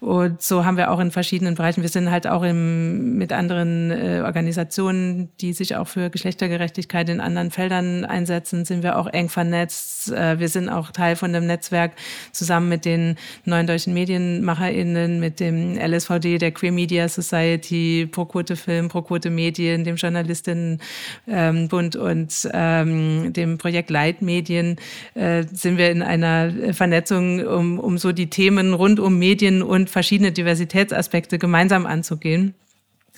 Und 0.00 0.42
so 0.42 0.64
haben 0.64 0.76
wir 0.76 0.90
auch 0.90 1.00
in 1.00 1.10
verschiedenen 1.10 1.54
Bereichen, 1.54 1.82
wir 1.82 1.88
sind 1.88 2.10
halt 2.10 2.26
auch 2.26 2.42
im, 2.42 3.16
mit 3.16 3.32
anderen 3.32 3.90
äh, 3.90 4.22
Organisationen 4.24 4.83
Organisationen, 4.84 5.28
die 5.40 5.52
sich 5.52 5.76
auch 5.76 5.88
für 5.88 6.10
Geschlechtergerechtigkeit 6.10 7.08
in 7.08 7.20
anderen 7.20 7.50
Feldern 7.50 8.04
einsetzen, 8.04 8.64
sind 8.64 8.82
wir 8.82 8.98
auch 8.98 9.06
eng 9.06 9.28
vernetzt. 9.28 10.12
Äh, 10.12 10.38
wir 10.38 10.48
sind 10.48 10.68
auch 10.68 10.90
Teil 10.90 11.16
von 11.16 11.32
dem 11.32 11.46
Netzwerk 11.46 11.92
zusammen 12.32 12.68
mit 12.68 12.84
den 12.84 13.16
neuen 13.44 13.66
deutschen 13.66 13.94
MedienmacherInnen, 13.94 15.20
mit 15.20 15.40
dem 15.40 15.78
LSVD, 15.78 16.38
der 16.38 16.52
Queer 16.52 16.72
Media 16.72 17.08
Society, 17.08 18.08
ProQuote 18.10 18.56
Film, 18.56 18.88
ProQuote 18.88 19.30
Medien, 19.30 19.84
dem 19.84 19.96
Journalistinnenbund 19.96 21.96
und 21.96 22.48
ähm, 22.52 23.32
dem 23.32 23.58
Projekt 23.58 23.90
Leitmedien 23.90 24.76
äh, 25.14 25.44
sind 25.52 25.78
wir 25.78 25.90
in 25.90 26.02
einer 26.02 26.52
Vernetzung, 26.72 27.44
um, 27.46 27.78
um 27.78 27.98
so 27.98 28.12
die 28.12 28.30
Themen 28.30 28.74
rund 28.74 29.00
um 29.00 29.18
Medien 29.18 29.62
und 29.62 29.90
verschiedene 29.90 30.32
Diversitätsaspekte 30.32 31.38
gemeinsam 31.38 31.86
anzugehen. 31.86 32.54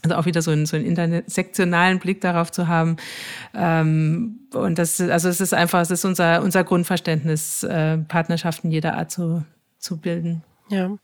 Also 0.07 0.21
auch 0.21 0.27
wieder 0.27 0.41
so 0.41 0.53
einen, 0.53 0.67
so 0.67 0.77
einen 0.77 0.87
intersektionalen 0.87 1.99
Blick 1.99 2.21
darauf 2.21 2.53
zu 2.53 2.69
haben. 2.69 2.97
Ähm, 3.55 4.47
und 4.55 4.79
das, 4.79 5.01
also 5.01 5.29
es 5.29 5.41
ist 5.41 5.53
einfach, 5.53 5.81
es 5.81 5.91
ist 5.91 6.05
unser, 6.05 6.43
unser 6.43 6.63
Grundverständnis, 6.63 7.65
äh, 7.65 7.99
Partnerschaften 7.99 8.71
jeder 8.71 8.95
Art 8.95 9.11
zu, 9.11 9.45
zu 9.79 9.97
bilden. 9.97 10.45
Ja. 10.69 10.97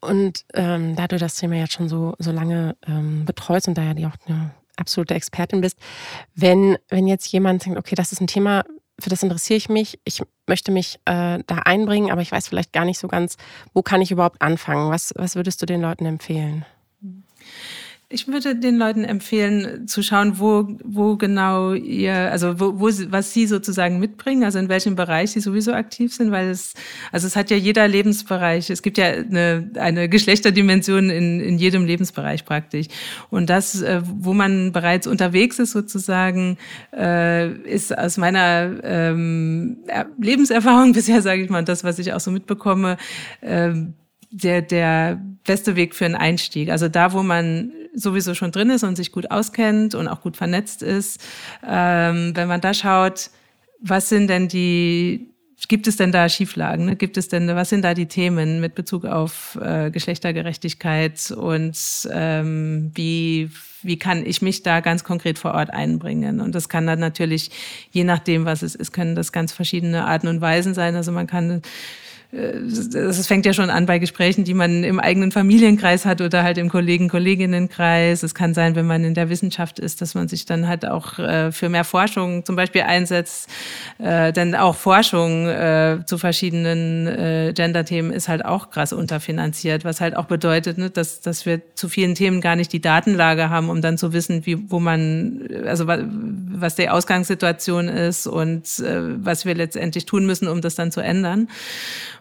Und 0.00 0.44
ähm, 0.54 0.94
da 0.94 1.08
du 1.08 1.18
das 1.18 1.34
Thema 1.34 1.56
jetzt 1.56 1.72
schon 1.72 1.88
so, 1.88 2.14
so 2.20 2.30
lange 2.30 2.76
ähm, 2.86 3.24
betreust 3.24 3.66
und 3.66 3.76
da 3.76 3.82
ja 3.82 4.08
auch 4.08 4.28
eine 4.28 4.52
absolute 4.76 5.14
Expertin 5.14 5.60
bist, 5.60 5.76
wenn, 6.36 6.78
wenn 6.88 7.08
jetzt 7.08 7.26
jemand 7.32 7.66
denkt, 7.66 7.76
okay, 7.76 7.96
das 7.96 8.12
ist 8.12 8.20
ein 8.20 8.28
Thema, 8.28 8.64
für 9.00 9.10
das 9.10 9.24
interessiere 9.24 9.56
ich 9.56 9.68
mich, 9.68 9.98
ich 10.04 10.22
möchte 10.46 10.70
mich 10.70 11.00
äh, 11.06 11.40
da 11.44 11.56
einbringen, 11.64 12.12
aber 12.12 12.20
ich 12.20 12.30
weiß 12.30 12.46
vielleicht 12.46 12.72
gar 12.72 12.84
nicht 12.84 13.00
so 13.00 13.08
ganz, 13.08 13.36
wo 13.74 13.82
kann 13.82 14.00
ich 14.00 14.12
überhaupt 14.12 14.40
anfangen? 14.40 14.90
Was, 14.90 15.12
was 15.16 15.34
würdest 15.34 15.60
du 15.60 15.66
den 15.66 15.80
Leuten 15.80 16.06
empfehlen? 16.06 16.64
Ich 18.12 18.28
würde 18.28 18.54
den 18.54 18.76
Leuten 18.76 19.04
empfehlen, 19.04 19.88
zu 19.88 20.02
schauen, 20.02 20.38
wo, 20.38 20.68
wo 20.84 21.16
genau 21.16 21.72
ihr, 21.72 22.30
also 22.30 22.60
wo, 22.60 22.78
wo, 22.78 22.90
was 23.10 23.32
sie 23.32 23.46
sozusagen 23.46 23.98
mitbringen, 23.98 24.44
also 24.44 24.58
in 24.58 24.68
welchem 24.68 24.96
Bereich 24.96 25.30
sie 25.30 25.40
sowieso 25.40 25.72
aktiv 25.72 26.14
sind, 26.14 26.30
weil 26.30 26.50
es, 26.50 26.74
also 27.10 27.26
es 27.26 27.36
hat 27.36 27.50
ja 27.50 27.56
jeder 27.56 27.88
Lebensbereich, 27.88 28.68
es 28.68 28.82
gibt 28.82 28.98
ja 28.98 29.06
eine, 29.06 29.70
eine 29.76 30.10
Geschlechterdimension 30.10 31.08
in, 31.08 31.40
in 31.40 31.58
jedem 31.58 31.86
Lebensbereich 31.86 32.44
praktisch. 32.44 32.88
Und 33.30 33.48
das, 33.48 33.80
äh, 33.80 34.02
wo 34.04 34.34
man 34.34 34.72
bereits 34.72 35.06
unterwegs 35.06 35.58
ist 35.58 35.72
sozusagen, 35.72 36.58
äh, 36.94 37.50
ist 37.62 37.96
aus 37.96 38.18
meiner 38.18 38.78
ähm, 38.84 39.78
Lebenserfahrung 40.20 40.92
bisher, 40.92 41.22
sage 41.22 41.42
ich 41.42 41.48
mal, 41.48 41.64
das, 41.64 41.82
was 41.82 41.98
ich 41.98 42.12
auch 42.12 42.20
so 42.20 42.30
mitbekomme, 42.30 42.98
äh, 43.40 43.72
der, 44.30 44.62
der 44.62 45.20
beste 45.44 45.76
Weg 45.76 45.94
für 45.94 46.04
einen 46.04 46.14
Einstieg. 46.14 46.70
Also 46.70 46.88
da, 46.88 47.12
wo 47.12 47.22
man 47.22 47.72
sowieso 47.94 48.34
schon 48.34 48.52
drin 48.52 48.70
ist 48.70 48.84
und 48.84 48.96
sich 48.96 49.12
gut 49.12 49.30
auskennt 49.30 49.94
und 49.94 50.08
auch 50.08 50.20
gut 50.20 50.36
vernetzt 50.36 50.82
ist, 50.82 51.20
ähm, 51.66 52.32
wenn 52.34 52.48
man 52.48 52.60
da 52.60 52.74
schaut, 52.74 53.30
was 53.80 54.08
sind 54.08 54.28
denn 54.28 54.48
die, 54.48 55.32
gibt 55.68 55.86
es 55.86 55.96
denn 55.96 56.12
da 56.12 56.28
Schieflagen? 56.28 56.86
Ne? 56.86 56.96
Gibt 56.96 57.16
es 57.16 57.28
denn, 57.28 57.48
was 57.48 57.68
sind 57.68 57.82
da 57.82 57.94
die 57.94 58.06
Themen 58.06 58.60
mit 58.60 58.74
Bezug 58.74 59.04
auf 59.04 59.58
äh, 59.60 59.90
Geschlechtergerechtigkeit 59.90 61.30
und 61.32 61.76
ähm, 62.12 62.92
wie, 62.94 63.50
wie 63.82 63.98
kann 63.98 64.24
ich 64.24 64.42
mich 64.42 64.62
da 64.62 64.80
ganz 64.80 65.04
konkret 65.04 65.38
vor 65.38 65.54
Ort 65.54 65.70
einbringen? 65.70 66.40
Und 66.40 66.54
das 66.54 66.68
kann 66.68 66.86
dann 66.86 67.00
natürlich, 67.00 67.50
je 67.90 68.04
nachdem, 68.04 68.44
was 68.44 68.62
es 68.62 68.74
ist, 68.74 68.92
können 68.92 69.14
das 69.14 69.32
ganz 69.32 69.52
verschiedene 69.52 70.06
Arten 70.06 70.28
und 70.28 70.40
Weisen 70.40 70.74
sein. 70.74 70.94
Also 70.96 71.12
man 71.12 71.26
kann 71.26 71.62
es 72.32 73.26
fängt 73.26 73.44
ja 73.44 73.52
schon 73.52 73.68
an 73.68 73.84
bei 73.84 73.98
Gesprächen, 73.98 74.44
die 74.44 74.54
man 74.54 74.84
im 74.84 74.98
eigenen 74.98 75.32
Familienkreis 75.32 76.06
hat 76.06 76.22
oder 76.22 76.42
halt 76.42 76.56
im 76.56 76.70
Kollegen-Kolleginnenkreis. 76.70 78.22
Es 78.22 78.34
kann 78.34 78.54
sein, 78.54 78.74
wenn 78.74 78.86
man 78.86 79.04
in 79.04 79.12
der 79.12 79.28
Wissenschaft 79.28 79.78
ist, 79.78 80.00
dass 80.00 80.14
man 80.14 80.28
sich 80.28 80.46
dann 80.46 80.66
halt 80.66 80.86
auch 80.86 81.18
äh, 81.18 81.52
für 81.52 81.68
mehr 81.68 81.84
Forschung 81.84 82.46
zum 82.46 82.56
Beispiel 82.56 82.82
einsetzt. 82.82 83.50
Äh, 83.98 84.32
denn 84.32 84.54
auch 84.54 84.76
Forschung 84.76 85.46
äh, 85.46 85.98
zu 86.06 86.16
verschiedenen 86.16 87.06
äh, 87.06 87.52
Gender-Themen 87.54 88.12
ist 88.12 88.28
halt 88.28 88.46
auch 88.46 88.70
krass 88.70 88.94
unterfinanziert, 88.94 89.84
was 89.84 90.00
halt 90.00 90.16
auch 90.16 90.24
bedeutet, 90.24 90.78
ne, 90.78 90.88
dass, 90.88 91.20
dass 91.20 91.44
wir 91.44 91.60
zu 91.74 91.90
vielen 91.90 92.14
Themen 92.14 92.40
gar 92.40 92.56
nicht 92.56 92.72
die 92.72 92.80
Datenlage 92.80 93.50
haben, 93.50 93.68
um 93.68 93.82
dann 93.82 93.98
zu 93.98 94.14
wissen, 94.14 94.46
wie, 94.46 94.70
wo 94.70 94.80
man, 94.80 95.48
also 95.66 95.86
was 95.86 96.76
die 96.76 96.88
Ausgangssituation 96.88 97.88
ist 97.88 98.26
und 98.26 98.62
äh, 98.78 99.22
was 99.22 99.44
wir 99.44 99.54
letztendlich 99.54 100.06
tun 100.06 100.24
müssen, 100.24 100.48
um 100.48 100.62
das 100.62 100.76
dann 100.76 100.90
zu 100.90 101.02
ändern. 101.02 101.48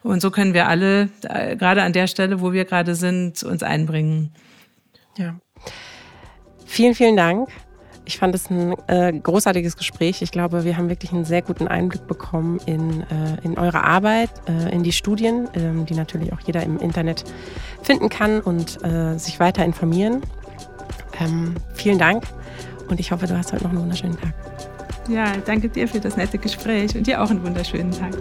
Und 0.03 0.21
so 0.21 0.31
können 0.31 0.53
wir 0.53 0.67
alle, 0.67 1.09
äh, 1.23 1.55
gerade 1.55 1.83
an 1.83 1.93
der 1.93 2.07
Stelle, 2.07 2.41
wo 2.41 2.53
wir 2.53 2.65
gerade 2.65 2.95
sind, 2.95 3.43
uns 3.43 3.63
einbringen. 3.63 4.31
Ja. 5.17 5.35
Vielen, 6.65 6.95
vielen 6.95 7.17
Dank. 7.17 7.49
Ich 8.05 8.17
fand 8.17 8.33
es 8.33 8.49
ein 8.49 8.75
äh, 8.87 9.13
großartiges 9.13 9.77
Gespräch. 9.77 10.21
Ich 10.21 10.31
glaube, 10.31 10.63
wir 10.65 10.75
haben 10.75 10.89
wirklich 10.89 11.11
einen 11.11 11.23
sehr 11.23 11.43
guten 11.43 11.67
Einblick 11.67 12.07
bekommen 12.07 12.59
in, 12.65 13.01
äh, 13.01 13.37
in 13.43 13.57
eure 13.59 13.83
Arbeit, 13.83 14.29
äh, 14.47 14.73
in 14.73 14.81
die 14.81 14.91
Studien, 14.91 15.47
ähm, 15.53 15.85
die 15.85 15.93
natürlich 15.93 16.33
auch 16.33 16.39
jeder 16.39 16.63
im 16.63 16.79
Internet 16.79 17.23
finden 17.83 18.09
kann 18.09 18.41
und 18.41 18.83
äh, 18.83 19.17
sich 19.17 19.39
weiter 19.39 19.63
informieren. 19.63 20.21
Ähm, 21.19 21.55
vielen 21.75 21.99
Dank 21.99 22.23
und 22.89 22.99
ich 22.99 23.11
hoffe, 23.11 23.27
du 23.27 23.37
hast 23.37 23.53
heute 23.53 23.63
noch 23.63 23.71
einen 23.71 23.81
wunderschönen 23.81 24.17
Tag. 24.19 24.33
Ja, 25.07 25.37
danke 25.45 25.69
dir 25.69 25.87
für 25.87 25.99
das 25.99 26.17
nette 26.17 26.37
Gespräch 26.37 26.95
und 26.95 27.05
dir 27.05 27.21
auch 27.21 27.29
einen 27.29 27.43
wunderschönen 27.43 27.91
Tag. 27.91 28.13